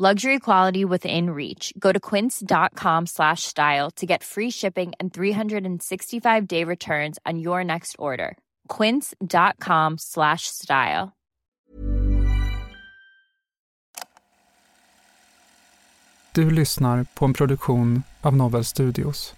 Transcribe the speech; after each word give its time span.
Luxury 0.00 0.38
quality 0.38 0.84
within 0.84 1.30
reach. 1.30 1.72
Go 1.76 1.90
to 1.90 1.98
quince.com 1.98 3.06
slash 3.06 3.42
style 3.42 3.90
to 3.96 4.06
get 4.06 4.22
free 4.22 4.48
shipping 4.48 4.92
and 5.00 5.12
365 5.12 6.46
day 6.46 6.62
returns 6.62 7.18
on 7.26 7.40
your 7.40 7.64
next 7.64 7.96
order. 7.98 8.36
Quince.com 8.68 9.98
slash 9.98 10.46
style. 10.46 11.16
Du 16.32 16.50
lyssnar 16.50 17.06
på 17.14 17.24
en 17.24 17.32
produktion 17.32 18.02
av 18.20 18.36
Novel 18.36 18.64
Studios. 18.64 19.37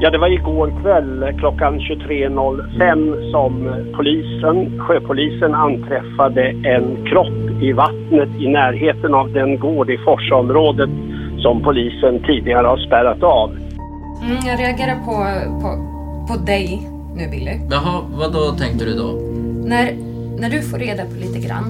Ja, 0.00 0.10
det 0.10 0.18
var 0.18 0.28
igår 0.28 0.72
kväll 0.82 1.38
klockan 1.38 1.80
23.05 1.80 3.30
som 3.30 3.52
polisen, 3.96 4.80
sjöpolisen 4.80 5.54
anträffade 5.54 6.42
en 6.48 7.06
kropp 7.06 7.62
i 7.62 7.72
vattnet 7.72 8.28
i 8.38 8.48
närheten 8.48 9.14
av 9.14 9.32
den 9.32 9.58
gård 9.58 9.90
i 9.90 9.98
Forsaområdet 9.98 10.90
som 11.38 11.62
polisen 11.62 12.22
tidigare 12.26 12.66
har 12.66 12.76
spärrat 12.76 13.22
av. 13.22 13.50
Mm, 13.50 14.36
jag 14.46 14.60
reagerar 14.60 14.96
på, 15.08 15.14
på, 15.62 15.68
på 16.28 16.44
dig 16.44 16.88
nu 17.16 17.28
Billy. 17.30 17.60
Jaha, 17.70 18.02
vad 18.18 18.32
då 18.32 18.52
tänkte 18.58 18.84
du 18.84 18.94
då? 18.94 19.10
När, 19.68 19.92
när 20.40 20.50
du 20.50 20.62
får 20.62 20.78
reda 20.78 21.02
på 21.04 21.16
lite 21.20 21.48
grann 21.48 21.66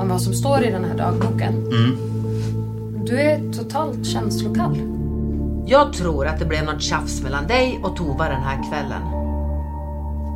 om 0.00 0.08
vad 0.08 0.20
som 0.20 0.32
står 0.32 0.64
i 0.64 0.70
den 0.70 0.84
här 0.84 0.96
dagboken. 0.98 1.54
Mm. 1.54 1.96
Du 3.06 3.20
är 3.20 3.52
totalt 3.52 4.06
känslokall. 4.06 4.95
Jag 5.68 5.92
tror 5.92 6.26
att 6.26 6.38
det 6.38 6.44
blev 6.44 6.64
något 6.64 6.82
tjafs 6.82 7.22
mellan 7.22 7.46
dig 7.46 7.80
och 7.82 7.96
Tova 7.96 8.28
den 8.28 8.42
här 8.42 8.70
kvällen. 8.70 9.02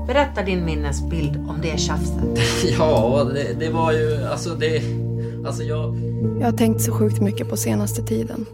Berätta 0.07 0.43
din 0.43 0.65
minnesbild 0.65 1.37
om 1.37 1.59
det 1.63 1.81
tjafset. 1.81 2.39
Ja, 2.79 3.25
det, 3.35 3.67
det 3.67 3.71
var 3.71 3.93
ju, 3.93 4.25
alltså 4.25 4.55
det, 4.55 4.83
alltså 5.47 5.63
jag... 5.63 5.97
Jag 6.41 6.47
har 6.47 6.57
tänkt 6.57 6.81
så 6.81 6.93
sjukt 6.93 7.21
mycket 7.21 7.51
på 7.51 7.57
senaste 7.57 8.03
tiden. 8.03 8.47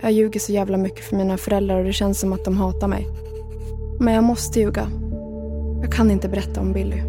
Jag 0.00 0.12
ljuger 0.12 0.40
så 0.40 0.52
jävla 0.52 0.76
mycket 0.76 1.04
för 1.04 1.16
mina 1.16 1.36
föräldrar 1.36 1.78
och 1.78 1.84
det 1.84 1.92
känns 1.92 2.20
som 2.20 2.32
att 2.32 2.44
de 2.44 2.56
hatar 2.56 2.88
mig. 2.88 3.08
Men 4.00 4.14
jag 4.14 4.24
måste 4.24 4.60
ljuga. 4.60 4.88
Jag 5.82 5.92
kan 5.92 6.10
inte 6.10 6.28
berätta 6.28 6.60
om 6.60 6.72
Billy. 6.72 7.02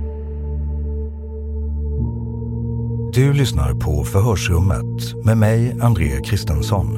Du 3.14 3.34
lyssnar 3.34 3.74
på 3.74 4.04
Förhörsrummet 4.04 5.26
med 5.26 5.38
mig, 5.38 5.78
André 5.82 6.22
Kristensson. 6.24 6.98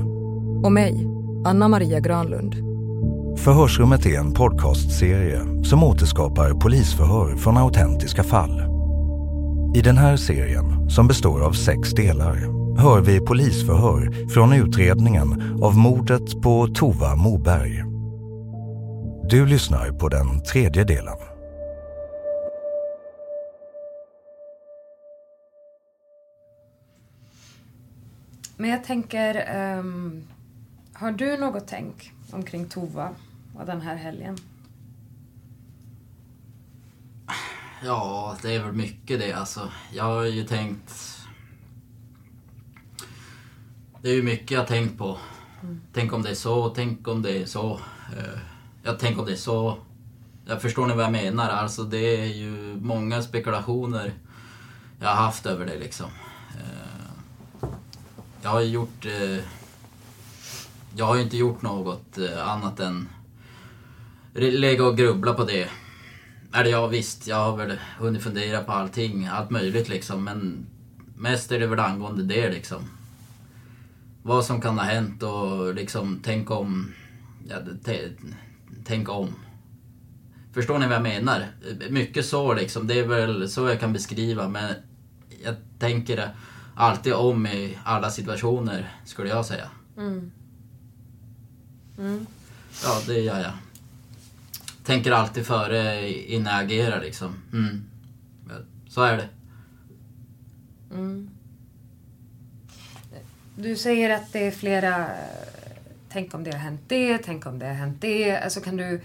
Och 0.64 0.72
mig, 0.72 1.08
Anna 1.46 1.68
Maria 1.68 2.00
Granlund. 2.00 2.56
Förhörsrummet 3.40 4.06
är 4.06 4.20
en 4.20 4.34
podcastserie 4.34 5.64
som 5.64 5.84
återskapar 5.84 6.54
polisförhör 6.54 7.36
från 7.36 7.58
autentiska 7.58 8.24
fall. 8.24 8.62
I 9.76 9.82
den 9.82 9.98
här 9.98 10.18
serien, 10.18 10.90
som 10.90 11.08
består 11.08 11.46
av 11.46 11.52
sex 11.52 11.92
delar, 11.92 12.36
hör 12.78 13.02
vi 13.02 13.20
polisförhör 13.20 14.30
från 14.30 14.54
utredningen 14.54 15.60
av 15.64 15.78
mordet 15.78 16.42
på 16.42 16.68
Tova 16.68 17.16
Moberg. 17.16 17.84
Du 19.30 19.46
lyssnar 19.46 19.92
på 19.92 20.10
den 20.10 20.44
tredje 20.44 20.84
delen. 20.84 21.18
Men 28.58 28.70
jag 28.70 28.84
tänker, 28.84 29.46
ehm, 29.48 30.24
har 31.04 31.12
du 31.12 31.38
något 31.38 31.64
tänk 31.68 32.12
omkring 32.32 32.70
Tova 32.70 33.10
och 33.56 33.66
den 33.66 33.82
här 33.82 33.96
helgen? 33.96 34.38
Ja, 37.84 38.38
det 38.42 38.56
är 38.56 38.64
väl 38.64 38.74
mycket 38.74 39.20
det 39.20 39.34
alltså. 39.34 39.72
Jag 39.94 40.04
har 40.04 40.24
ju 40.24 40.44
tänkt... 40.44 41.20
Det 44.02 44.10
är 44.10 44.14
ju 44.16 44.24
mycket 44.24 44.52
jag 44.52 44.60
har 44.60 44.68
tänkt 44.68 44.98
på. 44.98 45.18
Mm. 45.64 45.82
Tänk 45.94 46.14
om 46.14 46.22
det 46.22 46.30
är 46.30 46.36
så, 46.36 46.70
tänk 46.70 47.08
om 47.08 47.22
det 47.22 47.42
är 47.42 47.46
så. 47.46 47.74
Eh, 48.18 48.40
Jag 48.84 49.00
tänk 49.00 49.20
om 49.20 49.26
det 49.26 49.32
är 49.32 49.36
så. 49.36 49.78
Jag 50.46 50.62
förstår 50.62 50.88
ni 50.88 50.94
vad 50.96 51.06
jag 51.06 51.12
menar? 51.12 51.50
Alltså 51.50 51.84
det 51.84 52.22
är 52.22 52.26
ju 52.26 52.76
många 52.82 53.22
spekulationer 53.22 54.14
jag 55.00 55.08
har 55.10 55.16
haft 55.16 55.46
över 55.46 55.66
det 55.66 55.80
liksom. 55.80 56.10
Eh, 56.56 57.70
Jag 58.42 58.50
har 58.50 58.62
ju 58.62 58.68
gjort... 58.70 59.06
Jag 60.96 61.06
har 61.06 61.16
ju 61.16 61.22
inte 61.22 61.38
gjort 61.38 61.62
något 61.62 62.18
eh, 62.18 62.50
annat 62.50 62.80
än 62.80 63.10
lägga 64.34 64.86
och 64.86 64.98
grubbla 64.98 65.34
på 65.34 65.44
det. 65.44 65.70
Eller 66.54 66.70
ja 66.70 66.88
visst, 66.88 67.28
jag 67.28 67.36
har 67.36 67.58
väl 67.58 67.80
hunnit 68.00 68.24
fundera 68.24 68.64
på 68.64 68.72
allting, 68.72 69.28
allt 69.28 69.50
möjligt 69.50 69.90
liksom. 69.90 70.24
Men 70.24 70.66
mest 71.18 71.52
är 71.52 71.60
det 71.60 71.68
väl 71.68 71.80
angående 71.80 72.24
det 72.24 72.50
liksom. 72.50 72.90
Vad 74.24 74.46
som 74.46 74.62
kan 74.62 74.80
ha 74.80 74.86
hänt 74.86 75.24
och 75.24 75.76
liksom 75.76 76.20
tänk 76.24 76.52
om... 76.52 76.94
Ja, 77.48 77.58
tänk 78.86 79.10
om. 79.10 79.36
Förstår 80.54 80.80
ni 80.80 80.86
vad 80.86 80.96
jag 80.96 81.04
menar? 81.04 81.48
Mycket 81.90 82.26
så 82.26 82.54
liksom, 82.54 82.88
det 82.88 83.00
är 83.00 83.08
väl 83.08 83.50
så 83.50 83.68
jag 83.68 83.80
kan 83.80 83.94
beskriva 83.94 84.48
men 84.48 84.74
jag 85.44 85.56
tänker 85.80 86.36
alltid 86.76 87.14
om 87.14 87.48
i 87.48 87.78
alla 87.84 88.10
situationer 88.10 88.96
skulle 89.06 89.30
jag 89.30 89.46
säga. 89.46 89.70
Mm. 89.98 90.32
Mm. 91.98 92.26
Ja, 92.84 93.02
det 93.08 93.20
gör 93.20 93.40
jag. 93.42 93.52
Tänker 94.84 95.12
alltid 95.12 95.46
före 95.46 96.10
innan 96.10 96.54
jag 96.54 96.64
agerar 96.64 97.02
liksom. 97.02 97.36
Mm. 97.54 97.84
Så 98.90 99.02
är 99.02 99.18
det. 99.18 99.30
Mm. 100.94 101.30
Du 103.56 103.76
säger 103.76 104.10
att 104.10 104.34
det 104.34 104.48
är 104.48 104.52
flera... 104.52 105.10
Tänk 106.10 106.34
om 106.34 106.44
det 106.44 106.52
har 106.52 106.60
hänt 106.60 106.82
det, 106.88 107.18
tänk 107.18 107.46
om 107.46 107.60
det 107.60 107.66
har 107.66 107.74
hänt 107.74 108.02
det. 108.02 108.38
Alltså 108.38 108.62
kan 108.62 108.78
du 108.78 109.02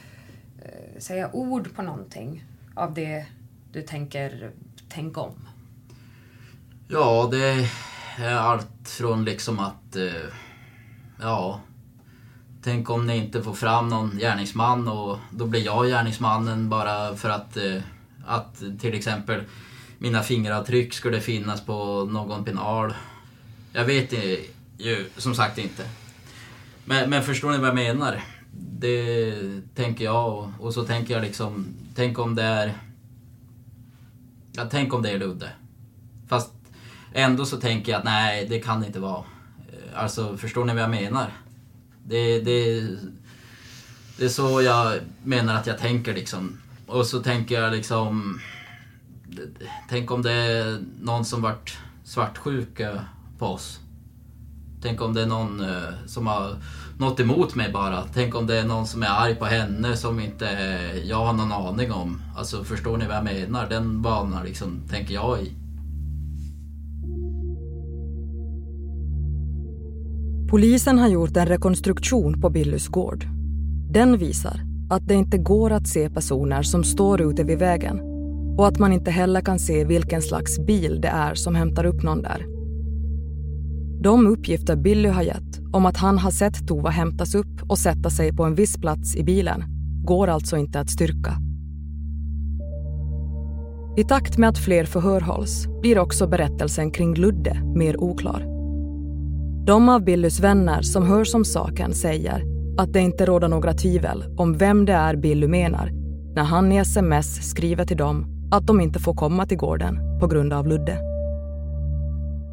eh, 0.62 0.99
säga 1.00 1.31
ord 1.32 1.75
på 1.75 1.82
någonting 1.82 2.44
av 2.75 2.94
det 2.94 3.26
du 3.73 3.82
tänker, 3.82 4.50
tänk 4.88 5.19
om? 5.19 5.35
Ja, 6.88 7.29
det 7.31 7.69
är 8.19 8.35
allt 8.35 8.88
från 8.88 9.25
liksom 9.25 9.58
att... 9.58 9.96
eh, 9.96 10.12
Ja... 11.20 11.61
Tänk 12.62 12.90
om 12.90 13.06
ni 13.06 13.16
inte 13.16 13.43
får 13.43 13.55
fram 13.55 13.88
någon 13.88 14.19
gärningsman 14.19 14.88
och 14.88 15.19
då 15.31 15.46
blir 15.46 15.64
jag 15.64 15.87
gärningsmannen 15.87 16.69
bara 16.69 17.16
för 17.16 17.31
att... 17.31 17.56
eh, 17.56 17.82
Att 18.26 18.62
till 18.81 18.94
exempel 18.94 19.44
mina 19.99 20.22
fingeravtryck 20.22 20.94
skulle 20.94 21.20
finnas 21.20 21.60
på 21.60 22.05
någon 22.05 22.44
penal. 22.44 22.94
Jag 23.72 23.84
vet 23.84 24.12
eh, 24.12 24.38
ju 24.78 25.10
som 25.16 25.34
sagt 25.34 25.58
inte. 25.58 25.88
Men, 26.84 27.10
men 27.10 27.22
förstår 27.22 27.50
ni 27.50 27.58
vad 27.58 27.69
jag 27.69 27.75
menar? 27.75 28.22
Det 28.78 29.32
tänker 29.75 30.04
jag 30.04 30.28
och, 30.38 30.49
och 30.58 30.75
så 30.75 30.84
tänker 30.84 31.14
jag 31.14 31.22
liksom, 31.22 31.66
tänk 31.94 32.19
om 32.19 32.34
det 32.34 32.43
är... 32.43 32.75
Ja, 34.52 34.64
tänk 34.70 34.94
om 34.94 35.02
det 35.02 35.11
är 35.11 35.19
Ludde. 35.19 35.49
Fast 36.28 36.52
ändå 37.14 37.44
så 37.46 37.56
tänker 37.56 37.93
jag 37.93 37.99
att 37.99 38.04
nej, 38.04 38.46
det 38.49 38.61
kan 38.61 38.81
det 38.81 38.87
inte 38.87 39.00
vara. 39.00 39.25
Eh, 39.72 40.02
alltså, 40.02 40.37
förstår 40.37 40.64
ni 40.64 40.75
vad 40.75 40.82
jag 40.82 40.90
menar? 40.90 41.31
Det, 42.08 42.40
det, 42.40 42.81
det 44.19 44.25
är 44.25 44.28
så 44.28 44.62
jag 44.62 45.00
menar 45.25 45.55
att 45.55 45.66
jag 45.66 45.78
tänker 45.78 46.14
liksom. 46.14 46.58
Och 46.87 47.06
så 47.06 47.22
tänker 47.22 47.60
jag 47.60 47.72
liksom... 47.72 48.40
Tänk 49.88 50.10
om 50.10 50.22
det 50.22 50.32
är 50.32 50.78
någon 51.00 51.25
som 51.25 51.43
varit 51.43 51.76
svartsjuk 52.05 52.81
på 53.38 53.46
oss. 53.46 53.81
Tänk 54.82 55.00
om 55.00 55.14
det 55.14 55.22
är 55.22 55.26
någon 55.26 55.60
eh, 55.60 56.06
som 56.06 56.26
har 56.26 56.56
något 56.99 57.20
emot 57.20 57.55
mig 57.55 57.72
bara. 57.72 58.05
Tänk 58.14 58.34
om 58.34 58.46
det 58.46 58.58
är 58.58 58.64
någon 58.64 58.87
som 58.87 59.02
är 59.02 59.08
arg 59.08 59.34
på 59.34 59.44
henne 59.44 59.96
som 59.96 60.20
inte 60.20 60.49
eh, 60.49 61.08
jag 61.08 61.25
har 61.25 61.32
någon 61.32 61.52
aning 61.52 61.93
om. 61.93 62.22
Alltså 62.37 62.64
förstår 62.64 62.96
ni 62.96 63.06
vad 63.06 63.16
jag 63.16 63.25
menar? 63.25 63.69
Den 63.69 64.02
banan 64.02 64.44
liksom 64.44 64.82
tänker 64.90 65.14
jag 65.14 65.43
i. 65.43 65.52
Polisen 70.48 70.98
har 70.98 71.08
gjort 71.08 71.36
en 71.36 71.46
rekonstruktion 71.46 72.40
på 72.40 72.50
Billys 72.50 72.88
gård. 72.88 73.24
Den 73.90 74.18
visar 74.18 74.60
att 74.90 75.08
det 75.08 75.14
inte 75.14 75.38
går 75.38 75.70
att 75.70 75.88
se 75.88 76.10
personer 76.10 76.62
som 76.62 76.84
står 76.84 77.20
ute 77.20 77.44
vid 77.44 77.58
vägen 77.58 78.00
och 78.58 78.68
att 78.68 78.78
man 78.78 78.92
inte 78.92 79.10
heller 79.10 79.40
kan 79.40 79.58
se 79.58 79.84
vilken 79.84 80.22
slags 80.22 80.66
bil 80.66 81.00
det 81.00 81.08
är 81.08 81.34
som 81.34 81.54
hämtar 81.54 81.86
upp 81.86 82.02
någon 82.02 82.22
där. 82.22 82.46
De 84.02 84.26
uppgifter 84.26 84.76
Billy 84.76 85.08
har 85.08 85.22
gett 85.22 85.60
om 85.72 85.86
att 85.86 85.96
han 85.96 86.18
har 86.18 86.30
sett 86.30 86.68
Tova 86.68 86.90
hämtas 86.90 87.34
upp 87.34 87.62
och 87.68 87.78
sätta 87.78 88.10
sig 88.10 88.36
på 88.36 88.44
en 88.44 88.54
viss 88.54 88.76
plats 88.76 89.16
i 89.16 89.24
bilen 89.24 89.64
går 90.04 90.28
alltså 90.28 90.56
inte 90.56 90.80
att 90.80 90.90
styrka. 90.90 91.34
I 93.96 94.04
takt 94.04 94.38
med 94.38 94.48
att 94.48 94.58
fler 94.58 94.84
förhör 94.84 95.20
hålls 95.20 95.66
blir 95.80 95.98
också 95.98 96.26
berättelsen 96.26 96.90
kring 96.90 97.14
Ludde 97.14 97.62
mer 97.74 98.02
oklar. 98.02 98.57
De 99.68 99.88
av 99.88 100.04
Billys 100.04 100.40
vänner 100.40 100.82
som 100.82 101.06
hörs 101.06 101.34
om 101.34 101.44
saken 101.44 101.94
säger 101.94 102.44
att 102.78 102.92
det 102.92 103.00
inte 103.00 103.26
råder 103.26 103.48
några 103.48 103.72
tvivel 103.72 104.24
om 104.36 104.58
vem 104.58 104.84
det 104.84 104.92
är 104.92 105.16
Billy 105.16 105.48
menar 105.48 105.90
när 106.34 106.42
han 106.42 106.72
i 106.72 106.76
sms 106.76 107.50
skriver 107.50 107.84
till 107.84 107.96
dem 107.96 108.26
att 108.50 108.66
de 108.66 108.80
inte 108.80 108.98
får 108.98 109.14
komma 109.14 109.46
till 109.46 109.56
gården 109.56 110.18
på 110.20 110.26
grund 110.26 110.52
av 110.52 110.66
Ludde. 110.66 110.98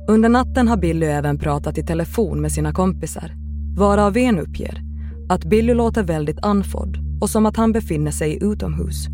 Under 0.07 0.29
natten 0.29 0.67
har 0.67 0.77
Billy 0.77 1.06
även 1.06 1.39
pratat 1.39 1.77
i 1.77 1.83
telefon 1.83 2.41
med 2.41 2.51
sina 2.51 2.73
kompisar 2.73 3.31
varav 3.77 4.17
en 4.17 4.39
uppger 4.39 4.81
att 5.29 5.45
Billy 5.45 5.73
låter 5.73 6.03
väldigt 6.03 6.45
andfådd 6.45 6.97
och 7.21 7.29
som 7.29 7.45
att 7.45 7.57
han 7.57 7.71
befinner 7.71 8.12
sig 8.12 8.44
utomhus. 8.44 9.07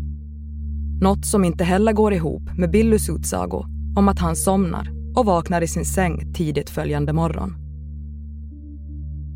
Något 1.00 1.26
som 1.26 1.44
inte 1.44 1.64
heller 1.64 1.92
går 1.92 2.12
ihop 2.12 2.42
med 2.58 2.70
Billys 2.70 3.10
utsago 3.10 3.64
om 3.96 4.08
att 4.08 4.18
han 4.18 4.36
somnar 4.36 4.90
och 5.14 5.26
vaknar 5.26 5.62
i 5.62 5.68
sin 5.68 5.84
säng 5.84 6.32
tidigt 6.34 6.70
följande 6.70 7.12
morgon. 7.12 7.61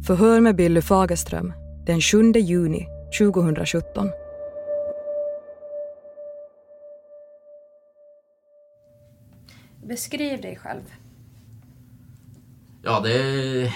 Förhör 0.05 0.41
med 0.41 0.57
Billy 0.57 0.83
Fagerström 0.83 1.53
den 1.87 2.01
7 2.01 2.33
juni 2.33 2.87
2017. 3.19 4.11
Beskriv 9.85 10.41
dig 10.41 10.57
själv. 10.57 10.83
Ja, 12.83 13.01
det... 13.01 13.73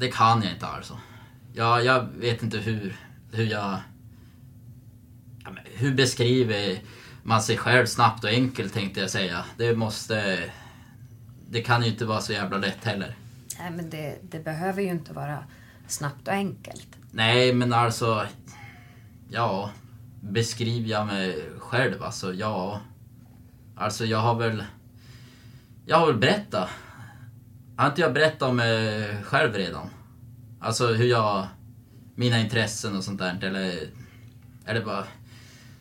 Det 0.00 0.08
kan 0.08 0.42
jag 0.42 0.52
inte 0.52 0.66
alltså. 0.66 0.98
Ja, 1.54 1.80
jag 1.80 2.08
vet 2.16 2.42
inte 2.42 2.58
hur, 2.58 2.96
hur 3.32 3.46
jag... 3.46 3.78
Hur 5.64 5.94
beskriver 5.94 6.78
man 7.22 7.42
sig 7.42 7.56
själv 7.56 7.86
snabbt 7.86 8.24
och 8.24 8.30
enkelt 8.30 8.72
tänkte 8.72 9.00
jag 9.00 9.10
säga. 9.10 9.44
Det 9.56 9.76
måste... 9.76 10.44
Det 11.50 11.62
kan 11.62 11.82
ju 11.82 11.88
inte 11.88 12.04
vara 12.04 12.20
så 12.20 12.32
jävla 12.32 12.58
lätt 12.58 12.84
heller. 12.84 13.14
Nej, 13.58 13.70
men 13.70 13.90
det, 13.90 14.18
det 14.22 14.44
behöver 14.44 14.82
ju 14.82 14.88
inte 14.88 15.12
vara 15.12 15.44
snabbt 15.86 16.28
och 16.28 16.34
enkelt. 16.34 16.88
Nej, 17.10 17.54
men 17.54 17.72
alltså... 17.72 18.26
Ja, 19.30 19.70
beskriver 20.20 20.88
jag 20.88 21.06
mig 21.06 21.48
själv 21.58 22.02
alltså? 22.02 22.34
Ja. 22.34 22.80
Alltså 23.76 24.04
jag 24.04 24.18
har 24.18 24.34
väl... 24.34 24.64
Jag 25.86 25.96
har 25.96 26.06
väl 26.06 26.16
berättat. 26.16 26.68
Har 27.76 27.86
inte 27.86 28.00
jag 28.00 28.12
berättat 28.12 28.42
om 28.42 28.56
mig 28.56 29.16
själv 29.22 29.54
redan? 29.54 29.88
Alltså 30.60 30.86
hur 30.86 31.06
jag... 31.06 31.46
Mina 32.14 32.40
intressen 32.40 32.96
och 32.96 33.04
sånt 33.04 33.18
där. 33.18 33.44
Eller... 33.44 33.90
Eller 34.66 34.84
bara... 34.84 35.04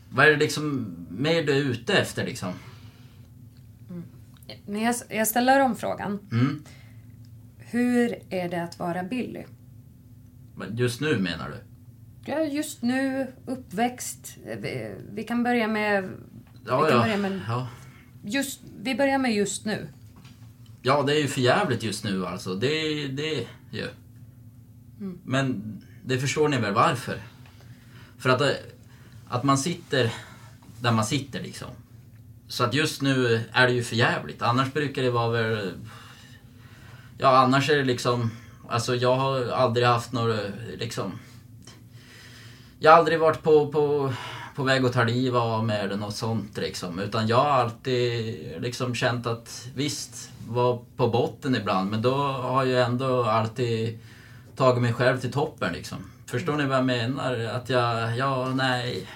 Vad 0.10 0.26
är 0.26 0.32
det 0.32 0.38
liksom 0.38 0.96
mer 1.10 1.44
du 1.44 1.52
är 1.54 1.62
ute 1.62 1.98
efter 1.98 2.26
liksom? 2.26 2.54
Men 4.66 4.82
jag, 4.82 4.96
jag 5.10 5.28
ställer 5.28 5.60
om 5.60 5.76
frågan. 5.76 6.20
Mm. 6.32 6.64
Hur 7.70 8.16
är 8.30 8.50
det 8.50 8.64
att 8.64 8.80
vara 8.80 9.04
Billy? 9.04 9.44
Just 10.72 11.02
nu 11.02 11.18
menar 11.18 11.50
du? 11.50 11.58
Ja, 12.32 12.40
just 12.40 12.82
nu, 12.82 13.28
uppväxt. 13.46 14.38
Vi, 14.58 14.96
vi 15.14 15.24
kan 15.24 15.44
börja 15.44 15.68
med... 15.68 16.04
Ja, 16.66 16.82
vi 16.82 16.90
kan 16.90 16.98
ja. 16.98 17.04
börja 17.04 17.18
med 17.18 17.42
ja. 17.48 17.68
just, 18.24 18.62
vi 18.82 18.96
börjar 18.96 19.18
med 19.18 19.34
just 19.34 19.66
nu. 19.66 19.88
Ja, 20.82 21.04
det 21.04 21.14
är 21.14 21.22
ju 21.22 21.28
för 21.28 21.42
jävligt 21.42 21.84
just 21.84 22.04
nu 22.04 22.26
alltså. 22.26 22.56
Det, 22.56 23.08
det 23.08 23.48
ju. 23.72 23.88
Mm. 25.00 25.20
Men 25.24 25.78
det 26.06 26.18
förstår 26.18 26.50
ni 26.50 26.58
väl 26.58 26.74
varför? 26.74 27.22
För 28.18 28.30
att, 28.30 28.40
det- 28.40 28.60
att 29.28 29.44
man 29.44 29.58
sitter 29.58 30.14
där 30.82 30.92
man 30.92 31.06
sitter 31.06 31.42
liksom. 31.42 31.70
Så 32.48 32.64
att 32.64 32.74
just 32.74 33.02
nu 33.02 33.42
är 33.52 33.68
det 33.68 33.74
ju 33.74 33.84
för 33.84 33.96
jävligt. 33.96 34.42
Annars 34.42 34.74
brukar 34.74 35.02
det 35.02 35.12
vara 35.12 35.30
väl... 35.30 35.74
Ja, 37.18 37.38
annars 37.38 37.70
är 37.70 37.78
det 37.78 37.84
liksom... 37.84 38.32
Alltså 38.70 38.96
jag 38.96 39.16
har 39.16 39.50
aldrig 39.50 39.88
haft 39.88 40.12
några 40.12 40.38
liksom... 40.78 41.20
Jag 42.80 42.92
har 42.92 42.98
aldrig 42.98 43.20
varit 43.20 43.44
på, 43.44 43.72
på, 43.72 44.14
på 44.56 44.64
väg 44.64 44.86
att 44.86 44.94
ta 44.94 45.04
livet 45.04 45.42
av 45.42 45.66
mig 45.66 45.80
eller 45.80 45.96
något 45.98 46.16
sånt 46.16 46.58
liksom. 46.58 47.00
Utan 47.00 47.28
jag 47.28 47.38
har 47.38 47.50
alltid 47.50 48.62
liksom 48.62 48.96
känt 48.96 49.28
att 49.28 49.68
visst, 49.76 50.32
var 50.48 50.82
på 50.98 51.08
botten 51.08 51.56
ibland. 51.56 51.92
Men 51.92 52.02
då 52.02 52.16
har 52.24 52.66
jag 52.66 52.86
ändå 52.86 53.24
alltid 53.24 54.00
tagit 54.56 54.82
mig 54.82 54.94
själv 54.94 55.18
till 55.18 55.32
toppen 55.32 55.74
liksom. 55.74 55.98
Förstår 56.26 56.54
ni 56.54 56.66
vad 56.66 56.78
jag 56.78 56.86
menar? 56.86 57.40
Att 57.40 57.70
jag, 57.70 58.18
ja, 58.18 58.50
nej. 58.56 59.08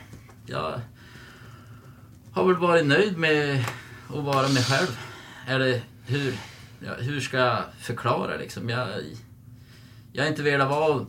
Jag 0.45 0.81
har 2.33 2.43
väl 2.43 2.57
varit 2.57 2.85
nöjd 2.85 3.17
med 3.17 3.65
att 4.07 4.23
vara 4.23 4.47
mig 4.47 4.63
själv. 4.63 4.99
Eller 5.47 5.81
hur, 6.05 6.37
ja, 6.85 6.93
hur 6.99 7.19
ska 7.19 7.37
jag 7.37 7.63
förklara 7.79 8.37
liksom? 8.37 8.69
Jag, 8.69 8.87
jag 10.13 10.23
har 10.23 10.29
inte 10.29 10.43
velat 10.43 10.69
vara 10.69 11.05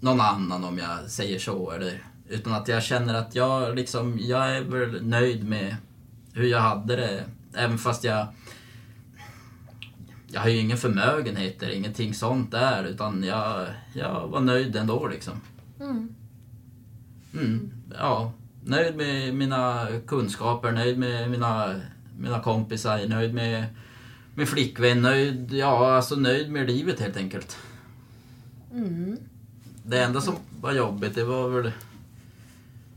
någon 0.00 0.20
annan 0.20 0.64
om 0.64 0.78
jag 0.78 1.10
säger 1.10 1.38
så. 1.38 1.70
Eller, 1.70 2.02
utan 2.28 2.52
att 2.52 2.68
jag 2.68 2.82
känner 2.82 3.14
att 3.14 3.34
jag, 3.34 3.76
liksom, 3.76 4.18
jag 4.20 4.56
är 4.56 4.62
väl 4.62 5.06
nöjd 5.06 5.48
med 5.48 5.76
hur 6.32 6.46
jag 6.46 6.60
hade 6.60 6.96
det. 6.96 7.24
Även 7.54 7.78
fast 7.78 8.04
jag... 8.04 8.26
Jag 10.28 10.40
har 10.40 10.48
ju 10.48 10.58
ingen 10.58 10.78
förmögenhet 10.78 11.62
eller 11.62 11.74
ingenting 11.74 12.14
sånt 12.14 12.50
där. 12.50 12.84
Utan 12.84 13.24
jag, 13.24 13.66
jag 13.92 14.28
var 14.28 14.40
nöjd 14.40 14.76
ändå 14.76 15.08
liksom. 15.08 15.40
Mm. 15.80 16.14
Mm, 17.34 17.72
ja, 17.98 18.32
nöjd 18.64 18.96
med 18.96 19.34
mina 19.34 19.86
kunskaper, 20.06 20.72
nöjd 20.72 20.98
med 20.98 21.30
mina, 21.30 21.80
mina 22.18 22.40
kompisar, 22.40 23.08
nöjd 23.08 23.34
med 23.34 23.64
min 24.36 24.46
flickvän, 24.46 25.02
nöjd, 25.02 25.52
ja 25.52 25.96
alltså 25.96 26.16
nöjd 26.16 26.50
med 26.50 26.66
livet 26.66 27.00
helt 27.00 27.16
enkelt. 27.16 27.56
Mm. 28.72 29.18
Det 29.82 30.02
enda 30.02 30.20
som 30.20 30.34
var 30.60 30.72
jobbigt 30.72 31.14
det 31.14 31.24
var 31.24 31.48
väl 31.48 31.72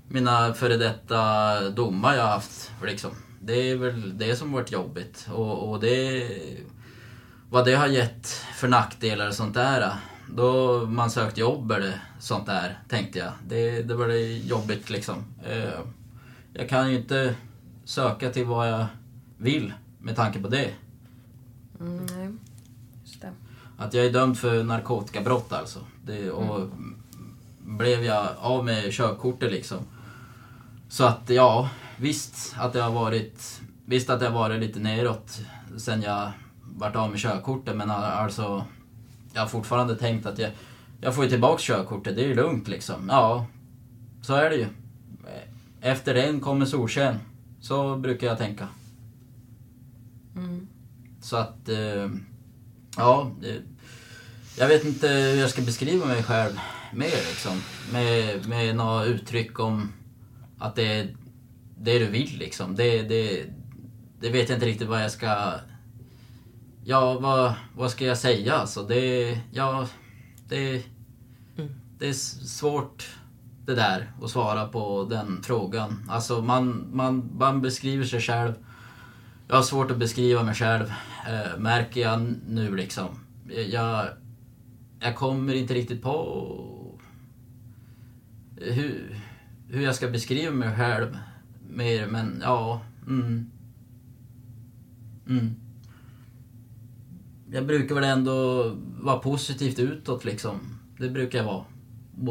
mina 0.08 0.54
före 0.54 0.78
detta 0.78 1.70
domar 1.70 2.16
jag 2.16 2.28
haft. 2.28 2.72
Liksom. 2.84 3.12
Det 3.42 3.54
är 3.54 3.76
väl 3.76 4.18
det 4.18 4.36
som 4.36 4.52
varit 4.52 4.72
jobbigt. 4.72 5.28
Och, 5.32 5.70
och 5.70 5.80
det... 5.80 6.30
Vad 7.50 7.66
det 7.66 7.76
har 7.76 7.88
gett 7.88 8.28
för 8.56 8.68
nackdelar 8.68 9.28
och 9.28 9.34
sånt 9.34 9.54
där. 9.54 9.92
Då 10.36 10.80
man 10.86 11.12
sökt 11.12 11.38
jobb 11.38 11.72
eller 11.72 12.04
sånt 12.20 12.46
där, 12.46 12.80
tänkte 12.88 13.20
jag. 13.20 13.32
Det, 13.48 13.82
det 13.82 13.96
var 13.96 14.08
det 14.08 14.38
jobbigt 14.38 14.90
liksom. 14.90 15.16
Eh, 15.50 15.80
Jag 16.54 16.70
kan 16.70 16.92
ju 16.92 16.98
inte 16.98 17.36
söka 17.86 18.30
till 18.30 18.46
vad 18.46 18.70
jag 18.70 18.86
vill 19.38 19.74
med 20.00 20.16
tanke 20.16 20.40
på 20.40 20.48
det. 20.48 20.72
Mm, 21.80 22.06
nej, 22.06 22.30
just 23.04 23.22
det. 23.22 23.32
Att 23.78 23.94
jag 23.94 24.06
är 24.06 24.14
dömd 24.14 24.38
för 24.38 24.64
narkotikabrott 24.64 25.54
alltså. 25.54 25.80
Det, 26.06 26.32
och 26.32 26.70
blev 27.60 28.04
jag 28.04 28.28
av 28.40 28.66
med 28.66 28.94
körkortet 28.94 29.52
liksom. 29.52 29.78
Så 30.90 31.04
att 31.04 31.30
ja, 31.30 31.70
visst 31.98 32.56
att 32.58 32.74
det 32.74 32.82
har 32.82 32.92
varit, 32.92 33.62
visst 33.86 34.10
att 34.10 34.20
det 34.20 34.26
har 34.26 34.34
varit 34.34 34.60
lite 34.60 34.80
neråt 34.80 35.42
sen 35.78 36.02
jag 36.02 36.32
vart 36.62 36.96
av 36.96 37.10
med 37.10 37.20
körkortet. 37.20 37.76
Men 37.76 37.92
alltså, 37.92 38.66
jag 39.34 39.42
har 39.42 39.48
fortfarande 39.48 39.96
tänkt 39.96 40.26
att 40.26 40.40
jag, 40.40 40.52
jag 41.02 41.16
får 41.16 41.24
ju 41.24 41.30
tillbaks 41.30 41.64
körkortet, 41.64 42.16
det 42.16 42.24
är 42.24 42.28
ju 42.28 42.36
lugnt 42.36 42.68
liksom. 42.68 43.08
Ja, 43.10 43.46
så 44.22 44.34
är 44.34 44.50
det 44.50 44.56
ju. 44.56 44.66
Efter 45.82 46.14
den 46.14 46.40
kommer 46.40 46.66
solsken. 46.66 47.20
Så 47.62 47.96
brukar 47.96 48.28
jag 48.28 48.38
tänka. 48.38 48.68
Mm. 51.34 51.46
Så 51.46 51.50
att, 51.50 51.70
eh, 51.70 52.10
ja. 52.98 53.32
Jag 54.58 54.68
vet 54.68 54.86
inte 54.86 55.08
hur 55.08 55.36
jag 55.36 55.50
ska 55.50 55.62
beskriva 55.62 56.06
mig 56.06 56.24
själv 56.24 56.60
mer 56.94 57.28
liksom. 57.30 57.62
Med, 57.92 58.48
med 58.48 58.76
några 58.76 59.06
uttryck 59.06 59.60
om 59.60 59.94
att 60.58 60.76
det 60.76 61.00
är 61.00 61.16
det 61.78 62.00
du 62.00 62.06
vill 62.06 62.38
liksom. 62.38 62.76
Det, 62.76 63.02
det, 63.02 63.46
det 64.20 64.30
vet 64.30 64.50
jag 64.50 64.56
inte 64.56 64.66
riktigt 64.66 64.88
vad 64.88 65.04
jag 65.04 65.12
ska... 65.12 65.54
Ja, 66.84 67.20
vad, 67.20 67.54
vad 67.76 67.92
ska 67.92 68.06
jag 68.06 68.18
säga 68.18 68.54
alltså? 68.54 68.84
Det, 68.84 69.40
ja, 69.52 69.88
det, 70.48 70.84
det 72.00 72.08
är 72.08 72.14
svårt 72.14 73.10
det 73.66 73.76
där 73.76 74.12
att 74.22 74.30
svara 74.30 74.68
på 74.68 75.08
den 75.10 75.44
frågan. 75.44 76.10
Alltså 76.10 76.42
man, 76.42 76.88
man, 76.94 77.30
man 77.38 77.62
beskriver 77.62 78.06
sig 78.06 78.22
själv. 78.22 78.54
Jag 79.52 79.56
har 79.56 79.64
svårt 79.64 79.92
att 79.92 79.98
beskriva 79.98 80.44
mig 80.44 80.56
själv, 80.56 80.94
eh, 81.28 81.60
märker 81.60 82.02
jag 82.02 82.36
nu 82.48 82.76
liksom. 82.76 83.08
Eh, 83.50 83.62
jag, 83.62 84.08
jag 85.00 85.16
kommer 85.16 85.54
inte 85.54 85.74
riktigt 85.74 86.02
på 86.02 86.46
hur, 88.56 89.22
hur 89.68 89.82
jag 89.82 89.96
ska 89.96 90.08
beskriva 90.08 90.52
mig 90.52 90.76
själv 90.76 91.18
mer, 91.70 92.08
men 92.08 92.40
ja. 92.42 92.82
Mm. 93.08 93.52
Mm. 95.28 95.56
Jag 97.52 97.68
brukar 97.68 97.96
väl 97.96 98.04
ändå 98.04 98.70
vara 99.02 99.20
positivt 99.20 99.80
utåt 99.80 100.26
liksom. 100.26 100.60
Det 100.98 101.10
brukar 101.10 101.38
jag 101.38 101.46
vara. 101.46 101.66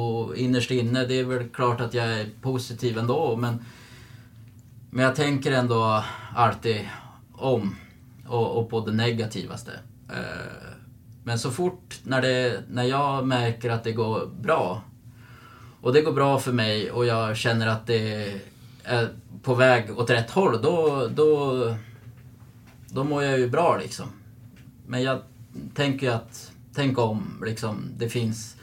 Och 0.04 0.36
innerst 0.36 0.70
inne, 0.70 1.06
det 1.06 1.14
är 1.14 1.24
väl 1.24 1.48
klart 1.48 1.80
att 1.80 1.94
jag 1.94 2.20
är 2.20 2.26
positiv 2.42 2.98
ändå, 2.98 3.36
men... 3.36 3.64
Men 4.90 5.04
jag 5.04 5.16
tänker 5.16 5.52
ändå 5.52 6.04
alltid 6.34 6.88
om 7.38 7.76
och, 8.26 8.58
och 8.58 8.70
på 8.70 8.80
det 8.80 8.92
negativaste. 8.92 9.72
Eh, 10.10 10.68
Men 11.24 11.38
så 11.38 11.50
fort 11.50 12.00
när, 12.04 12.22
det, 12.22 12.62
när 12.68 12.84
jag 12.84 13.26
märker 13.26 13.70
att 13.70 13.84
det 13.84 13.92
går 13.92 14.26
bra 14.26 14.82
och 15.80 15.92
det 15.92 16.02
går 16.02 16.12
bra 16.12 16.38
för 16.38 16.52
mig 16.52 16.90
och 16.90 17.06
jag 17.06 17.36
känner 17.36 17.66
att 17.66 17.86
det 17.86 18.34
är 18.84 19.08
på 19.42 19.54
väg 19.54 19.98
åt 19.98 20.10
rätt 20.10 20.30
håll, 20.30 20.62
då, 20.62 21.08
då, 21.14 21.74
då 22.88 23.04
mår 23.04 23.22
jag 23.24 23.38
ju 23.38 23.48
bra 23.48 23.76
liksom. 23.76 24.06
Men 24.86 25.02
jag 25.02 25.22
tänker 25.74 26.06
ju 26.06 26.12
att, 26.12 26.52
tänk 26.74 26.98
om, 26.98 27.42
liksom, 27.46 27.90
det 27.96 28.08
finns... 28.08 28.56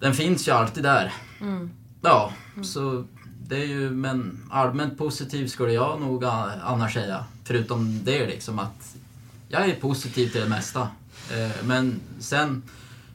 Den 0.00 0.14
finns 0.14 0.48
ju 0.48 0.52
alltid 0.52 0.82
där. 0.82 1.12
Mm. 1.40 1.70
Ja, 2.02 2.32
så 2.62 3.04
det 3.48 3.56
är 3.62 3.66
ju, 3.66 3.90
men 3.90 4.46
allmänt 4.50 4.98
positiv 4.98 5.46
skulle 5.46 5.72
jag 5.72 6.00
nog 6.00 6.24
annars 6.24 6.94
säga. 6.94 7.24
Förutom 7.50 8.04
det 8.04 8.26
liksom 8.26 8.58
att 8.58 8.96
jag 9.48 9.68
är 9.68 9.74
positiv 9.74 10.28
till 10.28 10.40
det 10.40 10.48
mesta. 10.48 10.80
Eh, 11.32 11.64
Men 11.64 12.00
sen 12.18 12.62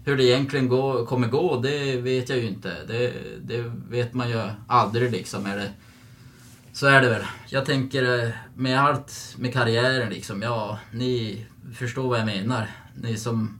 hur 0.05 0.17
det 0.17 0.23
egentligen 0.23 0.67
går, 0.67 1.05
kommer 1.05 1.27
gå, 1.27 1.59
det 1.61 2.01
vet 2.01 2.29
jag 2.29 2.37
ju 2.37 2.47
inte. 2.47 2.73
Det, 2.87 3.13
det 3.41 3.71
vet 3.89 4.13
man 4.13 4.29
ju 4.29 4.49
aldrig 4.67 5.11
liksom. 5.11 5.45
Är 5.45 5.57
det, 5.57 5.69
så 6.73 6.87
är 6.87 7.01
det 7.01 7.09
väl. 7.09 7.23
Jag 7.47 7.65
tänker 7.65 8.23
eh, 8.23 8.29
med 8.55 8.79
allt 8.79 9.35
med 9.37 9.53
karriären 9.53 10.09
liksom, 10.09 10.41
ja, 10.41 10.79
ni 10.91 11.45
förstår 11.73 12.09
vad 12.09 12.19
jag 12.19 12.25
menar. 12.25 12.69
Ni 13.01 13.17
som 13.17 13.59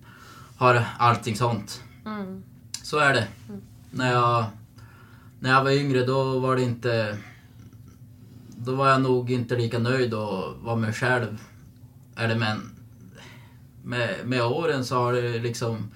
har 0.57 0.85
allting 0.97 1.35
sånt. 1.35 1.81
Mm. 2.05 2.43
Så 2.83 2.97
är 2.97 3.13
det. 3.13 3.27
När 3.91 4.11
jag, 4.11 4.45
när 5.39 5.51
jag 5.51 5.63
var 5.63 5.71
yngre 5.71 6.05
då 6.05 6.39
var 6.39 6.55
det 6.55 6.61
inte... 6.61 7.17
Då 8.57 8.75
var 8.75 8.89
jag 8.89 9.01
nog 9.01 9.31
inte 9.31 9.55
lika 9.55 9.79
nöjd 9.79 10.13
och 10.13 10.55
var 10.61 10.75
mig 10.75 10.93
själv. 10.93 11.41
Eller 12.17 12.35
men... 12.35 12.71
Med, 13.83 14.15
med 14.25 14.43
åren 14.43 14.85
så 14.85 14.95
har 14.95 15.13
det 15.13 15.39
liksom... 15.39 15.91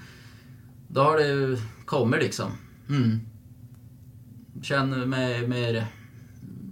Då 0.87 1.01
har 1.01 1.17
det 1.17 1.61
kommit 1.85 2.19
liksom. 2.19 2.51
Mm. 2.89 3.19
Känner 4.61 5.05
mig 5.05 5.47
mer... 5.47 5.85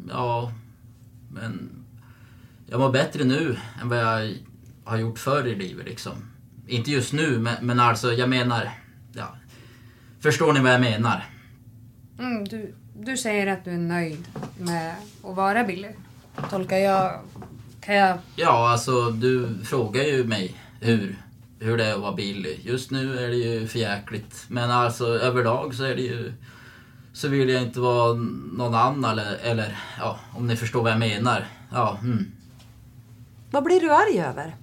Ja... 0.09 0.51
Men... 1.33 1.69
Jag 2.69 2.79
mår 2.79 2.91
bättre 2.91 3.23
nu 3.23 3.57
än 3.81 3.89
vad 3.89 3.99
jag 3.99 4.33
har 4.83 4.97
gjort 4.97 5.19
förr 5.19 5.47
i 5.47 5.55
livet 5.55 5.85
liksom. 5.85 6.13
Inte 6.67 6.91
just 6.91 7.13
nu, 7.13 7.39
men, 7.39 7.65
men 7.65 7.79
alltså 7.79 8.13
jag 8.13 8.29
menar... 8.29 8.69
Ja, 9.13 9.37
Förstår 10.19 10.53
ni 10.53 10.59
vad 10.59 10.73
jag 10.73 10.81
menar? 10.81 11.25
Mm, 12.19 12.43
du, 12.43 12.75
du 12.95 13.17
säger 13.17 13.47
att 13.47 13.65
du 13.65 13.71
är 13.71 13.77
nöjd 13.77 14.27
med 14.59 14.95
att 15.23 15.35
vara 15.35 15.63
Billy. 15.63 15.89
Tolkar 16.49 16.77
jag... 16.77 17.19
Kan 17.79 17.95
jag... 17.95 18.17
Ja, 18.35 18.69
alltså 18.69 19.11
du 19.11 19.57
frågar 19.63 20.03
ju 20.03 20.23
mig 20.23 20.55
hur, 20.79 21.17
hur 21.59 21.77
det 21.77 21.85
är 21.85 21.93
att 21.93 22.01
vara 22.01 22.13
Billy. 22.15 22.57
Just 22.63 22.91
nu 22.91 23.19
är 23.19 23.27
det 23.27 23.35
ju 23.35 23.67
för 23.67 23.79
jäkligt. 23.79 24.45
Men 24.47 24.71
alltså 24.71 25.05
överlag 25.05 25.75
så 25.75 25.83
är 25.83 25.95
det 25.95 26.01
ju... 26.01 26.33
Så 27.13 27.27
vill 27.27 27.49
jag 27.49 27.61
inte 27.63 27.79
vara 27.79 28.13
någon 28.53 28.75
annan 28.75 29.05
eller, 29.05 29.37
eller 29.37 29.77
ja, 29.99 30.19
om 30.35 30.47
ni 30.47 30.55
förstår 30.55 30.83
vad 30.83 30.91
jag 30.91 30.99
menar. 30.99 31.47
Ja, 31.71 31.97
mm. 32.01 32.31
Vad 33.51 33.63
blir 33.63 33.79
du 33.79 33.91
arg 33.91 34.19
över? 34.19 34.55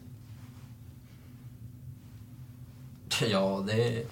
Ja, 3.26 3.64
det 3.66 4.06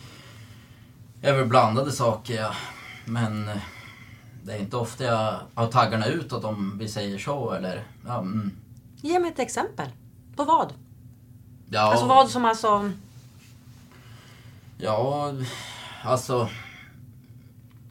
är 1.23 1.33
väl 1.37 1.47
blandade 1.47 1.93
saker, 1.93 2.35
ja. 2.35 2.55
Men 3.05 3.49
eh, 3.49 3.57
det 4.45 4.53
är 4.53 4.59
inte 4.59 4.77
ofta 4.77 5.05
jag 5.05 5.39
har 5.55 5.67
taggarna 5.67 6.07
utåt 6.07 6.45
om 6.45 6.79
vi 6.79 6.89
säger 6.89 7.19
så, 7.19 7.53
eller... 7.53 7.85
Ja, 8.07 8.19
mm. 8.19 8.51
Ge 9.01 9.19
mig 9.19 9.31
ett 9.31 9.39
exempel. 9.39 9.89
På 10.37 10.45
vad? 10.45 10.73
ja. 11.71 11.81
Alltså 11.81 12.07
vad 12.07 12.31
som 12.31 12.45
alltså... 12.45 12.91
Ja, 14.79 15.33
alltså... 16.05 16.49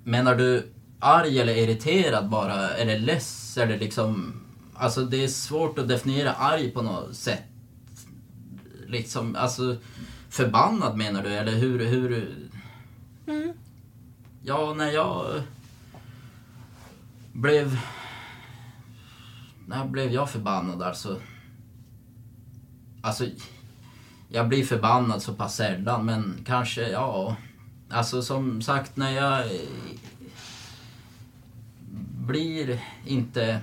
Menar 0.04 0.36
du 0.36 0.72
arg 1.00 1.40
eller 1.40 1.54
irriterad 1.54 2.30
bara? 2.30 2.70
Eller 2.70 3.00
less? 3.00 3.58
Eller 3.58 3.80
liksom... 3.80 4.34
Alltså 4.76 5.02
det 5.02 5.24
är 5.24 5.28
svårt 5.28 5.80
att 5.80 5.88
definiera 5.88 6.34
arg 6.34 6.72
på 6.72 6.82
något 6.82 7.16
sätt. 7.16 7.44
Liksom, 8.88 9.36
alltså... 9.36 9.76
Förbannad 10.30 10.98
menar 10.98 11.24
du? 11.24 11.30
Eller 11.30 11.52
hur... 11.52 11.86
hur... 11.86 12.36
Mm. 13.28 13.54
Ja, 14.44 14.74
när 14.74 14.92
jag 14.92 15.42
blev... 17.34 17.80
När 19.68 19.88
blev 19.88 20.12
jag 20.12 20.30
förbannad 20.30 20.82
alltså? 20.82 21.22
Alltså, 23.02 23.26
jag 24.30 24.48
blir 24.48 24.66
förbannad 24.66 25.22
så 25.22 25.34
pass 25.34 25.56
sällan, 25.56 26.06
men 26.06 26.38
kanske, 26.46 26.90
ja... 26.90 27.36
Alltså 27.90 28.22
som 28.22 28.62
sagt, 28.62 28.98
när 28.98 29.12
jag 29.12 29.40
eh, 29.40 29.62
blir 32.28 32.82
inte... 33.06 33.62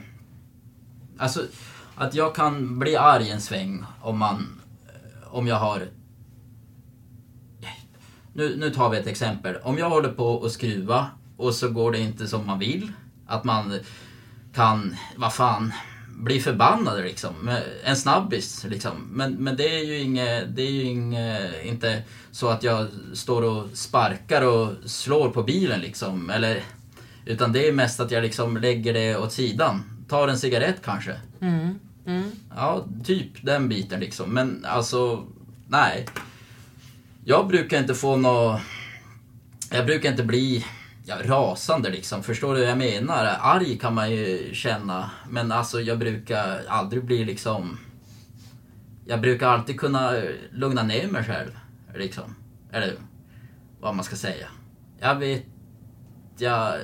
Alltså, 1.19 1.47
att 1.95 2.15
jag 2.15 2.35
kan 2.35 2.79
bli 2.79 2.97
arg 2.97 3.31
en 3.31 3.41
sväng 3.41 3.85
om 4.01 4.19
man... 4.19 4.61
Eh, 4.87 5.35
om 5.35 5.47
jag 5.47 5.57
har 5.57 5.89
nu, 8.33 8.57
nu 8.57 8.71
tar 8.71 8.91
vi 8.91 8.99
ett 8.99 9.07
exempel. 9.07 9.57
Om 9.63 9.79
jag 9.79 9.91
håller 9.91 10.13
på 10.13 10.45
att 10.45 10.53
skruva 10.53 11.11
och 11.37 11.55
så 11.55 11.71
går 11.71 11.93
det 11.93 11.99
inte 11.99 12.27
som 12.27 12.47
man 12.47 12.59
vill. 12.59 12.93
Att 13.28 13.44
man 13.44 13.80
kan, 14.54 14.97
vad 15.16 15.35
fan, 15.35 15.73
bli 16.18 16.40
förbannad 16.40 17.04
liksom. 17.04 17.58
En 17.85 17.97
snabbis 17.97 18.64
liksom. 18.68 19.08
Men, 19.12 19.32
men 19.32 19.56
det 19.56 19.80
är 19.80 19.85
ju 19.85 19.99
inget, 19.99 20.56
det 20.56 20.62
är 20.62 20.70
ju 20.70 20.82
inget, 20.82 21.64
inte 21.64 22.02
så 22.30 22.49
att 22.49 22.62
jag 22.62 22.88
står 23.12 23.42
och 23.42 23.68
sparkar 23.75 24.42
och 24.42 24.73
slår 24.85 25.30
på 25.30 25.42
bilen 25.42 25.80
liksom. 25.80 26.30
Eller, 26.30 26.62
utan 27.25 27.52
det 27.52 27.68
är 27.68 27.73
mest 27.73 28.00
att 28.00 28.11
jag 28.11 28.23
liksom 28.23 28.56
lägger 28.56 28.94
det 28.94 29.16
åt 29.16 29.32
sidan. 29.32 30.04
Tar 30.08 30.28
en 30.28 30.38
cigarett 30.38 30.82
kanske. 30.85 31.20
Mm. 31.40 31.78
Mm. 32.06 32.30
Ja, 32.56 32.87
typ 33.04 33.30
den 33.42 33.68
biten 33.68 34.00
liksom. 34.00 34.30
Men 34.30 34.64
alltså, 34.64 35.26
nej. 35.68 36.06
Jag 37.25 37.47
brukar 37.49 37.78
inte 37.78 37.94
få 37.94 38.16
nå... 38.16 38.61
Jag 39.70 39.87
brukar 39.87 40.11
inte 40.11 40.25
bli 40.25 40.64
ja, 41.09 41.17
rasande 41.25 41.91
liksom. 41.91 42.23
Förstår 42.23 42.55
du 42.55 42.61
vad 42.61 42.71
jag 42.71 42.79
menar? 42.79 43.37
Arg 43.41 43.79
kan 43.79 43.95
man 43.95 44.11
ju 44.11 44.55
känna. 44.55 45.11
Men 45.29 45.53
alltså 45.53 45.81
jag 45.81 45.99
brukar 45.99 46.62
aldrig 46.69 47.05
bli 47.05 47.25
liksom... 47.25 47.79
Jag 49.07 49.21
brukar 49.21 49.49
alltid 49.49 49.81
kunna 49.81 50.12
lugna 50.50 50.83
ner 50.83 51.09
mig 51.09 51.25
själv. 51.25 51.50
Liksom. 51.95 52.35
Eller 52.73 52.95
vad 53.81 53.95
man 53.95 54.05
ska 54.05 54.17
säga. 54.17 54.47
Jag 55.00 55.15
vet... 55.15 55.45
Jag... 56.38 56.75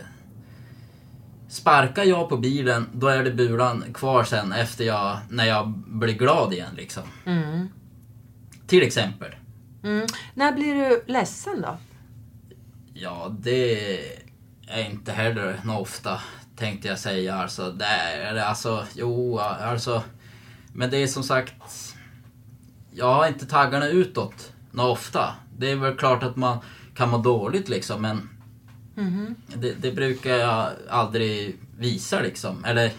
Sparkar 1.49 2.05
jag 2.05 2.29
på 2.29 2.37
bilen, 2.37 2.87
då 2.93 3.07
är 3.07 3.25
det 3.25 3.31
bulan 3.31 3.85
kvar 3.95 4.25
sen 4.25 4.53
efter 4.53 4.85
jag, 4.85 5.19
när 5.31 5.45
jag 5.45 5.69
blir 5.87 6.15
glad 6.15 6.53
igen 6.53 6.75
liksom. 6.77 7.03
Mm. 7.27 7.69
Till 8.67 8.83
exempel. 8.83 9.35
Mm. 9.83 10.07
När 10.35 10.53
blir 10.53 10.75
du 10.75 11.13
ledsen 11.13 11.61
då? 11.61 11.77
Ja, 12.95 13.37
det 13.39 13.97
är 14.67 14.91
inte 14.91 15.13
heller 15.13 15.61
något 15.65 15.81
ofta, 15.83 16.21
tänkte 16.57 16.89
jag 16.89 16.99
säga. 16.99 17.35
Alltså, 17.35 17.71
det 17.73 17.85
är 17.85 18.37
alltså, 18.37 18.87
jo, 18.95 19.39
alltså. 19.39 20.03
Men 20.73 20.91
det 20.91 20.97
är 21.03 21.07
som 21.07 21.23
sagt, 21.23 21.55
jag 22.91 23.15
har 23.15 23.27
inte 23.27 23.47
taggarna 23.47 23.89
utåt 23.89 24.53
något 24.71 24.93
ofta. 24.99 25.35
Det 25.59 25.71
är 25.71 25.77
väl 25.77 25.97
klart 25.97 26.23
att 26.23 26.37
man 26.37 26.59
kan 26.95 27.09
må 27.11 27.19
dåligt 27.19 27.69
liksom, 27.69 28.03
men 28.03 28.29
Mhm. 28.97 29.35
det, 29.47 29.73
det 29.73 29.93
brukar 29.93 30.35
jag 30.37 30.71
aldrig 30.91 31.57
visa 31.79 32.21
liksom. 32.21 32.65
Eller 32.65 32.93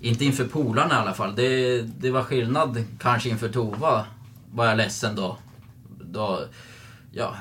inte 0.00 0.24
inför 0.24 0.44
polarna 0.44 0.94
i 0.94 0.98
alla 0.98 1.14
fall. 1.14 1.34
Det, 1.36 1.82
det 1.82 2.10
var 2.10 2.22
skillnad 2.22 2.84
kanske 2.98 3.28
inför 3.28 3.48
Tova. 3.48 4.06
Var 4.52 4.66
jag 4.66 4.76
ledsen 4.76 5.16
då. 5.16 5.36
då 6.04 6.40
ja. 7.12 7.36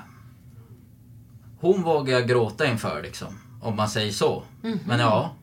Hon 1.59 1.83
vågar 1.83 2.13
jag 2.13 2.27
gråta 2.27 2.65
inför 2.67 3.01
liksom. 3.01 3.39
Om 3.61 3.75
man 3.75 3.89
säger 3.89 4.11
så. 4.11 4.43
Mhm. 4.61 4.79
Men 4.87 4.99
ja. 4.99 5.33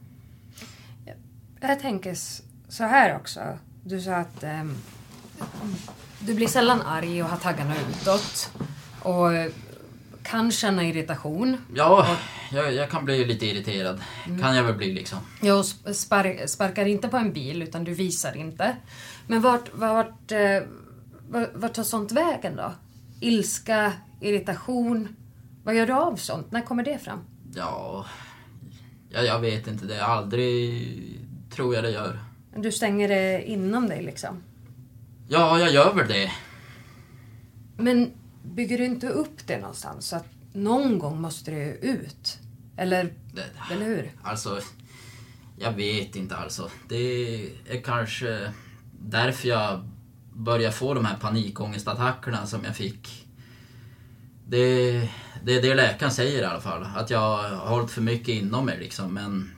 Jag 1.60 1.80
tänker 1.80 2.14
så 2.68 2.84
här 2.84 3.16
också. 3.16 3.40
Du 3.84 4.00
sa 4.00 4.14
att 4.16 4.42
ehm, 4.44 4.74
du 6.20 6.34
blir 6.34 6.48
sällan 6.48 6.80
arg 6.82 7.22
och 7.22 7.28
har 7.28 7.36
taggarna 7.36 7.74
utåt. 7.90 8.50
Och 9.02 9.28
kan 10.22 10.50
känna 10.50 10.84
irritation. 10.84 11.56
Ja, 11.74 12.16
jag, 12.52 12.72
jag 12.72 12.90
kan 12.90 13.04
bli 13.04 13.24
lite 13.24 13.46
irriterad. 13.46 14.00
Mm. 14.26 14.42
Kan 14.42 14.56
jag 14.56 14.64
väl 14.64 14.74
bli 14.74 14.92
liksom. 14.92 15.18
Jag 15.42 15.62
sp- 15.62 15.92
spar- 15.92 16.46
sparkar 16.46 16.86
inte 16.86 17.08
på 17.08 17.16
en 17.16 17.32
bil 17.32 17.62
utan 17.62 17.84
du 17.84 17.94
visar 17.94 18.36
inte. 18.36 18.76
Men 19.26 19.40
vart, 19.40 19.74
vart, 19.74 20.32
eh, 20.32 20.62
vart, 21.28 21.50
vart 21.54 21.72
tar 21.74 21.82
sånt 21.82 22.12
vägen 22.12 22.56
då? 22.56 22.72
Ilska, 23.20 23.92
irritation. 24.20 25.16
Vad 25.66 25.74
gör 25.74 25.86
du 25.86 25.92
av 25.92 26.16
sånt? 26.16 26.52
När 26.52 26.62
kommer 26.62 26.82
det 26.82 26.98
fram? 26.98 27.18
Ja, 27.54 28.06
ja 29.10 29.22
jag 29.22 29.40
vet 29.40 29.66
inte. 29.66 29.86
Det 29.86 29.96
är 29.96 30.02
aldrig, 30.02 31.20
tror 31.50 31.74
jag 31.74 31.84
det 31.84 31.90
gör. 31.90 32.18
Du 32.56 32.72
stänger 32.72 33.08
det 33.08 33.50
inom 33.50 33.88
dig 33.88 34.02
liksom. 34.02 34.42
Ja, 35.28 35.58
jag 35.58 35.72
gör 35.72 35.94
väl 35.94 36.08
det. 36.08 36.32
Men 37.76 38.12
bygger 38.42 38.78
du 38.78 38.84
inte 38.84 39.08
upp 39.08 39.46
det 39.46 39.58
någonstans? 39.58 40.06
Så 40.06 40.16
att 40.16 40.26
någon 40.52 40.98
gång 40.98 41.20
måste 41.20 41.50
det 41.50 41.76
ut. 41.86 42.38
Eller, 42.76 43.12
eller 43.72 43.86
hur? 43.86 44.10
Alltså, 44.22 44.60
jag 45.58 45.72
vet 45.72 46.16
inte 46.16 46.36
alltså. 46.36 46.70
Det 46.88 46.96
är 47.68 47.82
kanske 47.84 48.52
därför 49.00 49.48
jag 49.48 49.88
börjar 50.32 50.70
få 50.70 50.94
de 50.94 51.04
här 51.04 51.16
panikångestattackerna 51.16 52.46
som 52.46 52.64
jag 52.64 52.76
fick. 52.76 53.28
Det, 54.48 55.08
det 55.46 55.56
är 55.56 55.62
det 55.62 55.74
läkaren 55.74 56.12
säger 56.12 56.42
i 56.42 56.44
alla 56.44 56.60
fall. 56.60 56.86
Att 56.96 57.10
jag 57.10 57.20
har 57.20 57.56
hållit 57.56 57.90
för 57.90 58.00
mycket 58.00 58.28
inom 58.28 58.66
mig 58.66 58.78
liksom. 58.78 59.14
Men 59.14 59.50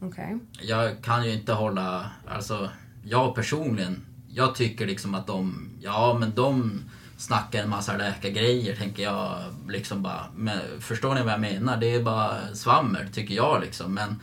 Okej. 0.00 0.38
jag 0.60 1.02
kan 1.02 1.24
ju 1.24 1.32
inte 1.32 1.52
hålla, 1.52 2.10
alltså 2.28 2.70
jag 3.04 3.34
personligen, 3.34 4.06
jag 4.28 4.54
tycker 4.54 4.86
liksom 4.86 5.14
att 5.14 5.26
de, 5.26 5.70
ja 5.80 6.16
men 6.20 6.34
de 6.34 6.80
snackar 7.16 7.62
en 7.62 7.68
massa 7.68 7.96
läkargrejer 7.96 8.76
tänker 8.76 9.02
jag 9.02 9.38
liksom 9.68 10.02
bara, 10.02 10.26
men, 10.34 10.60
förstår 10.80 11.14
ni 11.14 11.22
vad 11.22 11.32
jag 11.32 11.40
menar? 11.40 11.76
Det 11.76 11.94
är 11.94 12.02
bara 12.02 12.54
svammel 12.54 13.08
tycker 13.12 13.34
jag 13.34 13.60
liksom 13.60 13.94
men 13.94 14.20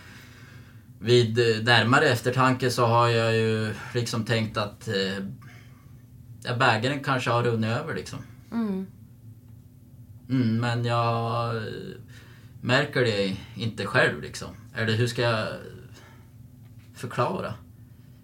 vid 1.00 1.38
närmare 1.66 2.06
eftertanke 2.06 2.70
så 2.70 2.86
har 2.86 3.08
jag 3.08 3.36
ju 3.36 3.74
liksom 3.94 4.26
tänkt 4.26 4.58
att 4.58 4.88
eh, 4.88 6.58
bägaren 6.58 7.04
kanske 7.04 7.30
har 7.30 7.44
runnit 7.44 7.70
över 7.70 7.96
liksom. 7.96 8.20
Mm. 8.52 8.88
Mm, 10.34 10.58
men 10.58 10.86
jag 10.86 11.62
märker 12.62 13.02
det 13.02 13.38
inte 13.56 13.86
själv 13.86 14.22
liksom. 14.22 14.48
Eller 14.76 14.94
hur 14.94 15.08
ska 15.08 15.22
jag 15.22 15.48
förklara? 16.96 17.54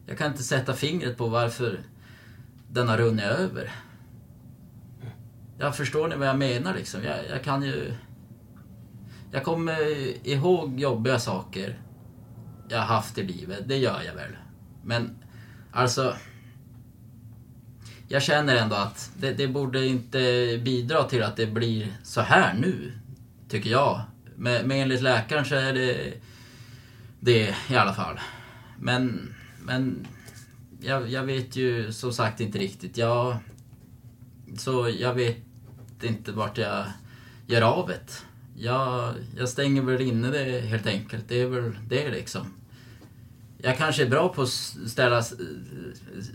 Jag 0.06 0.17
kan 0.17 0.32
inte 0.32 0.43
sätta 0.43 0.74
fingret 0.74 1.17
på 1.17 1.28
varför 1.28 1.80
den 2.72 2.88
har 2.88 2.98
runnit 2.98 3.26
över. 3.26 3.72
Jag 5.60 5.76
förstår 5.76 6.08
ni 6.08 6.15
vad 6.15 6.28
jag 6.28 6.38
menar 6.38 6.76
liksom? 6.76 7.04
Jag, 7.04 7.17
jag 7.30 7.43
kan 7.43 7.63
ju... 7.63 7.93
Jag 9.32 9.43
kommer 9.43 9.80
ihåg 10.28 10.80
jobbiga 10.80 11.19
saker 11.19 11.80
jag 12.69 12.78
har 12.78 12.86
haft 12.86 13.17
i 13.17 13.24
livet, 13.24 13.67
det 13.67 13.78
gör 13.78 14.02
jag 14.02 14.13
väl. 14.13 14.38
Men 14.84 15.17
alltså... 15.72 16.15
Jag 18.12 18.24
känner 18.24 18.56
ändå 18.56 18.76
att 18.76 19.12
det, 19.17 19.32
det 19.32 19.48
borde 19.48 19.86
inte 19.86 20.19
bidra 20.63 21.04
till 21.04 21.24
att 21.24 21.36
det 21.36 21.48
blir 21.48 21.88
så 22.04 22.22
här 22.22 22.54
nu, 22.54 22.91
tycker 23.50 23.69
jag. 23.69 24.02
Men, 24.36 24.67
men 24.67 24.78
enligt 24.78 25.02
läkaren 25.02 25.45
så 25.45 25.56
är 25.56 25.74
det 25.74 26.13
det 27.19 27.56
i 27.69 27.76
alla 27.76 27.93
fall. 27.93 28.19
Men, 28.80 29.34
men 29.60 30.08
jag, 30.82 31.10
jag 31.10 31.24
vet 31.24 31.56
ju 31.56 31.91
som 31.91 32.13
sagt 32.13 32.39
inte 32.39 32.58
riktigt. 32.58 32.98
Jag, 32.98 33.38
så 34.58 34.89
jag 35.00 35.13
vet 35.13 35.38
inte 36.02 36.32
vart 36.32 36.58
jag 36.58 36.86
gör 37.48 37.62
av 37.62 37.88
det. 37.88 38.24
Jag, 38.56 39.13
jag 39.38 39.50
stänger 39.50 39.82
väl 39.82 40.02
inne 40.02 40.32
det 40.32 40.60
helt 40.60 40.88
enkelt. 40.88 41.26
Det 41.28 41.41
är 41.41 41.48
väl 41.48 41.78
det 41.88 42.10
liksom. 42.10 42.59
Jag 43.62 43.78
kanske 43.78 44.04
är 44.06 44.10
bra 44.10 44.30
på 44.34 44.41
att 44.41 44.50
ställa, 44.88 45.24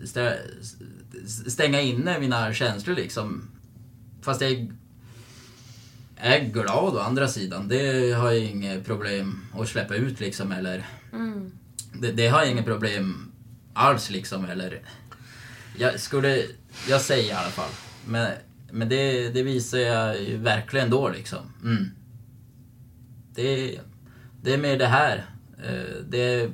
stä, 0.05 0.39
stänga 1.49 1.81
inne 1.81 2.19
mina 2.21 2.55
känslor 2.55 2.95
liksom. 2.97 3.51
Fast 4.23 4.41
jag 4.41 4.71
är 6.17 6.45
glad 6.45 6.95
å 6.97 6.99
andra 6.99 7.29
sidan. 7.29 7.69
Det 7.69 8.13
har 8.13 8.31
jag 8.31 8.45
inget 8.45 8.85
problem 8.85 9.45
att 9.53 9.69
släppa 9.69 9.95
ut 9.95 10.21
liksom 10.21 10.53
eller 10.53 10.87
Mm. 11.13 11.51
det, 12.01 12.13
det 12.13 12.29
har 12.29 12.41
jag 12.43 12.51
inget 12.51 12.65
problem 12.65 13.33
alls 13.75 14.11
liksom 14.11 14.45
eller 14.45 14.83
jag 15.79 16.01
skulle, 16.01 16.43
jag 16.89 17.01
säger 17.01 17.29
i 17.29 17.33
alla 17.33 17.51
fall. 17.51 17.71
Men, 18.07 18.33
men 18.71 18.89
det, 18.89 19.29
det 19.31 19.43
visar 19.43 19.79
jag 19.79 20.23
ju 20.23 20.37
verkligen 20.37 20.91
då 20.91 21.09
liksom. 21.09 21.39
Mm. 21.63 21.91
Det, 23.35 23.81
det 24.43 24.55
är 24.55 24.59
mer 24.59 24.79
det 24.79 24.87
här. 24.87 25.25
Eh, 25.65 26.05
Det 26.09 26.19
är 26.19 26.51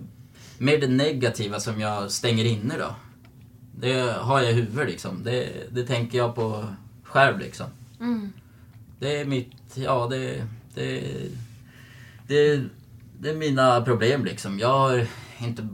mer 0.60 0.78
det 0.78 0.88
negativa 0.88 1.60
som 1.60 1.80
jag 1.80 2.10
stänger 2.10 2.44
inne 2.44 2.78
då. 2.78 2.94
Det 3.74 4.12
har 4.12 4.40
jag 4.40 4.50
i 4.50 4.54
huvudet 4.54 4.88
liksom. 4.88 5.24
Det, 5.24 5.48
det 5.70 5.86
tänker 5.86 6.18
jag 6.18 6.34
på 6.34 6.64
själv 7.02 7.38
liksom. 7.38 7.66
Mm. 8.00 8.32
Det 8.98 9.20
är 9.20 9.24
mitt, 9.24 9.52
ja 9.74 10.06
det, 10.10 10.46
det, 10.74 11.02
det, 12.26 12.62
det 13.18 13.30
är 13.30 13.34
mina 13.34 13.80
problem 13.80 14.24
liksom. 14.24 14.58
Jag 14.58 14.78
har 14.78 15.06
inte, 15.38 15.68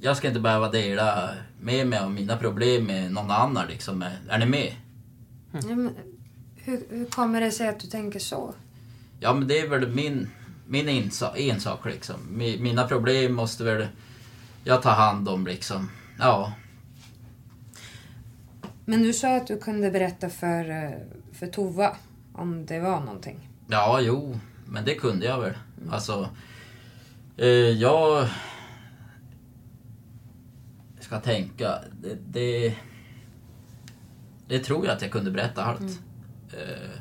jag 0.00 0.16
ska 0.16 0.28
inte 0.28 0.40
behöva 0.40 0.70
dela 0.70 1.30
med 1.60 1.86
mig 1.86 1.98
av 1.98 2.10
mina 2.10 2.36
problem 2.36 2.84
med 2.84 3.12
någon 3.12 3.30
annan 3.30 3.66
liksom. 3.68 4.04
Är 4.28 4.38
ni 4.38 4.46
med? 4.46 4.74
Ja, 5.52 5.60
men 5.76 5.90
hur, 6.56 6.84
hur 6.90 7.04
kommer 7.04 7.40
det 7.40 7.50
sig 7.50 7.68
att 7.68 7.80
du 7.80 7.86
tänker 7.86 8.18
så? 8.18 8.54
Ja 9.20 9.34
men 9.34 9.48
det 9.48 9.60
är 9.60 9.68
väl 9.68 9.88
min, 9.88 10.28
min 10.70 10.88
ensa, 10.88 11.32
ensak 11.36 11.84
liksom. 11.84 12.16
Mi- 12.30 12.60
Mina 12.60 12.86
problem 12.88 13.34
måste 13.34 13.64
väl 13.64 13.88
jag 14.64 14.82
ta 14.82 14.90
hand 14.90 15.28
om 15.28 15.46
liksom. 15.46 15.90
Ja. 16.18 16.52
Men 18.84 19.02
du 19.02 19.12
sa 19.12 19.36
att 19.36 19.46
du 19.46 19.58
kunde 19.58 19.90
berätta 19.90 20.30
för, 20.30 20.70
eh, 20.70 20.90
för 21.32 21.46
Tova 21.46 21.96
om 22.32 22.66
det 22.66 22.80
var 22.80 23.00
någonting. 23.00 23.48
Ja, 23.68 24.00
jo, 24.00 24.40
men 24.66 24.84
det 24.84 24.94
kunde 24.94 25.26
jag 25.26 25.40
väl. 25.40 25.54
Alltså, 25.90 26.28
eh, 27.36 27.46
jag 27.48 28.28
ska 31.00 31.20
tänka. 31.20 31.78
Det, 32.02 32.16
det, 32.32 32.74
det 34.48 34.58
tror 34.58 34.86
jag 34.86 34.94
att 34.96 35.02
jag 35.02 35.10
kunde 35.10 35.30
berätta 35.30 35.64
allt. 35.64 36.00
Eh, 36.52 37.00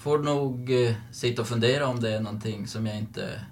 får 0.00 0.18
nog 0.18 0.70
eh, 0.70 0.94
sitta 1.12 1.42
och 1.42 1.48
fundera 1.48 1.86
om 1.86 2.00
det 2.00 2.14
är 2.14 2.20
någonting 2.20 2.66
som 2.66 2.86
jag 2.86 2.98
inte... 2.98 3.44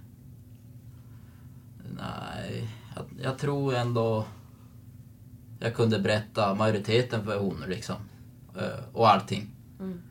Nej, 1.97 2.69
jag, 2.97 3.05
jag 3.23 3.39
tror 3.39 3.75
ändå 3.75 4.27
jag 5.61 5.75
kunde 5.75 5.99
berätta 5.99 6.55
majoriteten 6.55 7.25
för 7.25 7.39
hon 7.39 7.65
liksom. 7.69 7.97
Eh, 8.57 8.85
och 8.93 9.11
allting. 9.11 9.51
Mm. 9.81 10.03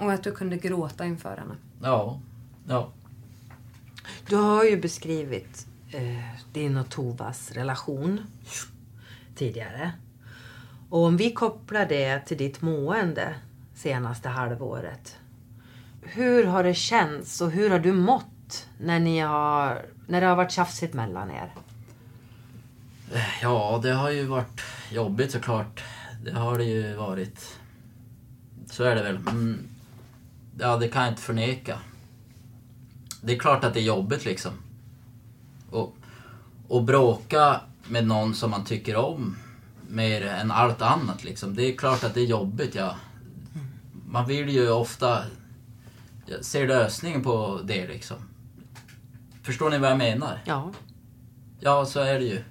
Och 0.00 0.12
att 0.12 0.24
du 0.24 0.32
kunde 0.32 0.56
gråta 0.56 1.06
inför 1.06 1.36
henne. 1.36 1.54
Ja, 1.82 2.20
ja. 2.68 2.92
Du 4.28 4.36
har 4.36 4.64
ju 4.64 4.80
beskrivit 4.80 5.66
eh, 5.90 6.36
din 6.52 6.76
och 6.76 6.88
Tovas 6.88 7.50
relation 7.50 8.20
tidigare. 9.34 9.92
Och 10.88 11.04
om 11.04 11.16
vi 11.16 11.32
kopplar 11.32 11.86
det 11.86 12.20
till 12.20 12.36
ditt 12.36 12.62
mående 12.62 13.34
senaste 13.74 14.28
halvåret. 14.28 15.18
Hur 16.02 16.44
har 16.44 16.64
det 16.64 16.74
känts 16.74 17.40
och 17.40 17.50
hur 17.50 17.70
har 17.70 17.78
du 17.78 17.92
mått 17.92 18.66
när, 18.78 19.00
ni 19.00 19.18
har, 19.18 19.86
när 20.06 20.20
det 20.20 20.26
har 20.26 20.36
varit 20.36 20.52
tjafsigt 20.52 20.94
mellan 20.94 21.30
er? 21.30 21.54
Ja, 23.42 23.80
det 23.82 23.92
har 23.92 24.10
ju 24.10 24.24
varit 24.24 24.62
jobbigt 24.90 25.32
såklart. 25.32 25.82
Det 26.24 26.32
har 26.32 26.58
det 26.58 26.64
ju 26.64 26.94
varit. 26.94 27.58
Så 28.70 28.84
är 28.84 28.94
det 28.94 29.02
väl. 29.02 29.16
Mm. 29.16 29.68
Ja, 30.58 30.76
det 30.76 30.88
kan 30.88 31.02
jag 31.02 31.12
inte 31.12 31.22
förneka. 31.22 31.78
Det 33.20 33.34
är 33.34 33.38
klart 33.38 33.64
att 33.64 33.74
det 33.74 33.80
är 33.80 33.84
jobbigt 33.84 34.24
liksom. 34.24 34.52
Och, 35.70 35.96
och 36.68 36.82
bråka 36.82 37.60
med 37.88 38.06
någon 38.06 38.34
som 38.34 38.50
man 38.50 38.64
tycker 38.64 38.96
om 38.96 39.36
mer 39.88 40.26
än 40.26 40.50
allt 40.50 40.82
annat 40.82 41.24
liksom. 41.24 41.54
Det 41.54 41.62
är 41.62 41.76
klart 41.76 42.04
att 42.04 42.14
det 42.14 42.20
är 42.20 42.26
jobbigt, 42.26 42.74
ja. 42.74 42.96
Man 44.06 44.26
vill 44.26 44.48
ju 44.48 44.70
ofta 44.70 45.24
se 46.40 46.66
lösningen 46.66 47.22
på 47.22 47.60
det 47.64 47.86
liksom. 47.86 48.16
Förstår 49.42 49.70
ni 49.70 49.78
vad 49.78 49.90
jag 49.90 49.98
menar? 49.98 50.38
Ja. 50.44 50.72
Ja, 51.60 51.86
så 51.86 52.00
är 52.00 52.18
det 52.18 52.24
ju. 52.24 52.44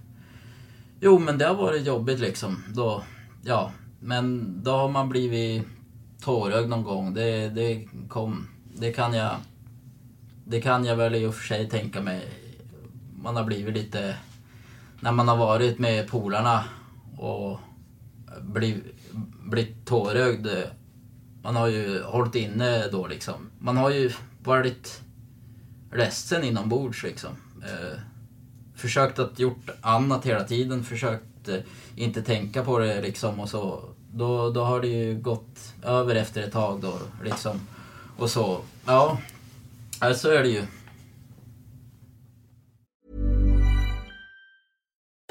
Jo, 1.00 1.20
men 1.20 1.38
det 1.38 1.46
har 1.46 1.56
varit 1.56 1.86
jobbigt 1.86 2.20
liksom. 2.20 2.64
Då, 2.74 3.04
ja, 3.44 3.72
men 4.00 4.56
då 4.64 4.72
har 4.72 4.90
man 4.90 5.10
blivit 5.10 5.64
tårögd 6.22 6.70
någon 6.70 6.84
gång. 6.84 7.14
Det, 7.14 7.50
det, 7.50 7.88
kom, 8.10 8.48
det, 8.76 8.94
kan 8.94 9.14
jag, 9.14 9.36
det 10.46 10.62
kan 10.62 10.86
jag 10.86 10.96
väl 10.96 11.16
i 11.16 11.26
och 11.26 11.36
för 11.36 11.48
sig 11.48 11.70
tänka 11.70 12.02
mig. 12.02 12.28
Man 13.16 13.36
har 13.36 13.44
blivit 13.44 13.74
lite... 13.74 14.16
När 15.00 15.12
man 15.12 15.28
har 15.28 15.38
varit 15.38 15.80
med 15.80 16.08
polarna 16.08 16.64
och 17.18 17.60
blivit, 18.42 18.84
blivit 19.46 19.86
tårögd. 19.86 20.48
Man 21.44 21.56
har 21.56 21.68
ju 21.68 22.04
hållit 22.04 22.36
inne 22.36 22.88
då 22.88 23.08
liksom. 23.08 23.50
Man 23.60 23.78
har 23.78 23.90
ju 23.90 24.12
varit 24.44 25.02
ledsen 25.94 26.44
inombords 26.44 27.04
liksom. 27.04 27.32
Eh, 27.64 28.00
försökt 28.76 29.20
att 29.20 29.40
gjort 29.40 29.70
annat 29.82 30.26
hela 30.26 30.44
tiden, 30.44 30.84
försökt 30.84 31.50
eh, 31.50 31.60
inte 31.96 32.22
tänka 32.22 32.64
på 32.64 32.80
det 32.80 33.02
liksom 33.02 33.40
och 33.40 33.50
så. 33.50 33.84
Då, 34.14 34.50
då 34.50 34.64
har 34.64 34.82
det 34.82 34.88
ju 34.88 35.16
gått 35.20 35.74
över 35.84 36.16
efter 36.16 36.42
ett 36.42 36.52
tag 36.52 36.82
då 36.82 37.00
liksom. 37.24 37.60
Och 38.18 38.30
så, 38.30 38.62
ja. 38.86 39.18
Så 40.16 40.30
är 40.30 40.44
det 40.44 40.50
ju. 40.50 40.66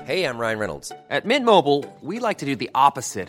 Hej, 0.05 0.21
jag 0.21 0.41
Ryan 0.41 0.59
Reynolds. 0.59 0.89
På 0.89 1.29
Mint 1.29 1.45
Mobile, 1.45 1.83
we 2.01 2.29
like 2.29 2.41
to 2.41 2.47
do 2.47 2.57
the 2.57 2.69
opposite 2.89 3.29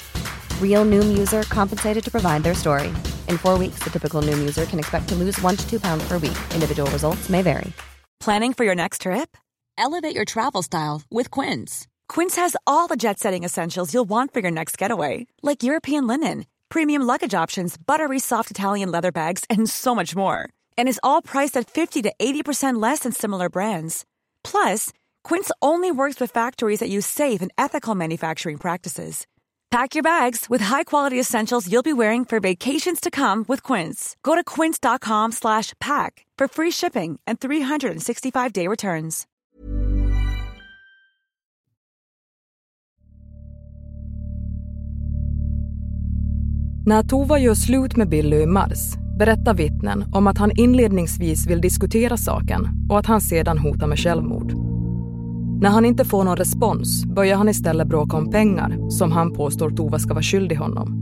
Real 0.61 0.85
Noom 0.85 1.15
user 1.15 1.43
compensated 1.43 2.03
to 2.03 2.09
provide 2.09 2.41
their 2.41 2.55
story. 2.55 2.87
In 3.27 3.37
four 3.37 3.59
weeks, 3.59 3.83
the 3.83 3.91
typical 3.91 4.23
Noom 4.23 4.39
user 4.39 4.65
can 4.65 4.79
expect 4.79 5.07
to 5.09 5.15
lose 5.15 5.39
one 5.41 5.55
to 5.55 5.69
two 5.69 5.79
pounds 5.79 6.03
per 6.07 6.17
week. 6.17 6.37
Individual 6.55 6.89
results 6.91 7.29
may 7.29 7.43
vary. 7.43 7.71
Planning 8.19 8.53
for 8.53 8.63
your 8.63 8.75
next 8.75 9.01
trip? 9.01 9.35
Elevate 9.77 10.15
your 10.15 10.25
travel 10.25 10.61
style 10.61 11.01
with 11.09 11.31
Quince. 11.31 11.87
Quince 12.07 12.35
has 12.35 12.55
all 12.67 12.87
the 12.87 12.95
jet 12.95 13.19
setting 13.19 13.43
essentials 13.43 13.93
you'll 13.93 14.09
want 14.09 14.33
for 14.33 14.41
your 14.41 14.51
next 14.51 14.77
getaway, 14.77 15.25
like 15.41 15.63
European 15.63 16.05
linen, 16.05 16.45
premium 16.69 17.01
luggage 17.01 17.33
options, 17.33 17.77
buttery 17.77 18.19
soft 18.19 18.51
Italian 18.51 18.91
leather 18.91 19.11
bags, 19.11 19.43
and 19.49 19.67
so 19.69 19.95
much 19.95 20.15
more. 20.15 20.47
And 20.77 20.87
is 20.87 20.99
all 21.01 21.21
priced 21.21 21.57
at 21.57 21.69
50 21.69 22.03
to 22.03 22.13
80% 22.19 22.79
less 22.79 22.99
than 22.99 23.11
similar 23.11 23.49
brands. 23.49 24.05
Plus, 24.43 24.91
Quince 25.23 25.51
only 25.61 25.89
works 25.91 26.19
with 26.19 26.29
factories 26.31 26.79
that 26.79 26.89
use 26.89 27.07
safe 27.07 27.41
and 27.41 27.51
ethical 27.57 27.95
manufacturing 27.95 28.57
practices. 28.57 29.25
Pack 29.71 29.95
your 29.95 30.03
bags 30.03 30.49
with 30.49 30.63
high-quality 30.63 31.19
essentials 31.19 31.67
you'll 31.67 31.83
be 31.83 31.93
wearing 31.93 32.25
for 32.25 32.39
vacations 32.39 32.99
to 32.99 33.09
come 33.09 33.45
with 33.47 33.73
Quince. 33.73 34.15
Go 34.21 34.35
to 34.35 34.43
quince.com/pack 34.61 36.25
for 36.39 36.47
free 36.47 36.71
shipping 36.71 37.19
and 37.27 37.39
365-day 37.39 38.67
returns. 38.67 39.27
När 46.85 47.03
Tova 47.03 47.39
gör 47.39 47.55
slut 47.55 47.95
med 47.95 48.09
Billy 48.09 48.41
i 48.41 48.45
mars 48.45 48.93
berättar 49.19 49.53
vittnen 49.53 50.05
om 50.11 50.27
att 50.27 50.37
han 50.37 50.51
inledningsvis 50.57 51.47
vill 51.47 51.61
diskutera 51.61 52.17
saken 52.17 52.67
och 52.89 52.99
att 52.99 53.05
han 53.05 53.21
sedan 53.21 53.57
hotar 53.57 53.87
med 53.87 53.99
självmord. 53.99 54.53
När 55.61 55.69
han 55.69 55.85
inte 55.85 56.05
får 56.05 56.23
någon 56.23 56.37
respons 56.37 57.05
börjar 57.05 57.37
han 57.37 57.49
istället 57.49 57.87
bråka 57.87 58.17
om 58.17 58.31
pengar 58.31 58.89
som 58.89 59.11
han 59.11 59.33
påstår 59.33 59.69
Tova 59.69 59.99
ska 59.99 60.13
vara 60.13 60.23
skyldig 60.23 60.55
honom. 60.55 60.97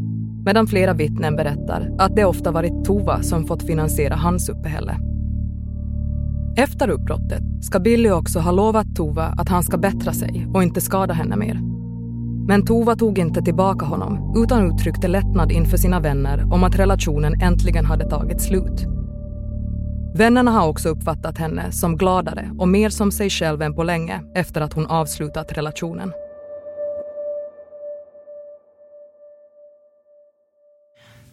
Medan 0.45 0.67
flera 0.67 0.93
vittnen 0.93 1.35
berättar 1.35 1.95
att 1.99 2.15
det 2.15 2.25
ofta 2.25 2.51
varit 2.51 2.85
Tova 2.85 3.21
som 3.23 3.45
fått 3.45 3.63
finansiera 3.63 4.15
hans 4.15 4.49
uppehälle. 4.49 4.97
Efter 6.57 6.89
uppbrottet 6.89 7.43
ska 7.61 7.79
Billy 7.79 8.11
också 8.11 8.39
ha 8.39 8.51
lovat 8.51 8.95
Tova 8.95 9.23
att 9.23 9.49
han 9.49 9.63
ska 9.63 9.77
bättra 9.77 10.13
sig 10.13 10.47
och 10.53 10.63
inte 10.63 10.81
skada 10.81 11.13
henne 11.13 11.35
mer. 11.35 11.59
Men 12.47 12.65
Tova 12.65 12.95
tog 12.95 13.19
inte 13.19 13.41
tillbaka 13.41 13.85
honom 13.85 14.33
utan 14.43 14.71
uttryckte 14.71 15.07
lättnad 15.07 15.51
inför 15.51 15.77
sina 15.77 15.99
vänner 15.99 16.53
om 16.53 16.63
att 16.63 16.79
relationen 16.79 17.41
äntligen 17.41 17.85
hade 17.85 18.09
tagit 18.09 18.41
slut. 18.41 18.98
Vännerna 20.19 20.51
har 20.51 20.67
också 20.67 20.89
uppfattat 20.89 21.37
henne 21.37 21.71
som 21.71 21.97
gladare 21.97 22.51
och 22.57 22.67
mer 22.67 22.89
som 22.89 23.11
sig 23.11 23.29
själv 23.29 23.61
än 23.61 23.75
på 23.75 23.83
länge 23.83 24.23
efter 24.35 24.61
att 24.61 24.73
hon 24.73 24.85
avslutat 24.85 25.51
relationen. 25.51 26.13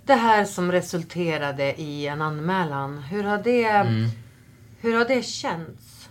Det 0.05 0.15
här 0.15 0.45
som 0.45 0.73
resulterade 0.73 1.81
i 1.81 2.07
en 2.07 2.23
anmälan, 2.23 2.99
hur 2.99 3.25
har 3.25 3.39
det, 3.39 3.65
Mm. 3.67 4.11
hur 4.81 4.97
har 4.97 5.05
det 5.05 5.23
känts? 5.23 6.09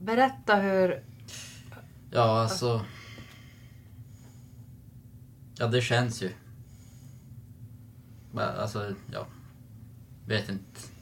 Berätta 0.00 0.54
hur... 0.56 1.04
Ja, 2.10 2.40
alltså... 2.40 2.80
Ja, 5.58 5.66
det 5.66 5.80
känns 5.80 6.22
ju. 6.22 6.30
Men, 8.32 8.56
Alltså, 8.58 8.94
ja. 9.12 9.26
Vet 10.26 10.48
inte. 10.48 10.93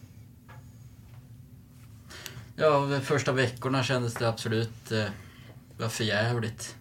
Ja, 2.57 2.87
de 2.91 3.01
första 3.01 3.33
veckorna 3.33 3.83
kändes 3.83 4.15
det 4.15 4.29
absolut 4.29 4.93
eh, 4.93 5.07
var 5.79 5.89
för 5.89 6.05
jävligt. 6.05 6.77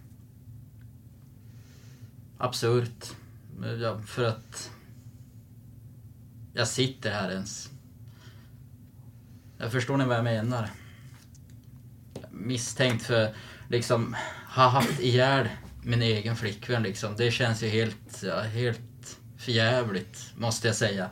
Absurt. 2.38 3.12
Ja, 3.82 4.00
för 4.06 4.24
att 4.24 4.72
jag 6.54 6.68
sitter 6.68 7.12
här 7.12 7.32
ens. 7.32 7.70
Jag 9.58 9.72
förstår 9.72 9.98
ni 9.98 10.06
vad 10.06 10.18
jag 10.18 10.24
menar? 10.24 10.70
Misstänkt 12.32 13.04
för 13.06 13.36
liksom 13.70 14.16
ha 14.56 14.68
haft 14.68 15.00
ihjäl 15.00 15.50
min 15.84 16.02
egen 16.02 16.36
flickvän 16.36 16.84
liksom. 16.84 17.16
Det 17.16 17.32
känns 17.32 17.64
ju 17.64 17.68
helt, 17.68 18.24
ja, 18.24 18.42
helt 18.42 19.20
förjävligt 19.38 20.34
måste 20.36 20.68
jag 20.68 20.76
säga. 20.76 21.10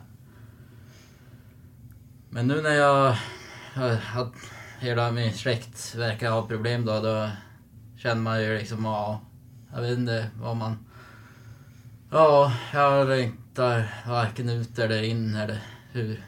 Men 2.30 2.46
nu 2.46 2.62
när 2.62 2.74
jag 2.74 3.16
att 4.14 4.32
hela 4.80 5.12
min 5.12 5.32
släkt 5.32 5.94
verkar 5.94 6.30
ha 6.30 6.46
problem 6.46 6.84
då, 6.84 7.00
då 7.00 7.30
känner 7.96 8.22
man 8.22 8.42
ju 8.42 8.58
liksom, 8.58 8.84
ja, 8.84 9.20
jag 9.74 9.80
vet 9.82 9.98
inte 9.98 10.30
vad 10.40 10.56
man... 10.56 10.78
Ja, 12.10 12.52
jag 12.72 13.08
längtar 13.08 13.94
varken 14.06 14.48
ut 14.48 14.78
eller 14.78 15.02
in 15.02 15.34
eller 15.34 15.58
hur... 15.92 16.24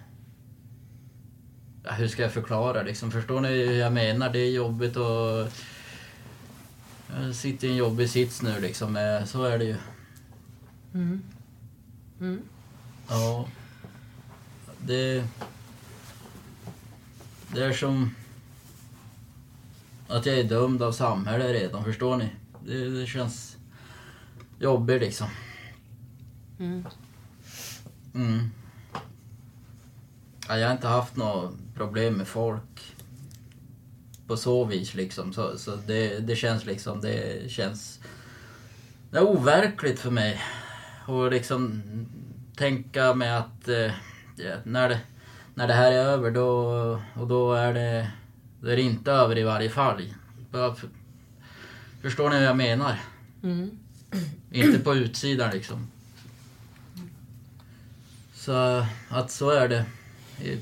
Ja, 1.85 1.91
hur 1.91 2.09
ska 2.09 2.23
jag 2.23 2.33
förklara 2.33 2.83
liksom? 2.83 3.11
Förstår 3.11 3.41
ni 3.41 3.49
hur 3.49 3.79
jag 3.79 3.93
menar? 3.93 4.33
Det 4.33 4.39
är 4.39 4.51
jobbigt 4.51 4.97
och... 4.97 5.49
Jag 7.21 7.35
sitter 7.35 7.67
i 7.67 7.71
en 7.71 7.77
jobbig 7.77 8.11
sits 8.11 8.43
nu 8.43 8.61
liksom, 8.61 8.97
eh, 8.97 9.25
så 9.25 9.45
är 9.45 9.59
det 9.59 9.65
ju. 9.65 9.77
Mm. 10.95 11.23
Mm. 12.21 12.43
Ja. 13.09 13.49
Det... 14.87 15.25
Det 17.55 17.65
är 17.65 17.73
som... 17.73 18.15
Att 20.09 20.27
jag 20.27 20.38
är 20.38 20.45
dömd 20.45 20.83
av 20.83 20.93
samhället 20.93 21.51
redan, 21.51 21.85
förstår 21.85 22.17
ni? 22.17 22.29
Det, 22.67 23.01
det 23.01 23.07
känns 23.07 23.57
jobbigt 24.59 25.01
liksom. 25.01 25.29
Mm. 26.59 26.85
Mm. 28.15 28.51
Ja, 30.49 30.59
jag 30.59 30.69
har 30.69 30.75
inte 30.75 30.88
haft 30.88 31.17
något 31.17 31.55
problem 31.75 32.15
med 32.15 32.29
folk 32.29 32.95
på 34.27 34.37
så 34.37 34.65
vis 34.65 34.95
liksom. 34.95 35.33
Så, 35.33 35.59
så 35.59 35.77
det, 35.77 36.19
det 36.19 36.37
känns 36.37 36.65
liksom, 36.65 37.01
det 37.01 37.51
känns... 37.51 38.01
Det 39.11 39.19
är 39.19 39.23
overkligt 39.23 40.01
för 40.01 40.11
mig. 40.11 40.41
Och 41.07 41.31
liksom 41.31 41.83
tänka 42.57 43.15
mig 43.15 43.31
att 43.31 43.69
eh, 43.69 43.91
när, 44.65 44.88
det, 44.88 45.01
när 45.55 45.69
det 45.69 45.75
här 45.75 45.93
är 45.93 46.05
över 46.05 46.31
då, 46.31 46.49
och 47.15 47.27
då 47.27 47.53
är 47.53 47.75
det, 47.75 48.11
då 48.61 48.69
är 48.69 48.77
det 48.77 48.83
inte 48.83 49.12
över 49.12 49.38
i 49.38 49.43
varje 49.43 49.71
fall. 49.71 50.15
Förstår 52.03 52.31
ni 52.31 52.37
vad 52.37 52.45
jag 52.45 52.57
menar? 52.57 53.01
Mm. 53.43 53.71
Inte 54.51 54.79
på 54.79 54.95
utsidan 54.95 55.51
liksom. 55.51 55.87
Så 58.35 58.87
att 59.09 59.31
så 59.31 59.51
är 59.51 59.69
det. 59.69 59.85
I, 60.43 60.59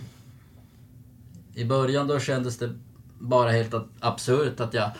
I 1.54 1.64
början 1.64 2.06
då 2.06 2.20
kändes 2.20 2.58
det 2.58 2.74
bara 3.18 3.50
helt 3.50 3.74
absurt 4.00 4.60
att 4.60 4.74
jag 4.74 4.90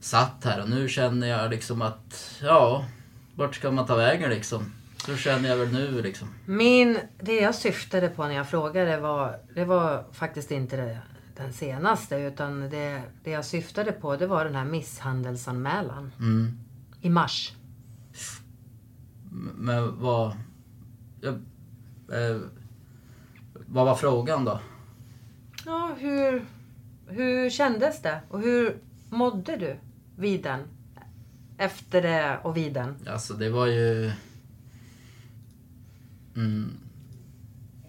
satt 0.00 0.44
här 0.44 0.62
och 0.62 0.70
nu 0.70 0.88
känner 0.88 1.26
jag 1.26 1.50
liksom 1.50 1.82
att, 1.82 2.38
ja, 2.42 2.86
vart 3.34 3.54
ska 3.54 3.70
man 3.70 3.86
ta 3.86 3.96
vägen 3.96 4.30
liksom? 4.30 4.72
Så 5.06 5.16
känner 5.16 5.48
jag 5.48 5.56
väl 5.56 5.72
nu 5.72 6.02
liksom. 6.02 6.28
Min, 6.46 6.98
det 7.20 7.40
jag 7.40 7.54
syftade 7.54 8.08
på 8.08 8.24
när 8.26 8.34
jag 8.34 8.48
frågade 8.48 9.00
var, 9.00 9.38
det 9.54 9.64
var 9.64 10.04
faktiskt 10.12 10.50
inte 10.50 10.76
det, 10.76 10.98
den 11.36 11.52
senaste 11.52 12.16
utan 12.16 12.60
det, 12.60 13.02
det 13.24 13.30
jag 13.30 13.44
syftade 13.44 13.92
på 13.92 14.16
det 14.16 14.26
var 14.26 14.44
den 14.44 14.54
här 14.54 14.64
misshandelsanmälan 14.64 16.12
Mm. 16.18 16.58
i 17.00 17.08
mars. 17.10 17.52
Men 19.54 20.00
vad... 20.00 20.36
Jag, 21.20 21.34
eh, 22.12 22.40
vad 23.54 23.86
var 23.86 23.94
frågan 23.94 24.44
då? 24.44 24.60
Ja, 25.66 25.90
hur, 25.98 26.44
hur 27.06 27.50
kändes 27.50 28.02
det 28.02 28.20
och 28.28 28.40
hur 28.40 28.76
mådde 29.10 29.56
du 29.56 29.76
vid 30.16 30.42
den? 30.42 30.60
Efter 31.58 32.02
det 32.02 32.38
och 32.42 32.56
vid 32.56 32.72
den? 32.74 32.96
Alltså 33.06 33.34
det 33.34 33.50
var 33.50 33.66
ju... 33.66 34.12
Mm, 36.36 36.78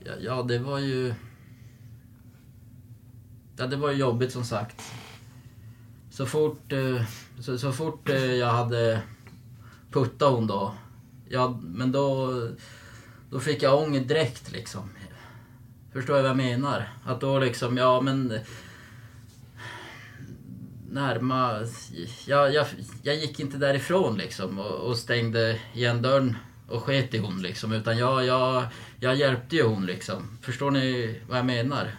ja, 0.06 0.14
ja, 0.20 0.44
det 0.44 0.60
var 0.60 0.80
ju... 0.80 1.14
Ja, 3.58 3.68
det 3.68 3.76
var 3.76 3.92
ju 3.92 3.98
jobbigt 3.98 4.32
som 4.32 4.44
sagt. 4.44 4.82
Så 6.10 6.26
fort, 6.26 6.72
eh, 6.72 7.06
så, 7.40 7.58
så 7.58 7.72
fort 7.72 8.10
eh, 8.10 8.34
jag 8.34 8.52
hade 8.52 9.02
puttat 9.92 10.32
hon 10.32 10.48
då, 10.48 10.74
ja, 11.30 11.60
men 11.64 11.92
då, 11.92 12.32
då 13.30 13.40
fick 13.40 13.64
jag 13.64 13.84
ånger 13.84 14.02
direkt 14.02 14.52
liksom. 14.52 14.90
Förstår 15.94 16.16
du 16.16 16.22
vad 16.22 16.30
jag 16.30 16.38
menar? 16.38 16.90
Att 17.06 17.22
då 17.22 17.40
liksom, 17.40 17.78
ja 17.78 18.02
men... 18.02 18.40
Närma... 20.90 21.68
Jag, 22.26 22.54
jag, 22.54 22.66
jag 23.04 23.16
gick 23.16 23.40
inte 23.40 23.58
därifrån 23.58 24.18
liksom 24.18 24.60
och, 24.60 24.90
och 24.90 24.98
stängde 24.98 25.60
igen 25.74 26.02
dörren 26.02 26.36
och 26.74 26.84
sket 26.84 27.14
i 27.14 27.18
hon 27.18 27.42
liksom. 27.42 27.74
Utan 27.74 27.98
jag, 27.98 28.26
jag, 28.26 28.66
jag 29.00 29.16
hjälpte 29.16 29.56
ju 29.56 29.64
hon 29.64 29.86
liksom. 29.86 30.38
Förstår 30.42 30.72
ni 30.72 31.20
vad 31.30 31.38
jag 31.38 31.46
menar? 31.46 31.92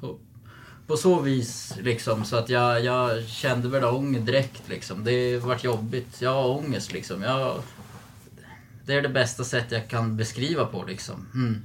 På, 0.00 0.18
på 0.86 0.96
så 0.96 1.20
vis 1.20 1.74
liksom 1.80 2.24
så 2.24 2.36
att 2.36 2.48
jag, 2.48 2.84
jag 2.84 3.24
kände 3.24 3.68
väl 3.68 3.84
ångest 3.84 4.26
direkt 4.26 4.68
liksom. 4.68 5.04
Det 5.04 5.38
vart 5.38 5.64
jobbigt. 5.64 6.22
Jag 6.22 6.30
har 6.30 6.48
ångest 6.48 6.92
liksom. 6.92 7.22
Jag, 7.22 7.62
det 8.86 8.94
är 8.94 9.02
det 9.02 9.08
bästa 9.08 9.44
sätt 9.44 9.66
jag 9.72 9.88
kan 9.88 10.16
beskriva 10.16 10.66
på 10.66 10.84
liksom. 10.84 11.26
Mm. 11.34 11.62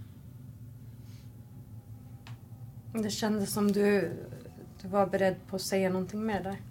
Det 3.03 3.09
kändes 3.09 3.53
som 3.53 3.71
du, 3.71 4.11
du 4.81 4.87
var 4.87 5.07
beredd 5.07 5.35
på 5.49 5.55
att 5.55 5.61
säga 5.61 5.89
någonting 5.89 6.25
mer 6.25 6.43
där. 6.43 6.61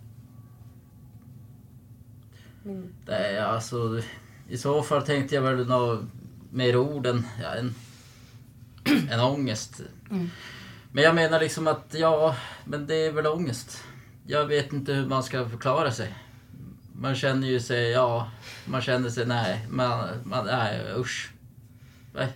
Min... 2.62 2.94
Det 3.06 3.14
är 3.14 3.42
alltså... 3.42 4.02
I 4.50 4.58
så 4.58 4.82
fall 4.82 5.02
tänkte 5.02 5.34
jag 5.34 5.42
väl 5.42 5.66
något 5.66 6.00
mer 6.50 6.76
ord 6.76 7.06
än, 7.06 7.26
ja, 7.42 7.54
en, 7.54 7.74
en 9.10 9.20
ångest. 9.34 9.80
Mm. 10.10 10.30
Men 10.92 11.04
jag 11.04 11.14
menar 11.14 11.40
liksom 11.40 11.66
att, 11.66 11.94
ja, 11.98 12.36
men 12.64 12.86
det 12.86 12.94
är 12.94 13.12
väl 13.12 13.26
ångest. 13.26 13.84
Jag 14.26 14.46
vet 14.46 14.72
inte 14.72 14.92
hur 14.92 15.06
man 15.06 15.22
ska 15.22 15.48
förklara 15.48 15.92
sig. 15.92 16.14
Man 16.92 17.14
känner 17.14 17.48
ju 17.48 17.60
sig, 17.60 17.90
ja, 17.90 18.30
man 18.64 18.80
känner 18.80 19.10
sig, 19.10 19.26
nej, 19.26 19.66
man, 19.68 20.08
man 20.24 20.46
nej, 20.46 20.80
usch. 20.96 21.30
Nej. 22.14 22.28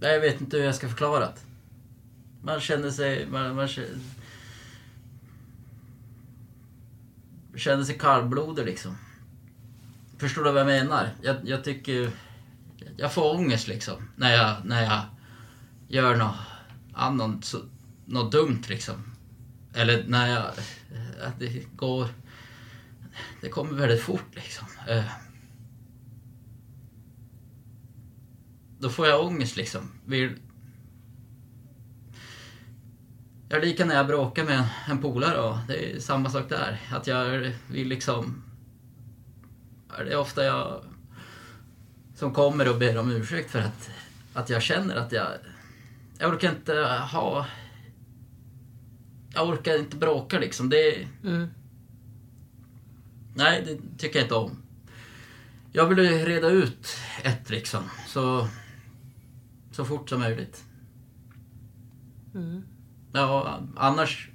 Nej, 0.00 0.12
Jag 0.12 0.20
vet 0.20 0.40
inte 0.40 0.56
hur 0.56 0.64
jag 0.64 0.74
ska 0.74 0.88
förklara 0.88 1.20
det. 1.20 1.34
Man 2.42 2.60
känner 2.60 2.90
sig, 2.90 3.26
man, 3.26 3.54
man 3.54 3.68
känner, 3.68 3.90
känner 7.56 7.84
sig 7.84 7.98
kallblodig 7.98 8.66
liksom. 8.66 8.96
Förstår 10.18 10.44
du 10.44 10.52
vad 10.52 10.60
jag 10.60 10.66
menar? 10.66 11.10
Jag, 11.22 11.36
jag 11.44 11.64
tycker... 11.64 12.10
Jag 12.96 13.12
får 13.12 13.34
ångest 13.34 13.68
liksom. 13.68 14.08
När 14.16 14.32
jag, 14.32 14.56
när 14.64 14.84
jag 14.84 15.02
gör 15.88 16.16
något 16.16 16.36
annat, 16.94 17.44
så, 17.44 17.58
något 18.04 18.32
dumt 18.32 18.62
liksom. 18.68 19.12
Eller 19.74 20.04
när 20.08 20.26
jag... 20.26 20.44
Att 21.22 21.38
det 21.38 21.76
går... 21.76 22.08
Det 23.40 23.48
kommer 23.48 23.72
väldigt 23.72 24.02
fort 24.02 24.34
liksom. 24.34 24.66
Eh. 24.88 25.04
Då 28.78 28.90
får 28.90 29.06
jag 29.06 29.26
ångest 29.26 29.56
liksom. 29.56 29.90
Vill... 30.04 30.32
Jag 33.48 33.64
lika 33.64 33.84
när 33.84 33.94
jag 33.94 34.06
bråkar 34.06 34.44
med 34.44 34.58
en, 34.58 34.64
en 34.90 34.98
polare 34.98 35.38
och 35.38 35.56
det 35.68 35.92
är 35.92 36.00
samma 36.00 36.30
sak 36.30 36.48
där. 36.48 36.80
Att 36.90 37.06
jag 37.06 37.52
vill 37.68 37.88
liksom... 37.88 38.42
Det 39.98 40.12
är 40.12 40.16
ofta 40.16 40.44
jag 40.44 40.84
som 42.14 42.32
kommer 42.32 42.68
och 42.68 42.78
ber 42.78 42.98
om 42.98 43.10
ursäkt 43.10 43.50
för 43.50 43.58
att, 43.58 43.90
att 44.34 44.50
jag 44.50 44.62
känner 44.62 44.96
att 44.96 45.12
jag... 45.12 45.26
Jag 46.18 46.34
orkar 46.34 46.50
inte 46.50 46.72
ha... 47.12 47.46
Jag 49.34 49.48
orkar 49.48 49.78
inte 49.78 49.96
bråka 49.96 50.38
liksom. 50.38 50.68
Det... 50.68 51.08
Mm. 51.24 51.48
Nej, 53.34 53.62
det 53.66 53.98
tycker 53.98 54.18
jag 54.18 54.24
inte 54.24 54.34
om. 54.34 54.62
Jag 55.72 55.86
vill 55.86 56.24
reda 56.24 56.48
ut 56.48 56.96
ett 57.22 57.50
liksom. 57.50 57.82
Så, 58.06 58.48
så 59.72 59.84
fort 59.84 60.08
som 60.08 60.20
möjligt. 60.20 60.64
Mm. 62.34 62.62
Ja, 63.16 63.60
annars 63.76 64.28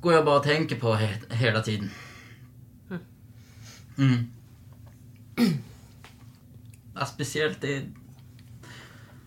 går 0.00 0.12
jag 0.12 0.24
bara 0.24 0.36
och 0.36 0.42
tänker 0.42 0.76
på 0.76 0.94
he 0.94 1.18
hela 1.28 1.62
tiden. 1.62 1.90
Mm. 3.98 4.30
Ja, 6.94 7.06
speciellt 7.06 7.60
det... 7.60 7.82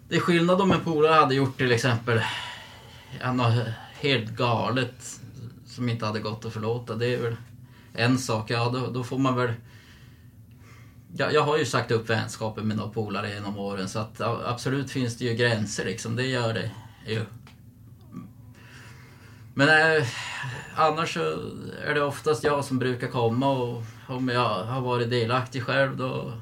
Det 0.10 0.16
är 0.16 0.20
skillnad 0.20 0.62
om 0.62 0.72
en 0.72 0.84
polare 0.84 1.14
hade 1.14 1.36
gjort 1.36 1.58
till 1.58 1.72
exempel 1.72 2.22
något 3.34 3.68
helt 3.94 4.30
galet 4.30 5.22
som 5.66 5.90
inte 5.90 6.06
hade 6.06 6.20
gått 6.20 6.46
att 6.46 6.54
förlåta. 6.54 6.96
Det 6.96 7.08
är 7.08 7.22
väl 7.22 7.36
en 7.94 8.18
sak. 8.18 8.50
Ja, 8.50 8.70
då, 8.70 8.92
då 8.92 9.04
får 9.04 9.18
man 9.18 9.36
väl... 9.36 9.54
Ja, 11.18 11.32
jag 11.32 11.42
har 11.42 11.58
ju 11.58 11.66
sagt 11.66 11.92
upp 11.92 12.10
vänskapen 12.10 12.68
med 12.68 12.78
några 12.78 12.92
polare 12.92 13.34
genom 13.34 13.58
åren 13.58 13.90
så 13.90 14.00
att 14.00 14.16
ja, 14.20 14.42
absolut 14.46 14.92
finns 14.92 15.18
det 15.18 15.26
ju 15.26 15.34
gränser 15.34 15.86
liksom. 15.86 16.16
Det 16.16 16.26
gör 16.26 16.54
det 16.54 16.72
ju. 17.08 17.26
Men 19.54 19.70
eh, 19.70 20.08
annars 20.76 21.14
så 21.14 21.20
är 21.86 21.94
det 21.94 22.04
oftast 22.04 22.44
jag 22.44 22.66
som 22.66 22.80
brukar 22.80 23.08
komma 23.08 23.50
och 23.50 23.84
om 24.08 24.30
jag 24.30 24.64
har 24.64 24.82
varit 24.82 25.10
delaktig 25.10 25.64
själv 25.64 25.98
då 25.98 26.34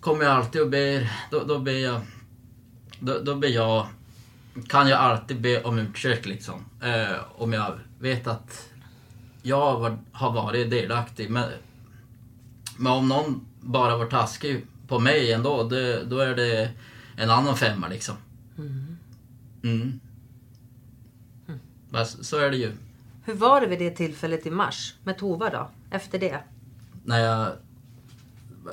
kommer 0.00 0.24
jag 0.24 0.32
alltid 0.32 0.62
och 0.62 0.70
ber. 0.70 1.12
Då, 1.30 1.44
då 1.44 1.58
ber 1.58 1.72
jag... 1.72 2.00
Då, 2.98 3.18
då 3.18 3.34
ber 3.34 3.48
jag... 3.48 3.86
Kan 4.68 4.88
jag 4.88 4.98
alltid 4.98 5.40
be 5.40 5.62
om 5.62 5.78
ursäkt 5.78 6.26
liksom. 6.26 6.64
Eh, 6.82 7.16
om 7.32 7.52
jag 7.52 7.78
vet 7.98 8.26
att 8.26 8.68
jag 9.42 9.80
var, 9.80 9.98
har 10.12 10.32
varit 10.32 10.70
delaktig. 10.70 11.30
Men, 11.30 11.48
men 12.76 12.92
om 12.92 13.08
någon 13.08 13.46
bara 13.60 13.96
var 13.96 14.06
taskig 14.06 14.66
på 14.88 14.98
mig 14.98 15.32
ändå, 15.32 15.62
det, 15.62 16.04
då 16.04 16.18
är 16.18 16.34
det 16.34 16.70
en 17.16 17.30
annan 17.30 17.56
femma 17.56 17.88
liksom. 17.88 18.14
Mm. 18.58 18.96
Mm. 19.62 20.00
Så 22.04 22.38
är 22.38 22.50
det 22.50 22.56
ju. 22.56 22.72
Hur 23.24 23.34
var 23.34 23.60
det 23.60 23.66
vid 23.66 23.78
det 23.78 23.90
tillfället 23.90 24.46
i 24.46 24.50
mars 24.50 24.94
med 25.04 25.18
Tova 25.18 25.50
då? 25.50 25.70
Efter 25.90 26.18
det? 26.18 26.40
När 27.04 27.18
jag... 27.18 27.52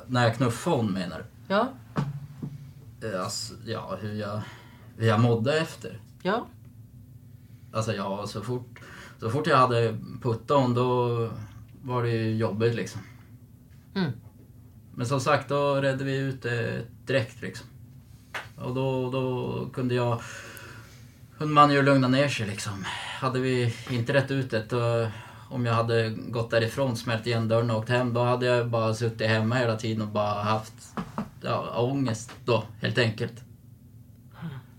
När 0.06 0.24
jag 0.24 0.36
knuffade 0.36 0.76
hon 0.76 0.92
menar? 0.92 1.24
Ja. 1.48 1.68
Eh, 3.02 3.20
Alltså, 3.24 3.54
ja, 3.66 3.98
hur 4.00 4.14
jag, 4.14 4.40
hur 4.96 5.06
jag 5.06 5.20
mådde 5.20 5.58
efter. 5.58 6.00
Ja. 6.22 6.46
Alltså 7.72 7.92
ja, 7.92 8.26
så 8.26 8.42
fort, 8.42 8.80
så 9.20 9.30
fort 9.30 9.46
jag 9.46 9.56
hade 9.56 9.98
puttat 10.22 10.60
hon 10.60 10.74
då 10.74 11.30
var 11.82 12.02
det 12.02 12.10
ju 12.10 12.36
jobbigt 12.36 12.74
liksom. 12.74 13.00
Mm. 13.94 14.12
Men 14.94 15.06
som 15.06 15.20
sagt, 15.20 15.48
då 15.48 15.74
redde 15.74 16.04
vi 16.04 16.16
ut 16.16 16.42
det 16.42 16.84
direkt 17.06 17.42
liksom. 17.42 17.66
Och 18.56 18.74
då, 18.74 19.10
då 19.10 19.68
kunde 19.72 19.94
jag... 19.94 20.20
Man 21.40 21.72
ju 21.72 21.82
lugna 21.82 22.08
ner 22.08 22.28
sig 22.28 22.46
liksom. 22.46 22.84
Hade 23.20 23.40
vi 23.40 23.74
inte 23.90 24.12
rätt 24.12 24.30
ut 24.30 24.50
det, 24.50 24.64
då, 24.70 25.08
om 25.50 25.66
jag 25.66 25.74
hade 25.74 26.10
gått 26.10 26.50
därifrån, 26.50 26.96
smält 26.96 27.26
igen 27.26 27.48
dörren 27.48 27.70
och 27.70 27.78
åkt 27.78 27.88
hem, 27.88 28.14
då 28.14 28.24
hade 28.24 28.46
jag 28.46 28.68
bara 28.68 28.94
suttit 28.94 29.28
hemma 29.28 29.54
hela 29.54 29.76
tiden 29.76 30.02
och 30.02 30.08
bara 30.08 30.42
haft 30.42 30.74
ja, 31.42 31.80
ångest 31.80 32.32
då, 32.44 32.64
helt 32.80 32.98
enkelt. 32.98 33.44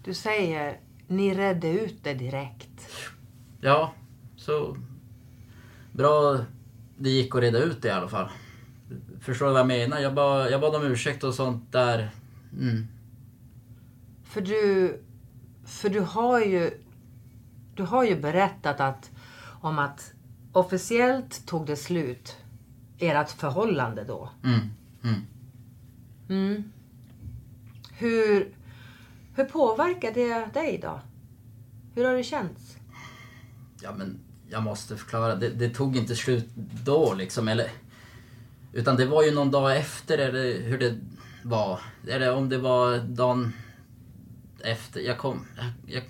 Du 0.03 0.13
säger, 0.13 0.77
ni 1.07 1.33
redde 1.33 1.69
ut 1.69 2.03
det 2.03 2.13
direkt. 2.13 2.89
Ja, 3.61 3.93
så 4.35 4.77
bra 5.91 6.37
det 6.97 7.09
gick 7.09 7.35
att 7.35 7.41
reda 7.41 7.59
ut 7.59 7.81
det 7.81 7.87
i 7.87 7.91
alla 7.91 8.09
fall. 8.09 8.29
Förstår 9.21 9.45
du 9.45 9.51
vad 9.51 9.59
jag 9.59 9.67
menar? 9.67 9.99
Jag 9.99 10.13
bad, 10.13 10.51
jag 10.51 10.61
bad 10.61 10.75
om 10.75 10.83
ursäkt 10.83 11.23
och 11.23 11.33
sånt 11.33 11.71
där. 11.71 12.09
Mm. 12.53 12.87
För 14.23 14.41
du, 14.41 14.99
för 15.69 15.89
du 15.89 15.99
har 15.99 16.39
ju, 16.39 16.71
du 17.75 17.83
har 17.83 18.03
ju 18.03 18.19
berättat 18.21 18.79
att, 18.79 19.11
om 19.61 19.79
att 19.79 20.13
officiellt 20.51 21.45
tog 21.45 21.65
det 21.65 21.75
slut, 21.75 22.37
ert 22.99 23.31
förhållande 23.31 24.03
då. 24.03 24.29
Mm. 24.43 24.59
Mm. 25.03 25.25
Mm. 26.29 26.63
Hur, 27.91 28.55
hur 29.35 29.45
påverkar 29.45 30.13
det 30.13 30.53
dig 30.53 30.79
då? 30.81 31.01
Hur 31.95 32.05
har 32.05 32.13
det 32.13 32.23
känts? 32.23 32.77
Ja 33.81 33.91
men 33.97 34.19
jag 34.49 34.63
måste 34.63 34.97
förklara, 34.97 35.35
det, 35.35 35.49
det 35.49 35.69
tog 35.69 35.97
inte 35.97 36.15
slut 36.15 36.49
då 36.85 37.13
liksom, 37.13 37.47
eller... 37.47 37.71
Utan 38.73 38.95
det 38.95 39.05
var 39.05 39.23
ju 39.23 39.31
någon 39.31 39.51
dag 39.51 39.77
efter 39.77 40.17
eller 40.17 40.61
hur 40.61 40.77
det 40.77 40.95
var. 41.43 41.79
Eller 42.07 42.35
om 42.35 42.49
det 42.49 42.57
var 42.57 42.97
dagen 42.97 43.53
efter. 44.61 44.99
Jag 44.99 45.17
kom, 45.17 45.45
jag, 45.87 46.03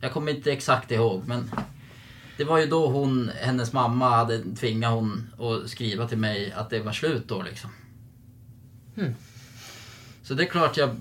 jag, 0.00 0.12
kommer 0.12 0.32
inte 0.32 0.52
exakt 0.52 0.90
ihåg 0.90 1.22
men 1.26 1.50
det 2.36 2.44
var 2.44 2.58
ju 2.58 2.66
då 2.66 2.88
hon, 2.88 3.30
hennes 3.40 3.72
mamma 3.72 4.08
hade 4.10 4.54
tvingat 4.54 4.92
hon 4.92 5.28
att 5.38 5.70
skriva 5.70 6.08
till 6.08 6.18
mig 6.18 6.52
att 6.52 6.70
det 6.70 6.80
var 6.80 6.92
slut 6.92 7.28
då 7.28 7.42
liksom. 7.42 7.70
Hmm. 8.96 9.14
Så 10.22 10.34
det 10.34 10.42
är 10.42 10.48
klart 10.48 10.76
jag 10.76 10.96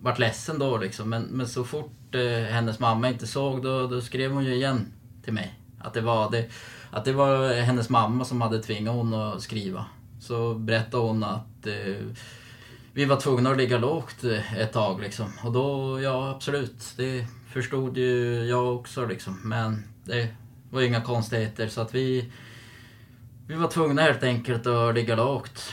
vart 0.00 0.18
ledsen 0.18 0.58
då 0.58 0.76
liksom. 0.76 1.08
Men, 1.08 1.22
men 1.22 1.48
så 1.48 1.64
fort 1.64 2.14
eh, 2.14 2.52
hennes 2.52 2.78
mamma 2.78 3.08
inte 3.08 3.26
såg 3.26 3.62
då, 3.62 3.86
då 3.86 4.00
skrev 4.00 4.32
hon 4.32 4.44
ju 4.44 4.54
igen 4.54 4.92
till 5.24 5.32
mig. 5.32 5.54
Att 5.80 5.94
det, 5.94 6.00
var 6.00 6.30
det, 6.30 6.48
att 6.90 7.04
det 7.04 7.12
var 7.12 7.54
hennes 7.54 7.88
mamma 7.88 8.24
som 8.24 8.40
hade 8.40 8.62
tvingat 8.62 8.94
hon 8.94 9.14
att 9.14 9.42
skriva. 9.42 9.86
Så 10.20 10.54
berättade 10.54 11.02
hon 11.02 11.24
att 11.24 11.66
eh, 11.66 12.06
vi 12.98 13.04
var 13.04 13.16
tvungna 13.20 13.50
att 13.50 13.56
ligga 13.56 13.78
lågt 13.78 14.24
eh, 14.24 14.54
ett 14.58 14.72
tag 14.72 15.00
liksom. 15.00 15.32
Och 15.42 15.52
då, 15.52 16.00
ja 16.00 16.30
absolut. 16.30 16.94
Det 16.96 17.26
förstod 17.52 17.98
ju 17.98 18.44
jag 18.44 18.76
också 18.76 19.06
liksom. 19.06 19.40
Men 19.44 19.84
det 20.04 20.28
var 20.70 20.80
ju 20.80 20.86
inga 20.86 21.00
konstigheter 21.00 21.68
så 21.68 21.80
att 21.80 21.94
vi... 21.94 22.32
Vi 23.46 23.54
var 23.54 23.68
tvungna 23.68 24.02
helt 24.02 24.22
enkelt 24.22 24.66
att 24.66 24.94
ligga 24.94 25.16
lågt. 25.16 25.72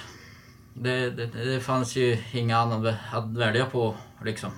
Det, 0.73 1.09
det, 1.09 1.25
det 1.25 1.59
fanns 1.59 1.95
ju 1.95 2.17
inga 2.31 2.57
annat 2.57 2.95
att 3.11 3.38
välja 3.38 3.65
på 3.65 3.95
liksom. 4.23 4.51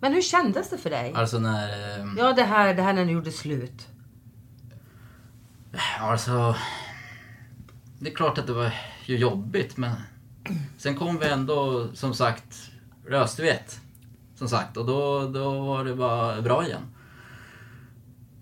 Men 0.00 0.12
hur 0.12 0.22
kändes 0.22 0.70
det 0.70 0.78
för 0.78 0.90
dig? 0.90 1.12
Alltså 1.14 1.38
när... 1.38 1.68
eh, 1.98 2.06
Ja, 2.18 2.32
det 2.32 2.42
här, 2.42 2.74
det 2.74 2.82
här 2.82 2.92
när 2.92 3.04
ni 3.04 3.12
gjorde 3.12 3.32
slut. 3.32 3.88
Alltså... 6.00 6.56
Det 7.98 8.10
är 8.10 8.14
klart 8.14 8.38
att 8.38 8.46
det 8.46 8.52
var 8.52 8.72
ju 9.04 9.16
jobbigt 9.16 9.76
men... 9.76 9.92
Sen 10.78 10.96
kom 10.96 11.18
vi 11.18 11.26
ändå, 11.26 11.88
som 11.94 12.14
sagt, 12.14 12.70
löste 13.08 13.42
vi 13.42 13.50
ett. 13.50 13.80
Som 14.34 14.48
sagt, 14.48 14.76
och 14.76 14.86
då, 14.86 15.26
då 15.26 15.60
var 15.60 15.84
det 15.84 15.94
bara 15.94 16.40
bra 16.42 16.66
igen. 16.66 16.82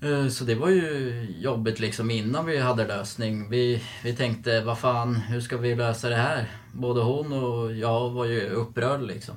Eh, 0.03 0.29
så 0.29 0.45
det 0.45 0.55
var 0.55 0.69
ju 0.69 1.27
jobbigt 1.39 1.81
liksom 1.81 2.11
innan 2.11 2.47
vi 2.47 2.59
hade 2.59 2.87
lösning. 2.87 3.51
Vi, 3.51 3.83
vi 4.05 4.17
tänkte, 4.17 4.61
vad 4.61 4.79
fan, 4.79 5.15
hur 5.15 5.41
ska 5.41 5.57
vi 5.57 5.75
lösa 5.75 6.09
det 6.09 6.17
här? 6.17 6.51
Både 6.73 7.01
hon 7.01 7.33
och 7.33 7.73
jag 7.73 8.11
var 8.11 8.25
ju 8.25 8.49
upprörd 8.49 9.03
liksom. 9.03 9.35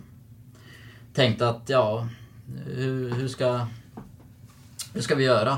Tänkte 1.13 1.49
att, 1.49 1.63
ja, 1.67 2.07
hur, 2.65 3.09
hur 3.09 3.27
ska... 3.27 3.67
Hur 4.93 5.01
ska 5.01 5.15
vi 5.15 5.23
göra? 5.23 5.57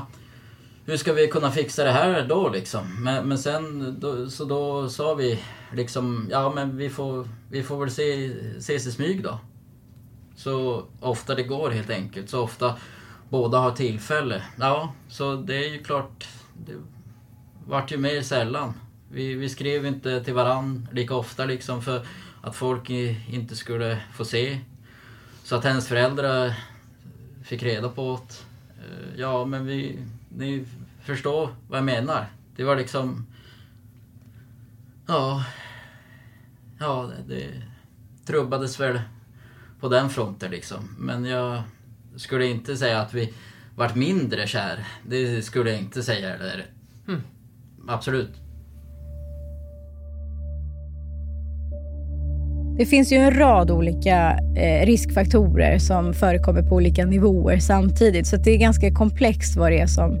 Hur 0.86 0.96
ska 0.96 1.12
vi 1.12 1.28
kunna 1.28 1.50
fixa 1.50 1.84
det 1.84 1.90
här 1.90 2.26
då 2.28 2.48
liksom? 2.48 3.04
Men, 3.04 3.28
men 3.28 3.38
sen, 3.38 3.96
då, 4.00 4.30
så 4.30 4.44
då 4.44 4.88
sa 4.88 5.14
vi 5.14 5.40
liksom, 5.72 6.28
ja 6.30 6.52
men 6.54 6.76
vi 6.76 6.90
får, 6.90 7.28
vi 7.50 7.62
får 7.62 7.80
väl 7.80 7.90
se, 7.90 8.32
ses 8.58 8.86
i 8.86 8.92
smyg 8.92 9.22
då. 9.22 9.38
Så 10.36 10.84
ofta 11.00 11.34
det 11.34 11.42
går 11.42 11.70
helt 11.70 11.90
enkelt. 11.90 12.30
Så 12.30 12.42
ofta 12.42 12.76
båda 13.28 13.58
har 13.58 13.70
tillfälle. 13.70 14.42
Ja, 14.58 14.92
så 15.08 15.36
det 15.36 15.56
är 15.56 15.68
ju 15.68 15.82
klart. 15.82 16.28
Det 16.66 16.72
vart 17.66 17.92
ju 17.92 17.96
mer 17.96 18.22
sällan. 18.22 18.74
Vi, 19.10 19.34
vi 19.34 19.48
skrev 19.48 19.86
inte 19.86 20.24
till 20.24 20.34
varann 20.34 20.88
lika 20.92 21.14
ofta 21.14 21.44
liksom 21.44 21.82
för 21.82 22.06
att 22.42 22.56
folk 22.56 22.90
inte 23.30 23.56
skulle 23.56 23.98
få 24.14 24.24
se. 24.24 24.60
Så 25.44 25.56
att 25.56 25.64
hennes 25.64 25.88
föräldrar 25.88 26.54
fick 27.44 27.62
reda 27.62 27.88
på 27.88 28.14
att 28.14 28.46
eh, 28.78 29.20
ja 29.20 29.44
men 29.44 29.66
vi, 29.66 29.98
ni 30.28 30.64
förstår 31.02 31.50
vad 31.68 31.78
jag 31.78 31.84
menar. 31.84 32.26
Det 32.56 32.64
var 32.64 32.76
liksom 32.76 33.26
ja 35.08 35.44
ja 36.78 37.10
det, 37.26 37.34
det 37.34 37.46
trubbades 38.26 38.80
väl 38.80 39.00
på 39.80 39.88
den 39.88 40.10
fronten 40.10 40.50
liksom. 40.50 40.96
Men 40.98 41.24
jag 41.24 41.62
skulle 42.16 42.46
inte 42.46 42.76
säga 42.76 43.00
att 43.00 43.14
vi 43.14 43.34
varit 43.74 43.94
mindre 43.94 44.46
kär. 44.46 44.84
Det 45.06 45.42
skulle 45.42 45.70
jag 45.70 45.80
inte 45.80 46.02
säga. 46.02 46.34
Eller, 46.34 46.66
Mm. 47.08 47.20
Absolut. 47.88 48.30
Det 52.78 52.86
finns 52.86 53.12
ju 53.12 53.16
en 53.16 53.38
rad 53.38 53.70
olika 53.70 54.38
eh, 54.56 54.86
riskfaktorer 54.86 55.78
som 55.78 56.14
förekommer 56.14 56.62
på 56.62 56.74
olika 56.74 57.06
nivåer 57.06 57.58
samtidigt. 57.58 58.26
Så 58.26 58.36
att 58.36 58.44
det 58.44 58.50
är 58.50 58.58
ganska 58.58 58.94
komplext 58.94 59.56
vad 59.56 59.72
det 59.72 59.80
är 59.80 59.86
som 59.86 60.18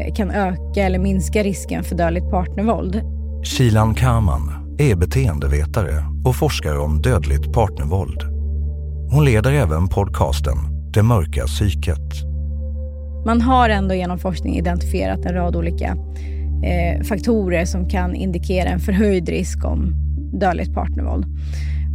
eh, 0.00 0.14
kan 0.14 0.30
öka 0.30 0.82
eller 0.82 0.98
minska 0.98 1.42
risken 1.42 1.84
för 1.84 1.96
dödligt 1.96 2.30
partnervåld. 2.30 3.19
Shilan 3.42 3.94
Kaman 3.94 4.76
är 4.78 4.96
beteendevetare 4.96 6.04
och 6.24 6.36
forskar 6.36 6.78
om 6.78 7.02
dödligt 7.02 7.52
partnervåld. 7.52 8.22
Hon 9.10 9.24
leder 9.24 9.52
även 9.52 9.88
podcasten 9.88 10.56
Det 10.94 11.02
mörka 11.02 11.44
psyket. 11.44 12.22
Man 13.26 13.40
har 13.40 13.68
ändå 13.68 13.94
genom 13.94 14.18
forskning 14.18 14.58
identifierat 14.58 15.24
en 15.24 15.34
rad 15.34 15.56
olika 15.56 15.96
eh, 16.64 17.02
faktorer 17.02 17.64
som 17.64 17.88
kan 17.88 18.14
indikera 18.14 18.68
en 18.68 18.80
förhöjd 18.80 19.28
risk 19.28 19.64
om 19.64 19.94
dödligt 20.40 20.74
partnervåld. 20.74 21.26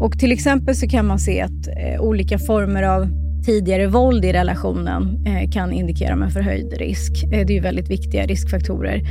Och 0.01 0.19
till 0.19 0.31
exempel 0.31 0.75
så 0.75 0.87
kan 0.87 1.05
man 1.05 1.19
se 1.19 1.41
att 1.41 1.67
eh, 1.67 2.01
olika 2.01 2.39
former 2.39 2.83
av 2.83 3.07
tidigare 3.45 3.87
våld 3.87 4.25
i 4.25 4.33
relationen 4.33 5.25
eh, 5.25 5.51
kan 5.51 5.71
indikera 5.71 6.15
med 6.15 6.33
förhöjd 6.33 6.73
risk. 6.73 7.23
Eh, 7.23 7.29
det 7.29 7.53
är 7.53 7.55
ju 7.55 7.59
väldigt 7.59 7.89
viktiga 7.89 8.25
riskfaktorer. 8.25 9.01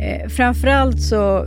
Eh, 0.00 0.28
framförallt 0.28 1.00
så 1.00 1.46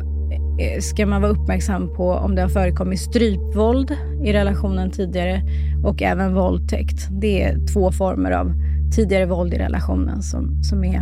Eh, 0.59 0.79
ska 0.79 1.05
man 1.05 1.21
vara 1.21 1.31
uppmärksam 1.31 1.93
på 1.93 2.11
om 2.11 2.35
det 2.35 2.41
har 2.41 2.49
förekommit 2.49 2.99
strypvåld 2.99 3.97
i 4.23 4.33
relationen 4.33 4.91
tidigare 4.91 5.41
och 5.83 6.01
även 6.01 6.35
våldtäkt. 6.35 7.07
Det 7.11 7.43
är 7.43 7.67
två 7.73 7.91
former 7.91 8.31
av 8.31 8.53
tidigare 8.95 9.25
våld 9.25 9.53
i 9.53 9.57
relationen 9.57 10.21
som, 10.21 10.63
som 10.63 10.83
är 10.83 11.01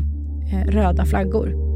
eh, 0.52 0.72
röda 0.72 1.06
flaggor. 1.06 1.74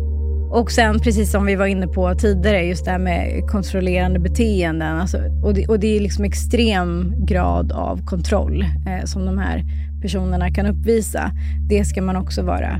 Och 0.51 0.71
sen 0.71 0.99
precis 0.99 1.31
som 1.31 1.45
vi 1.45 1.55
var 1.55 1.65
inne 1.65 1.87
på 1.87 2.15
tidigare, 2.15 2.65
just 2.65 2.85
det 2.85 2.91
här 2.91 2.99
med 2.99 3.49
kontrollerande 3.49 4.19
beteenden. 4.19 4.97
Alltså, 4.97 5.17
och, 5.43 5.53
det, 5.53 5.67
och 5.67 5.79
det 5.79 5.97
är 5.97 5.99
liksom 5.99 6.25
extrem 6.25 7.13
grad 7.25 7.71
av 7.71 8.05
kontroll 8.05 8.61
eh, 8.61 9.05
som 9.05 9.25
de 9.25 9.37
här 9.37 9.63
personerna 10.01 10.51
kan 10.51 10.65
uppvisa. 10.65 11.31
Det 11.69 11.85
ska 11.85 12.01
man 12.01 12.15
också 12.15 12.43
vara 12.43 12.79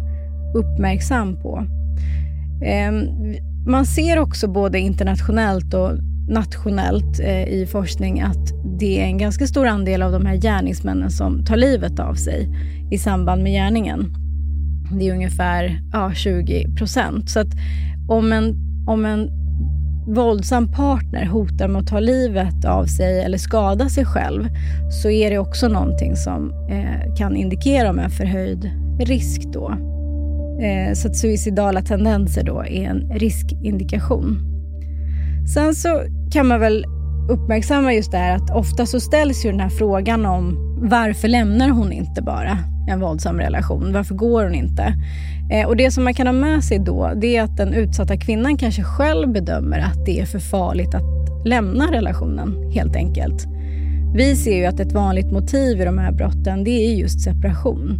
uppmärksam 0.56 1.42
på. 1.42 1.66
Eh, 2.62 2.92
man 3.68 3.86
ser 3.86 4.20
också 4.20 4.48
både 4.48 4.80
internationellt 4.80 5.74
och 5.74 5.92
nationellt 6.28 7.20
eh, 7.20 7.48
i 7.48 7.68
forskning 7.72 8.22
att 8.22 8.54
det 8.80 9.02
är 9.02 9.04
en 9.04 9.18
ganska 9.18 9.48
stor 9.48 9.68
andel 9.68 10.02
av 10.02 10.12
de 10.12 10.26
här 10.26 10.36
gärningsmännen 10.36 11.12
som 11.12 11.46
tar 11.46 11.56
livet 11.56 12.00
av 12.00 12.14
sig 12.14 12.50
i 12.92 12.98
samband 12.98 13.44
med 13.44 13.52
gärningen. 13.52 14.14
Det 15.00 15.08
är 15.08 15.14
ungefär 15.14 15.82
ja, 15.94 16.14
20 16.14 16.76
procent. 16.78 17.30
Så 17.30 17.40
att 17.40 17.54
om 18.10 18.34
en, 18.34 18.56
om 18.88 19.06
en 19.06 19.30
våldsam 20.08 20.72
partner 20.72 21.26
hotar 21.26 21.68
med 21.68 21.82
att 21.82 21.88
ta 21.88 22.00
livet 22.00 22.66
av 22.66 22.86
sig 22.86 23.22
eller 23.22 23.38
skada 23.38 23.90
sig 23.90 24.06
själv 24.06 24.48
så 25.04 25.10
är 25.10 25.30
det 25.30 25.38
också 25.38 25.68
någonting 25.68 26.16
som 26.16 26.54
eh, 26.70 27.16
kan 27.18 27.36
indikera 27.36 27.90
om 27.90 28.00
en 28.00 28.10
förhöjd 28.10 28.72
risk 29.00 29.42
då. 29.54 29.97
Eh, 30.62 30.94
så 30.94 31.08
att 31.08 31.16
suicidala 31.16 31.82
tendenser 31.82 32.44
då 32.44 32.60
är 32.60 32.84
en 32.84 33.12
riskindikation. 33.14 34.40
Sen 35.54 35.76
så 35.76 36.02
kan 36.32 36.48
man 36.48 36.60
väl 36.60 36.86
uppmärksamma 37.30 37.94
just 37.94 38.12
det 38.12 38.18
här 38.18 38.36
att 38.36 38.56
ofta 38.56 38.86
så 38.86 39.00
ställs 39.00 39.46
ju 39.46 39.52
den 39.52 39.60
här 39.60 39.70
frågan 39.70 40.26
om 40.26 40.58
varför 40.82 41.28
lämnar 41.28 41.70
hon 41.70 41.92
inte 41.92 42.22
bara 42.22 42.58
en 42.90 43.00
våldsam 43.00 43.40
relation? 43.40 43.94
Varför 43.94 44.16
går 44.16 44.44
hon 44.44 44.56
inte? 44.56 44.94
Eh, 45.52 45.68
och 45.68 45.78
Det 45.78 45.92
som 45.92 46.04
man 46.04 46.14
kan 46.14 46.28
ha 46.28 46.34
med 46.34 46.64
sig 46.64 46.80
då, 46.80 47.12
det 47.16 47.38
är 47.38 47.44
att 47.44 47.58
den 47.58 47.74
utsatta 47.74 48.18
kvinnan 48.18 48.58
kanske 48.58 48.84
själv 48.84 49.32
bedömer 49.32 49.80
att 49.80 50.06
det 50.06 50.20
är 50.20 50.26
för 50.26 50.40
farligt 50.40 50.96
att 50.96 51.46
lämna 51.46 51.92
relationen, 51.92 52.72
helt 52.72 52.96
enkelt. 52.96 53.46
Vi 54.16 54.36
ser 54.36 54.58
ju 54.58 54.66
att 54.66 54.80
ett 54.80 54.92
vanligt 54.92 55.32
motiv 55.32 55.82
i 55.82 55.86
de 55.86 55.98
här 55.98 56.12
brotten, 56.12 56.64
det 56.64 56.72
är 56.72 56.96
just 56.96 57.22
separation. 57.22 58.00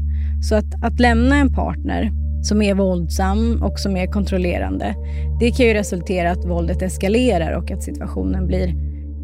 Så 0.50 0.56
att, 0.56 0.84
att 0.84 1.00
lämna 1.00 1.36
en 1.36 1.54
partner 1.54 2.12
som 2.42 2.62
är 2.62 2.74
våldsam 2.74 3.64
och 3.64 3.80
som 3.80 3.98
är 3.98 4.08
kontrollerande, 4.08 4.96
det 5.40 5.52
kan 5.52 5.66
ju 5.66 5.74
resultera 5.74 6.32
att 6.32 6.46
våldet 6.46 6.82
eskalerar 6.82 7.52
och 7.52 7.72
att 7.72 7.84
situationen 7.84 8.48
blir 8.48 8.74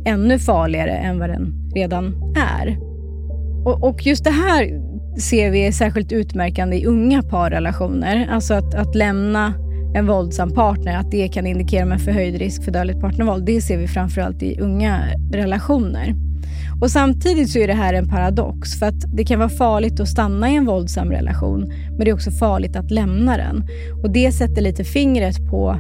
ännu 0.06 0.40
farligare 0.40 0.92
än 0.92 1.20
vad 1.20 1.30
den 1.30 1.72
redan 1.76 2.34
är. 2.60 2.78
Och, 3.66 3.84
och 3.84 4.06
just 4.06 4.24
det 4.24 4.30
här 4.30 4.82
ser 5.20 5.52
vi 5.52 5.68
är 5.68 5.72
särskilt 5.72 6.12
utmärkande 6.12 6.78
i 6.78 6.86
unga 6.86 7.24
parrelationer. 7.24 8.28
Alltså 8.32 8.54
att, 8.54 8.76
att 8.76 8.96
lämna 8.96 9.54
en 9.96 10.08
våldsam 10.08 10.52
partner, 10.52 10.98
att 10.98 11.12
det 11.12 11.28
kan 11.28 11.48
indikera 11.48 11.86
med 11.86 12.02
förhöjd 12.02 12.36
risk 12.36 12.64
för 12.64 12.72
dödligt 12.72 13.00
partnervåld. 13.02 13.46
Det 13.46 13.62
ser 13.62 13.78
vi 13.78 13.88
framförallt 13.88 14.44
i 14.44 14.60
unga 14.60 15.00
relationer. 15.32 16.16
Och 16.84 16.92
Samtidigt 16.92 17.50
så 17.50 17.60
är 17.60 17.68
det 17.68 17.74
här 17.74 17.94
en 17.94 18.08
paradox, 18.08 18.80
för 18.80 18.86
att 18.86 19.16
det 19.16 19.26
kan 19.26 19.40
vara 19.40 19.50
farligt 19.50 20.00
att 20.00 20.08
stanna 20.08 20.50
i 20.50 20.56
en 20.56 20.66
våldsam 20.66 21.12
relation, 21.12 21.74
men 21.90 22.00
det 22.00 22.10
är 22.10 22.14
också 22.14 22.32
farligt 22.32 22.76
att 22.76 22.92
lämna 22.92 23.38
den. 23.38 23.64
Och 24.04 24.10
Det 24.10 24.32
sätter 24.32 24.62
lite 24.62 24.84
fingret 24.84 25.50
på 25.50 25.80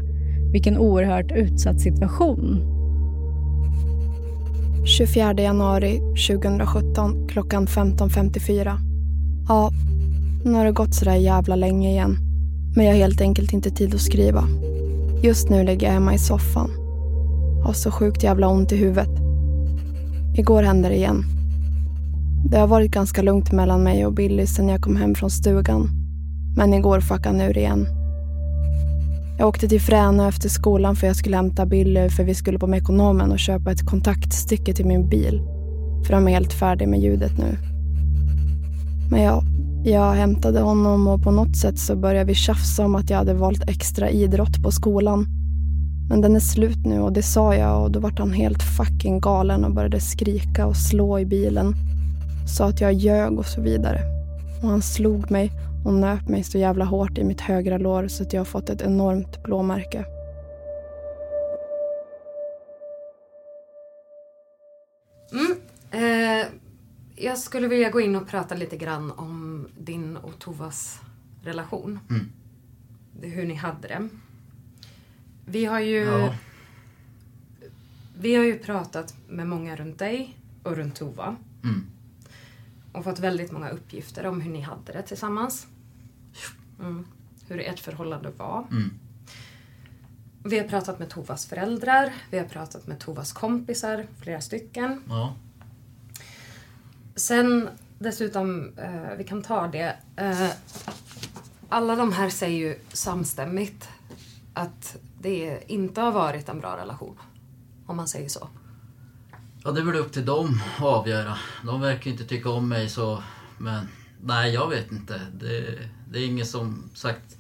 vilken 0.51 0.77
oerhört 0.77 1.31
utsatt 1.31 1.79
situation 1.79 2.61
24 4.85 5.33
januari 5.33 5.99
2017 6.27 7.27
klockan 7.27 7.67
15.54. 7.67 8.77
Ja, 9.47 9.71
nu 10.45 10.53
har 10.53 10.65
det 10.65 10.71
gått 10.71 10.95
sådär 10.95 11.15
jävla 11.15 11.55
länge 11.55 11.89
igen. 11.89 12.17
Men 12.75 12.85
jag 12.85 12.93
har 12.93 12.99
helt 12.99 13.21
enkelt 13.21 13.53
inte 13.53 13.69
tid 13.69 13.95
att 13.95 14.01
skriva. 14.01 14.43
Just 15.23 15.49
nu 15.49 15.63
ligger 15.63 15.87
jag 15.87 15.93
hemma 15.93 16.13
i 16.13 16.19
soffan. 16.19 16.69
Har 17.63 17.73
så 17.73 17.91
sjukt 17.91 18.23
jävla 18.23 18.47
ont 18.47 18.71
i 18.71 18.75
huvudet. 18.75 19.32
Igår 20.36 20.63
hände 20.63 20.89
det 20.89 20.95
igen. 20.95 21.23
Det 22.45 22.57
har 22.57 22.67
varit 22.67 22.91
ganska 22.91 23.21
lugnt 23.21 23.51
mellan 23.51 23.84
mig 23.84 24.05
och 24.05 24.13
Billy 24.13 24.47
sen 24.47 24.67
jag 24.67 24.81
kom 24.81 24.95
hem 24.95 25.15
från 25.15 25.29
stugan. 25.29 25.89
Men 26.55 26.73
igår 26.73 26.99
fuckade 26.99 27.38
han 27.38 27.41
ur 27.41 27.57
igen. 27.57 27.88
Jag 29.38 29.47
åkte 29.47 29.67
till 29.67 29.81
Fränö 29.81 30.27
efter 30.27 30.49
skolan 30.49 30.95
för 30.95 31.07
jag 31.07 31.15
skulle 31.15 31.36
hämta 31.36 31.65
Billy 31.65 32.09
för 32.09 32.23
vi 32.23 32.36
skulle 32.36 32.59
på 32.59 32.67
Mekonomen 32.67 33.31
och 33.31 33.39
köpa 33.39 33.71
ett 33.71 33.86
kontaktstycke 33.86 34.73
till 34.73 34.86
min 34.86 35.09
bil. 35.09 35.41
För 36.05 36.13
de 36.13 36.27
är 36.27 36.31
helt 36.31 36.53
färdig 36.53 36.88
med 36.88 36.99
ljudet 36.99 37.38
nu. 37.38 37.57
Men 39.11 39.21
ja, 39.21 39.43
jag 39.84 40.13
hämtade 40.13 40.59
honom 40.59 41.07
och 41.07 41.23
på 41.23 41.31
något 41.31 41.57
sätt 41.57 41.79
så 41.79 41.95
började 41.95 42.25
vi 42.25 42.36
tjafsa 42.36 42.86
om 42.86 42.95
att 42.95 43.09
jag 43.09 43.17
hade 43.17 43.34
valt 43.34 43.69
extra 43.69 44.09
idrott 44.09 44.63
på 44.63 44.71
skolan. 44.71 45.42
Men 46.09 46.21
den 46.21 46.35
är 46.35 46.39
slut 46.39 46.85
nu 46.85 46.99
och 46.99 47.13
det 47.13 47.23
sa 47.23 47.55
jag 47.55 47.83
och 47.83 47.91
då 47.91 47.99
vart 47.99 48.19
han 48.19 48.33
helt 48.33 48.63
fucking 48.63 49.19
galen 49.19 49.65
och 49.65 49.73
började 49.73 49.99
skrika 49.99 50.65
och 50.65 50.77
slå 50.77 51.19
i 51.19 51.25
bilen. 51.25 51.73
Sa 52.57 52.65
att 52.65 52.81
jag 52.81 52.93
ljög 52.93 53.39
och 53.39 53.45
så 53.45 53.61
vidare. 53.61 54.01
Och 54.61 54.69
han 54.69 54.81
slog 54.81 55.31
mig 55.31 55.51
och 55.85 55.93
nöp 55.93 56.29
mig 56.29 56.43
så 56.43 56.57
jävla 56.57 56.85
hårt 56.85 57.17
i 57.17 57.23
mitt 57.23 57.41
högra 57.41 57.77
lår 57.77 58.07
så 58.07 58.23
att 58.23 58.33
jag 58.33 58.39
har 58.39 58.45
fått 58.45 58.69
ett 58.69 58.81
enormt 58.81 59.43
blåmärke. 59.43 60.05
Mm. 65.31 65.55
Eh, 65.91 66.47
jag 67.15 67.37
skulle 67.37 67.67
vilja 67.67 67.89
gå 67.89 68.01
in 68.01 68.15
och 68.15 68.27
prata 68.27 68.55
lite 68.55 68.77
grann 68.77 69.11
om 69.11 69.67
din 69.77 70.17
och 70.17 70.39
Tovas 70.39 71.01
relation. 71.43 71.99
Mm. 72.09 72.25
Det, 73.21 73.27
hur 73.27 73.45
ni 73.45 73.53
hade 73.53 73.87
det. 73.87 74.09
Vi 75.45 75.65
har 75.65 75.79
ju... 75.79 76.03
Ja. 76.03 76.35
Vi 78.17 78.35
har 78.35 78.43
ju 78.43 78.59
pratat 78.59 79.15
med 79.27 79.47
många 79.47 79.75
runt 79.75 79.99
dig 79.99 80.37
och 80.63 80.75
runt 80.75 80.95
Tova. 80.95 81.35
Mm. 81.63 81.85
Och 82.91 83.03
fått 83.03 83.19
väldigt 83.19 83.51
många 83.51 83.69
uppgifter 83.69 84.25
om 84.25 84.41
hur 84.41 84.51
ni 84.51 84.61
hade 84.61 84.93
det 84.93 85.01
tillsammans. 85.01 85.67
Mm. 86.79 87.05
Hur 87.47 87.59
ert 87.59 87.79
förhållande 87.79 88.29
var. 88.29 88.67
Mm. 88.71 88.93
Vi 90.43 90.59
har 90.59 90.67
pratat 90.67 90.99
med 90.99 91.09
Tovas 91.09 91.45
föräldrar, 91.45 92.13
vi 92.29 92.37
har 92.39 92.45
pratat 92.45 92.87
med 92.87 92.99
Tovas 92.99 93.33
kompisar, 93.33 94.07
flera 94.21 94.41
stycken. 94.41 95.03
Ja. 95.07 95.35
Sen 97.15 97.69
dessutom, 97.99 98.77
eh, 98.77 99.17
vi 99.17 99.23
kan 99.23 99.41
ta 99.41 99.67
det. 99.67 99.95
Eh, 100.15 100.49
alla 101.69 101.95
de 101.95 102.11
här 102.11 102.29
säger 102.29 102.57
ju 102.57 102.79
samstämmigt 102.93 103.89
att 104.53 104.97
det 105.24 105.63
inte 105.67 106.01
har 106.01 106.11
varit 106.11 106.49
en 106.49 106.59
bra 106.59 106.78
relation. 106.78 107.17
Om 107.86 107.97
man 107.97 108.07
säger 108.07 108.30
så. 108.30 108.47
Ja, 109.63 109.71
det 109.71 109.82
är 109.82 109.86
väl 109.86 109.95
upp 109.95 110.11
till 110.11 110.26
dem 110.26 110.61
att 110.78 110.84
avgöra. 110.84 111.38
De 111.65 111.82
verkar 111.82 112.11
inte 112.11 112.26
tycka 112.26 112.49
om 112.49 112.69
mig 112.69 112.89
så... 112.89 113.24
Men 113.57 113.88
nej, 114.21 114.53
jag 114.53 114.69
vet 114.69 114.91
inte. 114.91 115.21
Det, 115.39 115.80
det 116.11 116.19
är 116.19 116.26
inget 116.26 116.47
som 116.47 116.89
sagt... 116.93 117.38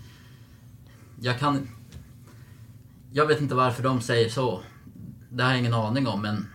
Jag 1.21 1.39
kan... 1.39 1.69
Jag 3.11 3.25
vet 3.25 3.41
inte 3.41 3.55
varför 3.55 3.83
de 3.83 4.01
säger 4.01 4.29
så. 4.29 4.61
Det 5.29 5.43
har 5.43 5.49
jag 5.49 5.59
ingen 5.59 5.73
aning 5.73 6.07
om, 6.07 6.21
men... 6.21 6.47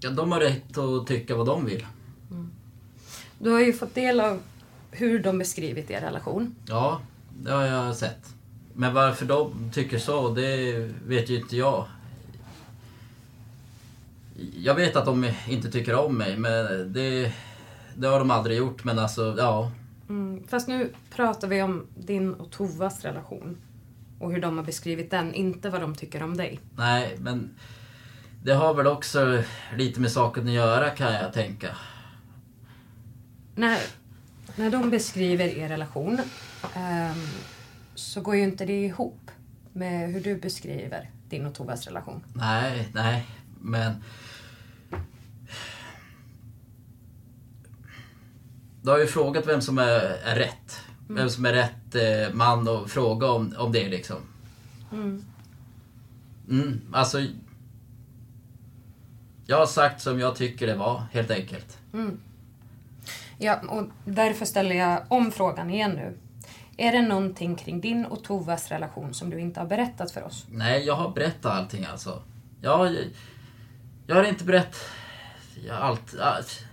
Ja, 0.00 0.10
de 0.10 0.32
har 0.32 0.40
rätt 0.40 0.78
att 0.78 1.06
tycka 1.06 1.36
vad 1.36 1.46
de 1.46 1.64
vill. 1.64 1.86
Du 3.38 3.50
har 3.50 3.60
ju 3.60 3.72
fått 3.72 3.94
del 3.94 4.20
av 4.20 4.40
hur 4.90 5.18
de 5.18 5.38
beskrivit 5.38 5.90
er 5.90 6.00
relation. 6.00 6.54
Ja, 6.66 7.00
det 7.42 7.52
har 7.52 7.62
jag 7.62 7.96
sett. 7.96 8.35
Men 8.78 8.94
varför 8.94 9.26
de 9.26 9.70
tycker 9.74 9.98
så, 9.98 10.34
det 10.34 10.72
vet 11.06 11.30
ju 11.30 11.36
inte 11.36 11.56
jag. 11.56 11.86
Jag 14.56 14.74
vet 14.74 14.96
att 14.96 15.04
de 15.04 15.30
inte 15.48 15.70
tycker 15.70 15.94
om 15.94 16.18
mig, 16.18 16.36
men 16.36 16.92
det, 16.92 17.32
det 17.96 18.06
har 18.06 18.18
de 18.18 18.30
aldrig 18.30 18.58
gjort. 18.58 18.84
Men 18.84 18.98
alltså, 18.98 19.34
ja. 19.38 19.70
Mm, 20.08 20.46
fast 20.48 20.68
nu 20.68 20.92
pratar 21.10 21.48
vi 21.48 21.62
om 21.62 21.86
din 21.94 22.34
och 22.34 22.50
Tovas 22.50 23.04
relation. 23.04 23.56
Och 24.18 24.32
hur 24.32 24.40
de 24.40 24.56
har 24.56 24.64
beskrivit 24.64 25.10
den, 25.10 25.34
inte 25.34 25.70
vad 25.70 25.80
de 25.80 25.94
tycker 25.94 26.22
om 26.22 26.36
dig. 26.36 26.60
Nej, 26.76 27.16
men 27.18 27.54
det 28.42 28.54
har 28.54 28.74
väl 28.74 28.86
också 28.86 29.42
lite 29.76 30.00
med 30.00 30.12
saken 30.12 30.46
att 30.46 30.52
göra 30.52 30.90
kan 30.90 31.12
jag 31.12 31.32
tänka. 31.32 31.76
När, 33.54 33.78
när 34.56 34.70
de 34.70 34.90
beskriver 34.90 35.44
er 35.44 35.68
relation 35.68 36.20
ehm, 36.74 37.16
så 37.96 38.20
går 38.20 38.36
ju 38.36 38.42
inte 38.42 38.64
det 38.64 38.84
ihop 38.84 39.30
med 39.72 40.12
hur 40.12 40.20
du 40.20 40.36
beskriver 40.36 41.10
din 41.28 41.46
och 41.46 41.54
Tovas 41.54 41.86
relation. 41.86 42.24
Nej, 42.34 42.88
nej, 42.94 43.26
men... 43.60 44.02
Du 48.82 48.90
har 48.90 48.98
ju 48.98 49.06
frågat 49.06 49.46
vem 49.46 49.60
som 49.60 49.78
är, 49.78 50.00
är 50.24 50.36
rätt. 50.36 50.80
Mm. 51.08 51.16
Vem 51.16 51.30
som 51.30 51.44
är 51.44 51.52
rätt 51.52 51.94
eh, 51.94 52.34
man 52.34 52.68
att 52.68 52.90
fråga 52.90 53.30
om, 53.30 53.54
om 53.58 53.72
det 53.72 53.88
liksom. 53.88 54.16
Mm. 54.92 55.24
Mm, 56.50 56.80
alltså... 56.92 57.18
Jag 59.46 59.56
har 59.58 59.66
sagt 59.66 60.02
som 60.02 60.20
jag 60.20 60.36
tycker 60.36 60.66
det 60.66 60.74
var, 60.74 61.02
helt 61.12 61.30
enkelt. 61.30 61.78
Mm. 61.92 62.20
Ja, 63.38 63.60
och 63.68 63.84
därför 64.04 64.44
ställer 64.44 64.76
jag 64.76 65.02
om 65.08 65.32
frågan 65.32 65.70
igen 65.70 65.90
nu. 65.90 66.16
Är 66.76 66.92
det 66.92 67.02
någonting 67.02 67.56
kring 67.56 67.80
din 67.80 68.04
och 68.04 68.24
Tovas 68.24 68.68
relation 68.68 69.14
som 69.14 69.30
du 69.30 69.40
inte 69.40 69.60
har 69.60 69.66
berättat 69.66 70.10
för 70.10 70.22
oss? 70.22 70.46
Nej, 70.50 70.86
jag 70.86 70.94
har 70.94 71.10
berättat 71.10 71.52
allting 71.52 71.84
alltså. 71.84 72.22
Jag, 72.60 72.96
jag 74.06 74.16
har 74.16 74.24
inte 74.24 74.44
berättat 74.44 74.76
allt, 75.70 76.18
allt. 76.20 76.64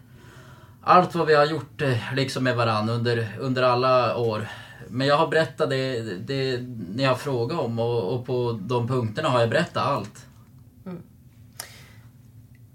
Allt 0.81 1.15
vad 1.15 1.27
vi 1.27 1.35
har 1.35 1.45
gjort 1.45 1.81
eh, 1.81 2.13
liksom 2.15 2.43
med 2.43 2.55
varandra 2.55 2.93
under, 2.93 3.37
under 3.39 3.63
alla 3.63 4.17
år. 4.17 4.47
Men 4.87 5.07
jag 5.07 5.17
har 5.17 5.27
berättat 5.27 5.69
det, 5.69 6.01
det 6.17 6.61
ni 6.95 7.03
har 7.03 7.15
frågat 7.15 7.59
om 7.59 7.79
och, 7.79 8.13
och 8.13 8.25
på 8.25 8.59
de 8.61 8.87
punkterna 8.87 9.29
har 9.29 9.39
jag 9.39 9.49
berättat 9.49 9.83
allt. 9.83 10.25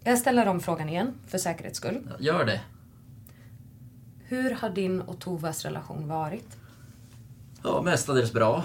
Jag 0.04 0.18
ställer 0.18 0.46
om 0.46 0.60
frågan 0.60 0.88
igen, 0.88 1.14
för 1.26 1.38
säkerhets 1.38 1.76
skull. 1.76 2.10
Gör 2.18 2.44
det. 2.44 2.60
Hur 4.24 4.50
har 4.50 4.70
din 4.70 5.00
och 5.00 5.18
Tovas 5.18 5.64
relation 5.64 6.08
varit? 6.08 6.57
Ja, 7.62 7.82
mestadels 7.82 8.32
bra. 8.32 8.64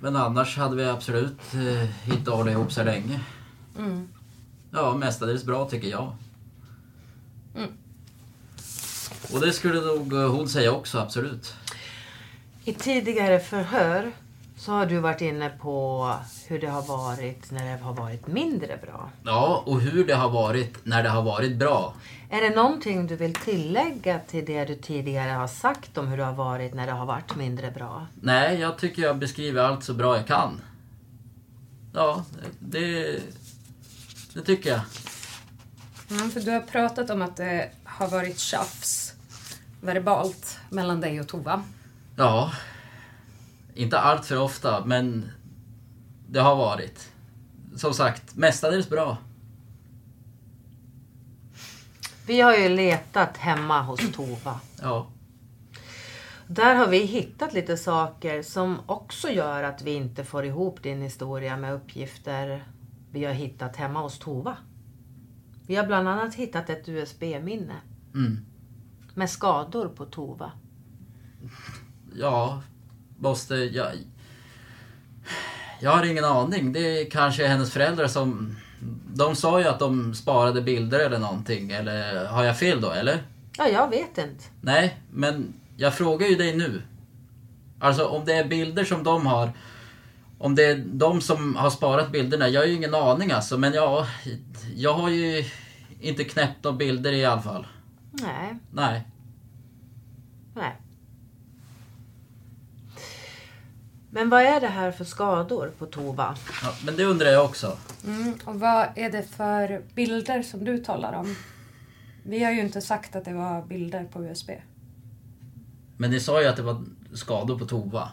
Men 0.00 0.16
annars 0.16 0.56
hade 0.56 0.76
vi 0.76 0.84
absolut 0.84 1.54
eh, 1.54 2.14
inte 2.14 2.30
hållit 2.30 2.52
ihop 2.52 2.72
så 2.72 2.82
länge. 2.82 3.20
Mm. 3.78 4.08
Ja, 4.70 4.94
mestadels 4.94 5.44
bra 5.44 5.68
tycker 5.68 5.88
jag. 5.88 6.12
Mm. 7.56 7.70
Och 9.32 9.40
det 9.40 9.52
skulle 9.52 9.80
nog 9.80 10.12
eh, 10.12 10.30
hon 10.30 10.48
säga 10.48 10.72
också, 10.72 10.98
absolut. 10.98 11.54
I 12.64 12.72
tidigare 12.72 13.40
förhör 13.40 14.12
så 14.64 14.72
har 14.72 14.86
du 14.86 14.98
varit 14.98 15.20
inne 15.20 15.48
på 15.48 16.10
hur 16.46 16.58
det 16.58 16.66
har 16.66 16.82
varit 16.82 17.50
när 17.50 17.64
det 17.64 17.82
har 17.82 17.92
varit 17.92 18.26
mindre 18.26 18.76
bra. 18.82 19.10
Ja, 19.24 19.62
och 19.66 19.80
hur 19.80 20.06
det 20.06 20.14
har 20.14 20.30
varit 20.30 20.86
när 20.86 21.02
det 21.02 21.08
har 21.08 21.22
varit 21.22 21.56
bra. 21.56 21.94
Är 22.30 22.40
det 22.40 22.56
någonting 22.56 23.06
du 23.06 23.16
vill 23.16 23.34
tillägga 23.34 24.18
till 24.18 24.44
det 24.44 24.64
du 24.64 24.74
tidigare 24.74 25.30
har 25.30 25.46
sagt 25.46 25.98
om 25.98 26.08
hur 26.08 26.16
det 26.16 26.24
har 26.24 26.32
varit 26.32 26.74
när 26.74 26.86
det 26.86 26.92
har 26.92 27.06
varit 27.06 27.36
mindre 27.36 27.70
bra? 27.70 28.06
Nej, 28.14 28.60
jag 28.60 28.78
tycker 28.78 29.02
jag 29.02 29.18
beskriver 29.18 29.62
allt 29.62 29.84
så 29.84 29.94
bra 29.94 30.16
jag 30.16 30.26
kan. 30.26 30.60
Ja, 31.94 32.24
det, 32.58 33.20
det 34.34 34.40
tycker 34.40 34.70
jag. 34.70 34.80
Mm, 36.10 36.30
för 36.30 36.40
du 36.40 36.50
har 36.50 36.60
pratat 36.60 37.10
om 37.10 37.22
att 37.22 37.36
det 37.36 37.70
har 37.84 38.08
varit 38.08 38.38
tjafs 38.38 39.12
verbalt 39.80 40.58
mellan 40.70 41.00
dig 41.00 41.20
och 41.20 41.28
Tova. 41.28 41.62
Ja. 42.16 42.52
Inte 43.74 43.98
allt 43.98 44.24
för 44.24 44.38
ofta, 44.38 44.84
men 44.84 45.30
det 46.28 46.40
har 46.40 46.56
varit. 46.56 47.12
Som 47.76 47.94
sagt, 47.94 48.36
mestadels 48.36 48.88
bra. 48.90 49.16
Vi 52.26 52.40
har 52.40 52.54
ju 52.56 52.68
letat 52.68 53.36
hemma 53.36 53.82
hos 53.82 54.12
Tova. 54.12 54.60
Ja. 54.82 55.06
Där 56.46 56.74
har 56.74 56.88
vi 56.88 56.98
hittat 57.04 57.52
lite 57.54 57.76
saker 57.76 58.42
som 58.42 58.78
också 58.86 59.28
gör 59.30 59.62
att 59.62 59.82
vi 59.82 59.94
inte 59.94 60.24
får 60.24 60.44
ihop 60.44 60.82
din 60.82 61.02
historia 61.02 61.56
med 61.56 61.74
uppgifter 61.74 62.64
vi 63.10 63.24
har 63.24 63.32
hittat 63.32 63.76
hemma 63.76 64.00
hos 64.00 64.18
Tova. 64.18 64.56
Vi 65.66 65.76
har 65.76 65.86
bland 65.86 66.08
annat 66.08 66.34
hittat 66.34 66.70
ett 66.70 66.88
USB-minne 66.88 67.74
Mm. 68.14 68.38
med 69.14 69.30
skador 69.30 69.88
på 69.88 70.04
Tova. 70.04 70.52
Ja, 72.14 72.62
måste... 73.24 73.54
Jag, 73.54 73.92
jag 75.80 75.90
har 75.90 76.04
ingen 76.04 76.24
aning. 76.24 76.72
Det 76.72 77.00
är 77.00 77.10
kanske 77.10 77.46
hennes 77.46 77.72
föräldrar 77.72 78.06
som... 78.06 78.56
De 79.14 79.36
sa 79.36 79.60
ju 79.60 79.66
att 79.66 79.78
de 79.78 80.14
sparade 80.14 80.62
bilder 80.62 80.98
eller 80.98 81.18
någonting. 81.18 81.70
Eller 81.70 82.26
har 82.26 82.44
jag 82.44 82.58
fel 82.58 82.80
då, 82.80 82.90
eller? 82.90 83.22
Ja, 83.58 83.68
jag 83.68 83.90
vet 83.90 84.18
inte. 84.18 84.44
Nej, 84.60 85.00
men 85.10 85.54
jag 85.76 85.94
frågar 85.94 86.26
ju 86.26 86.34
dig 86.34 86.56
nu. 86.56 86.82
Alltså 87.80 88.06
om 88.06 88.24
det 88.24 88.32
är 88.32 88.44
bilder 88.44 88.84
som 88.84 89.04
de 89.04 89.26
har. 89.26 89.52
Om 90.38 90.54
det 90.54 90.64
är 90.64 90.84
de 90.86 91.20
som 91.20 91.56
har 91.56 91.70
sparat 91.70 92.12
bilderna. 92.12 92.48
Jag 92.48 92.60
har 92.60 92.66
ju 92.66 92.74
ingen 92.74 92.94
aning 92.94 93.32
alltså. 93.32 93.58
Men 93.58 93.72
ja, 93.72 94.06
jag 94.76 94.94
har 94.94 95.10
ju 95.10 95.44
inte 96.00 96.24
knäppt 96.24 96.64
några 96.64 96.76
bilder 96.76 97.12
i 97.12 97.24
alla 97.24 97.42
fall. 97.42 97.66
Nej, 98.12 98.58
Nej. 98.70 99.08
nej. 100.54 100.76
Men 104.14 104.30
vad 104.30 104.42
är 104.42 104.60
det 104.60 104.66
här 104.68 104.92
för 104.92 105.04
skador 105.04 105.72
på 105.78 105.86
Tova? 105.86 106.36
Ja, 106.62 106.74
men 106.84 106.96
det 106.96 107.04
undrar 107.04 107.30
jag 107.30 107.44
också. 107.44 107.78
Mm, 108.04 108.34
och 108.44 108.60
vad 108.60 108.88
är 108.94 109.10
det 109.10 109.22
för 109.22 109.82
bilder 109.94 110.42
som 110.42 110.64
du 110.64 110.78
talar 110.78 111.12
om? 111.12 111.36
Vi 112.22 112.44
har 112.44 112.52
ju 112.52 112.60
inte 112.60 112.80
sagt 112.80 113.16
att 113.16 113.24
det 113.24 113.32
var 113.32 113.62
bilder 113.62 114.04
på 114.04 114.24
USB. 114.24 114.50
Men 115.96 116.10
ni 116.10 116.20
sa 116.20 116.42
ju 116.42 116.48
att 116.48 116.56
det 116.56 116.62
var 116.62 116.82
skador 117.14 117.58
på 117.58 117.66
Tova. 117.66 118.10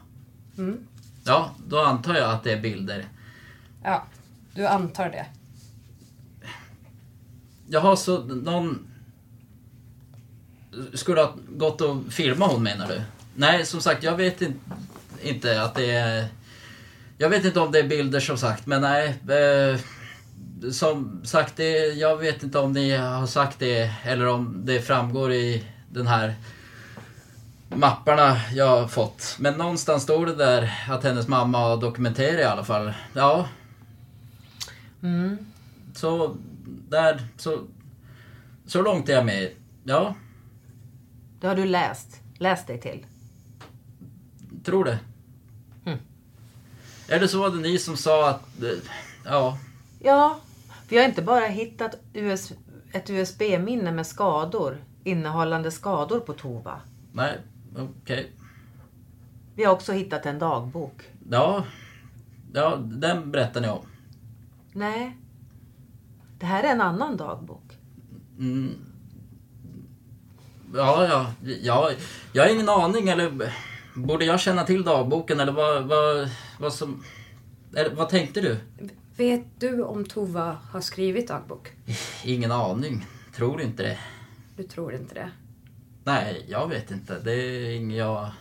Mm. 0.58 0.88
Ja, 1.24 1.52
då 1.68 1.80
antar 1.80 2.16
jag 2.16 2.32
att 2.32 2.44
det 2.44 2.52
är 2.52 2.62
bilder. 2.62 3.06
Ja, 3.84 4.06
du 4.56 4.68
antar 4.68 5.10
det. 5.10 5.26
Jaha, 7.68 7.96
så 7.96 8.24
någon 8.24 8.88
skulle 10.94 11.22
ha 11.22 11.36
gått 11.50 11.82
och 11.82 12.04
filmat 12.10 12.52
hon 12.52 12.64
menar 12.64 12.88
du? 12.88 13.02
Nej, 13.36 13.66
som 13.66 13.82
sagt, 13.82 14.04
jag 14.04 14.18
vet 14.18 14.42
in, 14.42 14.60
inte 15.24 15.62
att 15.64 15.76
det 15.76 15.92
är... 15.92 16.28
Jag 17.18 17.30
vet 17.30 17.46
inte 17.46 17.60
om 17.60 17.72
det 17.72 17.80
är 17.80 17.88
bilder 17.88 18.20
som 18.20 18.38
sagt, 18.38 18.66
men 18.66 18.82
nej. 18.82 19.08
Eh, 19.30 19.80
som 20.72 21.22
sagt, 21.26 21.58
det, 21.58 21.78
jag 21.88 22.18
vet 22.18 22.44
inte 22.44 22.60
om 22.60 22.72
ni 22.74 22.92
har 22.98 23.28
sagt 23.28 23.60
det 23.60 23.92
eller 24.04 24.28
om 24.28 24.62
det 24.66 24.82
framgår 24.82 25.32
i 25.34 25.66
den 25.90 26.08
här 26.08 26.36
mapparna 27.70 28.38
jag 28.54 28.68
har 28.82 28.88
fått. 28.88 29.36
Men 29.40 29.54
någonstans 29.54 30.04
står 30.04 30.26
det 30.26 30.36
där 30.36 30.74
att 30.90 31.04
hennes 31.04 31.28
mamma 31.28 31.58
har 31.58 31.78
dokumenterat 31.78 32.40
i 32.40 32.44
alla 32.44 32.64
fall. 32.64 32.94
Ja, 33.14 33.48
Mm. 35.04 35.38
så 35.96 36.36
där, 36.90 37.22
så, 37.38 37.60
så 38.68 38.82
långt 38.82 39.10
är 39.10 39.14
jag 39.14 39.26
med. 39.26 39.50
Ja, 39.84 40.16
Det 41.40 41.48
har 41.48 41.56
du 41.56 41.66
läst. 41.66 42.20
Läst 42.38 42.68
dig 42.68 42.82
till. 42.82 43.06
tror 44.64 44.86
det. 44.86 45.00
Är 47.12 47.20
det 47.20 47.28
så 47.28 47.46
att 47.46 47.54
det 47.54 47.60
ni 47.60 47.78
som 47.78 47.98
sa 47.98 48.30
att... 48.30 48.64
eh, 48.64 48.70
Ja, 49.26 49.58
Ja, 50.00 50.40
vi 50.90 50.98
har 50.98 51.06
inte 51.06 51.22
bara 51.22 51.46
hittat 51.46 51.96
US, 52.14 52.52
ett 52.92 53.10
USB-minne 53.10 53.92
med 53.92 54.08
skador 54.08 54.78
innehållande 55.04 55.72
skador 55.72 56.20
på 56.20 56.34
Tova. 56.34 56.82
nej, 57.14 57.38
okej. 57.78 58.32
Vi 59.56 59.64
har 59.64 59.74
också 59.74 59.92
hittat 59.92 60.26
en 60.26 60.40
dagbok. 60.40 61.02
Ja, 61.30 61.64
ja, 62.54 62.76
den 62.82 63.32
berättar 63.32 63.62
ni 63.62 63.70
om. 63.70 63.86
Nej, 64.74 65.18
det 66.40 66.46
här 66.46 66.64
är 66.64 66.68
en 66.72 66.82
annan 66.82 67.18
dagbok. 67.18 67.78
Mm. 68.40 68.76
Ja, 70.76 71.08
ja, 71.08 71.26
ja, 71.62 71.92
jag 72.34 72.44
har 72.44 72.50
ingen 72.54 72.70
aning 72.70 73.10
eller... 73.10 73.54
Borde 73.96 74.26
jag 74.26 74.40
känna 74.40 74.64
till 74.64 74.84
dagboken 74.84 75.40
eller 75.40 75.52
vad, 75.52 75.84
vad, 75.84 76.30
vad 76.60 76.74
som... 76.74 77.04
Vad 77.92 78.10
tänkte 78.10 78.42
du? 78.42 78.58
Vet 79.18 79.46
du 79.60 79.84
om 79.84 80.06
Tova 80.06 80.58
har 80.72 80.82
skrivit 80.82 81.28
dagbok? 81.28 81.72
Ingen 82.24 82.52
aning. 82.52 83.06
Tror 83.36 83.62
inte 83.62 83.84
det. 83.84 83.98
Du 84.58 84.64
tror 84.64 84.94
inte 84.94 85.14
det? 85.16 85.32
Nej, 86.04 86.46
jag 86.50 86.68
vet 86.68 86.92
inte. 86.92 87.20
Det 87.20 87.34
är 87.34 87.76
inget 87.76 87.98
jag 87.98 88.32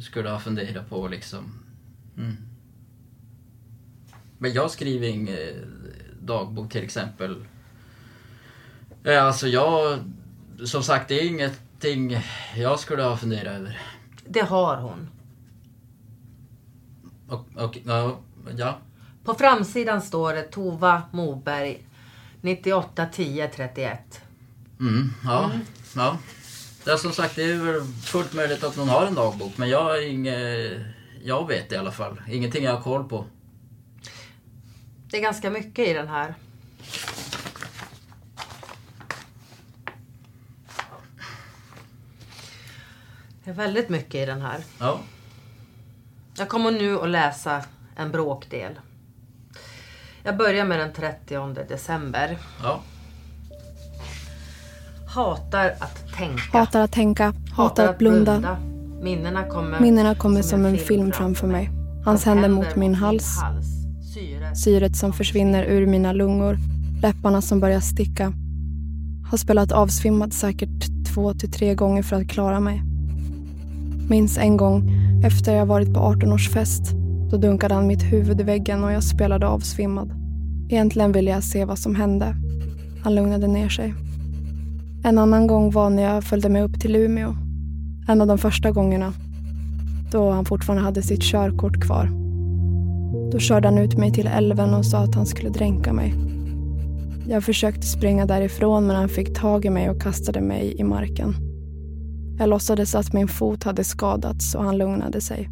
skulle 0.00 0.30
ha 0.30 0.38
funderat 0.40 0.88
på 0.90 1.08
liksom. 1.08 1.62
Mm. 2.16 2.36
Men 4.38 4.52
jag 4.52 4.70
skriver 4.70 5.08
ingen 5.08 5.38
dagbok 6.20 6.72
till 6.72 6.84
exempel. 6.84 7.44
Eh, 9.04 9.24
Alltså 9.24 9.48
jag, 9.48 9.98
som 10.64 10.82
sagt 10.82 11.08
det 11.08 11.14
är 11.20 11.26
ingenting 11.28 12.18
jag 12.56 12.80
skulle 12.80 13.02
ha 13.02 13.16
funderat 13.16 13.54
över. 13.60 13.80
Det 14.28 14.40
har 14.42 14.76
hon. 14.76 15.08
Och, 17.28 17.64
och 17.64 17.78
ja. 18.56 18.78
På 19.24 19.34
framsidan 19.34 20.02
står 20.02 20.32
det 20.32 20.42
Tova 20.42 21.02
Moberg 21.12 21.86
98 22.40 23.06
10 23.12 23.48
31. 23.48 24.20
Mm, 24.80 25.12
ja, 25.24 25.50
ja. 25.96 26.18
Det 26.84 26.90
är 26.90 26.96
som 26.96 27.12
sagt, 27.12 27.36
det 27.36 27.42
är 27.42 27.56
väl 27.56 27.84
fullt 27.84 28.34
möjligt 28.34 28.64
att 28.64 28.76
någon 28.76 28.88
har 28.88 29.06
en 29.06 29.14
dagbok, 29.14 29.52
men 29.56 29.68
jag 29.68 30.08
inget... 30.08 30.80
Jag 31.24 31.48
vet 31.48 31.72
i 31.72 31.76
alla 31.76 31.92
fall. 31.92 32.20
Ingenting 32.28 32.64
jag 32.64 32.72
har 32.72 32.82
koll 32.82 33.08
på. 33.08 33.24
Det 35.10 35.16
är 35.16 35.22
ganska 35.22 35.50
mycket 35.50 35.88
i 35.88 35.92
den 35.92 36.08
här. 36.08 36.34
Det 43.46 43.52
är 43.52 43.54
väldigt 43.54 43.88
mycket 43.88 44.14
i 44.14 44.26
den 44.26 44.40
här. 44.40 44.56
Ja. 44.80 45.00
Jag 46.38 46.48
kommer 46.48 46.70
nu 46.70 47.00
att 47.00 47.08
läsa 47.08 47.62
en 47.96 48.12
bråkdel. 48.12 48.72
Jag 50.22 50.36
börjar 50.36 50.64
med 50.64 50.78
den 50.78 50.92
30 50.92 51.64
december. 51.68 52.38
Ja. 52.62 52.80
Hatar 55.14 55.74
att 55.80 56.16
tänka. 56.16 56.58
Hatar 56.58 56.80
att 56.80 56.92
tänka, 56.92 57.34
hatar 57.52 57.88
att 57.88 57.98
blunda. 57.98 58.58
Minnena 59.02 59.48
kommer, 59.48 59.80
Minnena 59.80 60.14
kommer 60.14 60.42
som 60.42 60.64
en 60.64 60.78
film 60.78 61.12
framför 61.12 61.46
mig. 61.46 61.70
Hans 62.04 62.24
händer 62.24 62.48
mot 62.48 62.76
min 62.76 62.94
hals. 62.94 63.36
Syret 64.64 64.96
som 64.96 65.12
försvinner 65.12 65.64
ur 65.64 65.86
mina 65.86 66.12
lungor. 66.12 66.58
Läpparna 67.02 67.42
som 67.42 67.60
börjar 67.60 67.80
sticka. 67.80 68.32
Har 69.30 69.38
spelat 69.38 69.72
avsvimmad 69.72 70.32
säkert 70.32 71.06
två 71.14 71.34
till 71.34 71.52
tre 71.52 71.74
gånger 71.74 72.02
för 72.02 72.16
att 72.16 72.28
klara 72.28 72.60
mig. 72.60 72.82
Minns 74.08 74.38
en 74.38 74.56
gång 74.56 74.90
efter 75.24 75.56
jag 75.56 75.66
varit 75.66 75.94
på 75.94 76.00
18-årsfest. 76.00 76.94
Då 77.30 77.36
dunkade 77.36 77.74
han 77.74 77.86
mitt 77.86 78.02
huvud 78.02 78.40
i 78.40 78.44
väggen 78.44 78.84
och 78.84 78.92
jag 78.92 79.02
spelade 79.02 79.46
avsvimmad. 79.46 80.12
Egentligen 80.68 81.12
ville 81.12 81.30
jag 81.30 81.44
se 81.44 81.64
vad 81.64 81.78
som 81.78 81.94
hände. 81.94 82.36
Han 83.02 83.14
lugnade 83.14 83.46
ner 83.46 83.68
sig. 83.68 83.94
En 85.04 85.18
annan 85.18 85.46
gång 85.46 85.70
var 85.70 85.90
när 85.90 86.02
jag 86.02 86.24
följde 86.24 86.48
med 86.48 86.64
upp 86.64 86.80
till 86.80 86.96
Umeå. 86.96 87.34
En 88.08 88.20
av 88.20 88.26
de 88.26 88.38
första 88.38 88.70
gångerna. 88.70 89.12
Då 90.12 90.30
han 90.30 90.44
fortfarande 90.44 90.84
hade 90.84 91.02
sitt 91.02 91.22
körkort 91.22 91.80
kvar. 91.82 92.10
Då 93.32 93.38
körde 93.38 93.68
han 93.68 93.78
ut 93.78 93.98
mig 93.98 94.12
till 94.12 94.26
älven 94.26 94.74
och 94.74 94.86
sa 94.86 94.98
att 94.98 95.14
han 95.14 95.26
skulle 95.26 95.50
dränka 95.50 95.92
mig. 95.92 96.14
Jag 97.28 97.44
försökte 97.44 97.86
springa 97.86 98.26
därifrån 98.26 98.86
men 98.86 98.96
han 98.96 99.08
fick 99.08 99.34
tag 99.34 99.64
i 99.64 99.70
mig 99.70 99.90
och 99.90 100.02
kastade 100.02 100.40
mig 100.40 100.76
i 100.78 100.84
marken. 100.84 101.45
Jag 102.38 102.48
låtsades 102.48 102.94
att 102.94 103.12
min 103.12 103.28
fot 103.28 103.64
hade 103.64 103.84
skadats 103.84 104.54
och 104.54 104.64
han 104.64 104.78
lugnade 104.78 105.20
sig. 105.20 105.50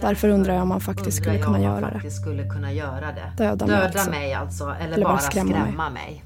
Därför 0.00 0.28
undrar 0.28 0.54
jag 0.54 0.62
om 0.62 0.70
han 0.70 0.80
faktiskt 0.80 1.16
skulle 1.16 1.38
kunna 1.38 1.60
jag 1.60 1.74
om 1.76 1.82
göra 1.82 2.00
det. 2.02 2.10
skulle 2.10 2.48
kunna 2.48 2.72
göra 2.72 3.12
det. 3.12 3.32
Döda 3.36 3.66
mig 3.66 3.76
alltså. 3.84 4.10
mig 4.10 4.34
alltså. 4.34 4.64
Eller, 4.64 4.94
Eller 4.94 5.04
bara 5.04 5.12
bara 5.12 5.18
skrämma 5.20 5.50
skrämma, 5.50 5.90
mig. 5.90 6.04
mig. 6.04 6.24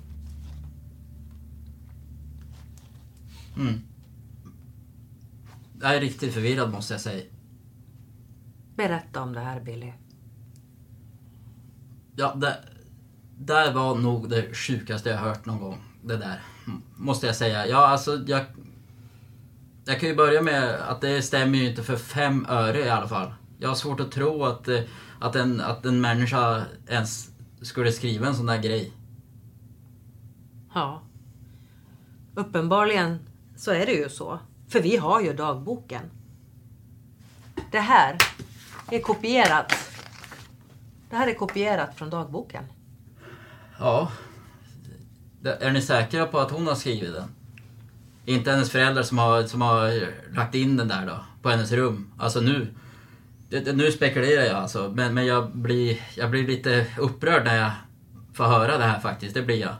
Mm. 3.56 3.80
Jag 5.80 5.96
är 5.96 6.00
riktigt 6.00 6.34
förvirrad 6.34 6.72
måste 6.72 6.94
jag 6.94 7.00
säga. 7.00 7.24
Berätta 8.76 9.22
om 9.22 9.32
det 9.32 9.40
här 9.40 9.60
Billy. 9.60 9.92
Ja, 12.16 12.34
det 12.36 12.56
där 13.38 13.72
var 13.72 13.94
nog 13.94 14.30
det 14.30 14.54
sjukaste 14.54 15.08
jag 15.08 15.18
hört 15.18 15.46
någon 15.46 15.60
gång. 15.60 15.78
Det 16.02 16.16
där. 16.16 16.40
Måste 16.96 17.26
jag 17.26 17.36
säga. 17.36 17.66
Ja, 17.66 17.86
alltså 17.86 18.24
jag... 18.26 18.44
Jag 19.84 20.00
kan 20.00 20.08
ju 20.08 20.14
börja 20.14 20.42
med 20.42 20.74
att 20.74 21.00
det 21.00 21.22
stämmer 21.22 21.58
ju 21.58 21.68
inte 21.68 21.82
för 21.82 21.96
fem 21.96 22.46
öre 22.48 22.80
i 22.80 22.90
alla 22.90 23.08
fall. 23.08 23.34
Jag 23.58 23.68
har 23.68 23.76
svårt 23.76 24.00
att 24.00 24.12
tro 24.12 24.44
att, 24.44 24.68
eh, 24.68 24.80
att, 25.20 25.36
en, 25.36 25.60
att 25.60 25.84
en 25.84 26.00
människa 26.00 26.62
ens 26.88 27.30
skulle 27.62 27.92
skriva 27.92 28.26
en 28.26 28.34
sån 28.34 28.46
där 28.46 28.58
grej. 28.62 28.92
Ja. 30.74 31.02
Uppenbarligen 32.34 33.18
så 33.56 33.70
är 33.70 33.86
det 33.86 33.92
ju 33.92 34.08
så. 34.08 34.38
För 34.68 34.80
vi 34.80 34.96
har 34.96 35.20
ju 35.20 35.32
dagboken. 35.32 36.10
Det 37.70 37.80
här 37.80 38.18
är 38.90 39.00
kopierat. 39.00 39.72
Det 41.10 41.16
här 41.16 41.28
är 41.28 41.34
kopierat 41.34 41.96
från 41.96 42.10
dagboken. 42.10 42.64
Ja. 43.78 44.12
Är 45.44 45.70
ni 45.70 45.82
säkra 45.82 46.26
på 46.26 46.38
att 46.38 46.50
hon 46.50 46.66
har 46.66 46.74
skrivit 46.74 47.14
den? 47.14 47.43
Inte 48.24 48.50
hennes 48.50 48.70
föräldrar 48.70 49.02
som 49.02 49.18
har, 49.18 49.42
som 49.42 49.60
har 49.60 50.08
lagt 50.34 50.54
in 50.54 50.76
den 50.76 50.88
där 50.88 51.06
då, 51.06 51.24
på 51.42 51.48
hennes 51.48 51.72
rum. 51.72 52.12
Alltså 52.18 52.40
nu. 52.40 52.74
Nu 53.74 53.92
spekulerar 53.92 54.44
jag 54.44 54.56
alltså, 54.56 54.92
men, 54.94 55.14
men 55.14 55.26
jag, 55.26 55.56
blir, 55.56 56.00
jag 56.16 56.30
blir 56.30 56.46
lite 56.46 56.86
upprörd 56.98 57.44
när 57.44 57.56
jag 57.56 57.70
får 58.32 58.44
höra 58.44 58.78
det 58.78 58.84
här 58.84 59.00
faktiskt. 59.00 59.34
Det 59.34 59.42
blir 59.42 59.60
jag. 59.60 59.74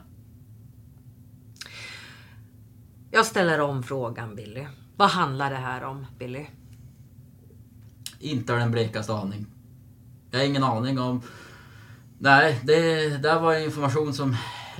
Jag 3.11 3.25
ställer 3.25 3.61
om 3.61 3.83
frågan 3.83 4.35
Billy. 4.35 4.65
Vad 4.95 5.09
handlar 5.09 5.49
det 5.49 5.57
här 5.57 5.83
om 5.83 6.05
Billy? 6.19 6.45
Inte 8.19 8.53
har 8.53 8.59
den 8.59 8.71
blekaste 8.71 9.13
aning. 9.13 9.45
Jag 10.31 10.39
har 10.39 10.45
ingen 10.45 10.63
aning 10.63 10.99
om... 10.99 11.21
Nej, 12.19 12.59
det 12.63 13.09
där 13.17 13.39
var 13.39 13.55
information 13.55 14.13
som 14.13 14.35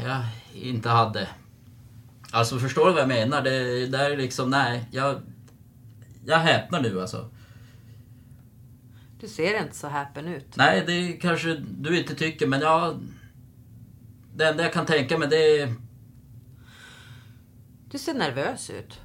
jag 0.05 0.22
inte 0.53 0.89
hade. 0.89 1.28
Alltså 2.36 2.59
förstår 2.59 2.86
du 2.86 2.91
vad 2.91 3.01
jag 3.01 3.07
menar? 3.07 3.41
Det 3.41 3.88
där 3.88 4.11
är 4.11 4.17
liksom, 4.17 4.49
nej. 4.49 4.86
Jag, 4.91 5.21
jag 6.25 6.38
häpnar 6.38 6.81
nu 6.81 7.01
alltså. 7.01 7.29
Du 9.19 9.27
ser 9.27 9.61
inte 9.61 9.75
så 9.75 9.88
häpen 9.88 10.27
ut. 10.27 10.55
Nej, 10.55 10.83
det 10.88 11.13
kanske 11.13 11.55
du 11.55 11.99
inte 11.99 12.15
tycker, 12.15 12.47
men 12.47 12.61
jag... 12.61 12.99
Det 14.36 14.47
enda 14.47 14.63
jag 14.63 14.73
kan 14.73 14.86
tänka 14.86 15.17
mig 15.17 15.27
det 15.27 15.59
är... 15.61 15.73
Du 17.91 17.97
ser 17.97 18.13
nervös 18.13 18.69
ut. 18.69 18.99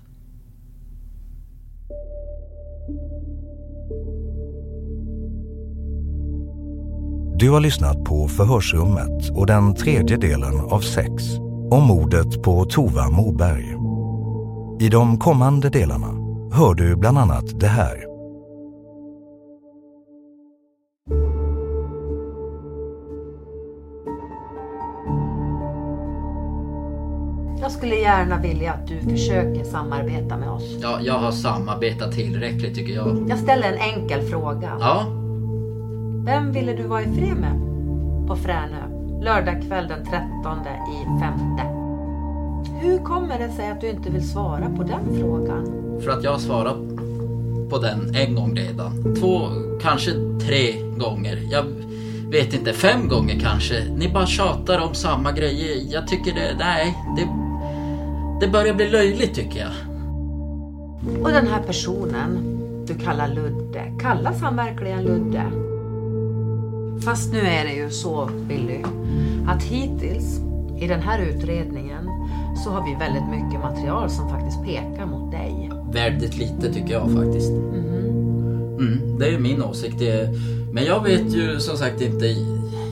Du 7.39 7.51
har 7.51 7.61
lyssnat 7.61 8.05
på 8.05 8.29
Förhörsrummet 8.29 9.31
och 9.31 9.47
den 9.47 9.75
tredje 9.75 10.17
delen 10.17 10.61
av 10.61 10.81
sex 10.81 11.25
om 11.71 11.87
mordet 11.87 12.43
på 12.43 12.65
Tova 12.65 13.11
Moberg. 13.11 13.77
I 14.81 14.89
de 14.89 15.19
kommande 15.19 15.69
delarna 15.69 16.07
hör 16.53 16.75
du 16.75 16.97
bland 16.97 17.19
annat 17.19 17.61
det 17.61 17.67
här. 17.67 18.05
Jag 27.61 27.73
skulle 27.73 27.95
gärna 27.95 28.39
vilja 28.39 28.73
att 28.73 28.87
du 28.87 29.01
försöker 29.01 29.65
samarbeta 29.65 30.37
med 30.37 30.51
oss. 30.51 30.79
Ja, 30.83 30.99
jag 31.03 31.19
har 31.19 31.33
samarbetat 31.33 32.13
tillräckligt 32.13 32.75
tycker 32.75 32.93
jag. 32.95 33.27
Jag 33.29 33.39
ställer 33.39 33.73
en 33.73 33.79
enkel 33.79 34.23
fråga. 34.23 34.77
Ja, 34.81 35.07
Vem 36.25 36.53
ville 36.53 36.73
du 36.73 36.83
vara 36.83 37.03
i 37.03 37.15
fred 37.15 37.37
med? 37.37 37.61
På 38.29 38.37
Fränö. 38.37 39.00
Lördag 39.21 39.63
kväll 39.69 39.89
den 39.89 40.05
13 40.05 40.59
i 40.93 41.21
femte. 41.21 41.63
Hur 42.81 42.99
kommer 42.99 43.39
det 43.39 43.51
sig 43.53 43.71
att 43.71 43.81
du 43.81 43.91
inte 43.91 44.11
vill 44.11 44.31
svara 44.31 44.71
på 44.77 44.83
den 44.83 45.21
frågan? 45.21 45.81
för 46.01 46.11
att 46.11 46.25
jag 46.25 46.31
har 46.31 46.39
svarat 46.39 46.77
på 47.71 47.79
den 47.79 48.15
en 48.15 48.35
gång 48.35 48.57
redan. 48.57 49.15
Två, 49.15 49.41
kanske 49.83 50.11
tre 50.47 50.81
gånger. 50.99 51.39
Jag 51.51 51.65
vet 52.31 52.55
inte, 52.55 52.73
fem 52.73 53.09
gånger 53.09 53.41
kanske. 53.41 53.85
Ni 53.97 54.09
bara 54.09 54.27
tjatar 54.27 54.79
om 54.79 54.95
samma 54.95 55.33
grejer. 55.33 55.93
Jag 55.93 56.09
tycker 56.09 56.35
det, 56.35 56.57
nej, 56.59 56.97
det, 57.17 57.29
det 58.41 58.53
börjar 58.53 58.75
bli 58.75 58.91
löjligt 58.91 59.35
tycker 59.35 59.61
jag. 59.61 59.73
Och 61.23 61.31
den 61.31 61.47
här 61.47 61.63
personen 61.63 62.59
du 62.87 62.95
kallar 62.95 63.29
Ludde, 63.29 63.93
kallas 64.01 64.41
han 64.41 64.57
verkligen 64.57 65.03
Ludde? 65.03 65.70
Fast 67.05 67.33
nu 67.33 67.39
är 67.41 67.65
det 67.65 67.73
ju 67.73 67.91
så, 67.91 68.31
Billy, 68.49 68.83
att 69.49 69.63
hittills 69.63 70.41
i 70.81 70.87
den 70.87 71.01
här 71.01 71.19
utredningen 71.19 72.09
så 72.65 72.71
har 72.71 72.85
vi 72.85 72.95
väldigt 72.95 73.29
mycket 73.31 73.61
material 73.61 74.11
som 74.11 74.29
faktiskt 74.31 74.65
pekar 74.65 75.07
mot 75.07 75.31
dig. 75.31 75.71
Väldigt 75.93 76.37
lite 76.37 76.73
tycker 76.73 76.93
jag 76.93 77.11
faktiskt. 77.13 77.51
Mm, 77.51 79.19
det 79.19 79.29
är 79.35 79.39
min 79.39 79.63
åsikt. 79.63 80.03
Men 80.73 80.85
jag 80.85 81.03
vet 81.03 81.35
ju 81.35 81.61
som 81.61 81.77
sagt 81.77 82.01
inte. 82.01 82.27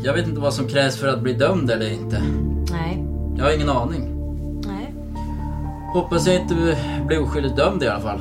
Jag 0.05 0.15
vet 0.15 0.29
inte 0.29 0.41
vad 0.41 0.55
som 0.55 0.67
krävs 0.69 0.97
för 0.97 1.09
att 1.09 1.23
bli 1.23 1.33
dömd 1.33 1.71
eller 1.71 1.93
inte. 1.93 2.23
Nej, 2.71 3.05
Jag 3.37 3.45
har 3.45 3.53
ingen 3.55 3.69
aning. 3.71 4.03
nej. 4.67 4.95
Hoppas 5.95 6.27
jag 6.27 6.37
inte 6.37 6.55
blir 7.07 7.23
oskyldigt 7.23 7.57
dömd 7.57 7.83
i 7.83 7.89
alla 7.89 8.01
fall. 8.01 8.21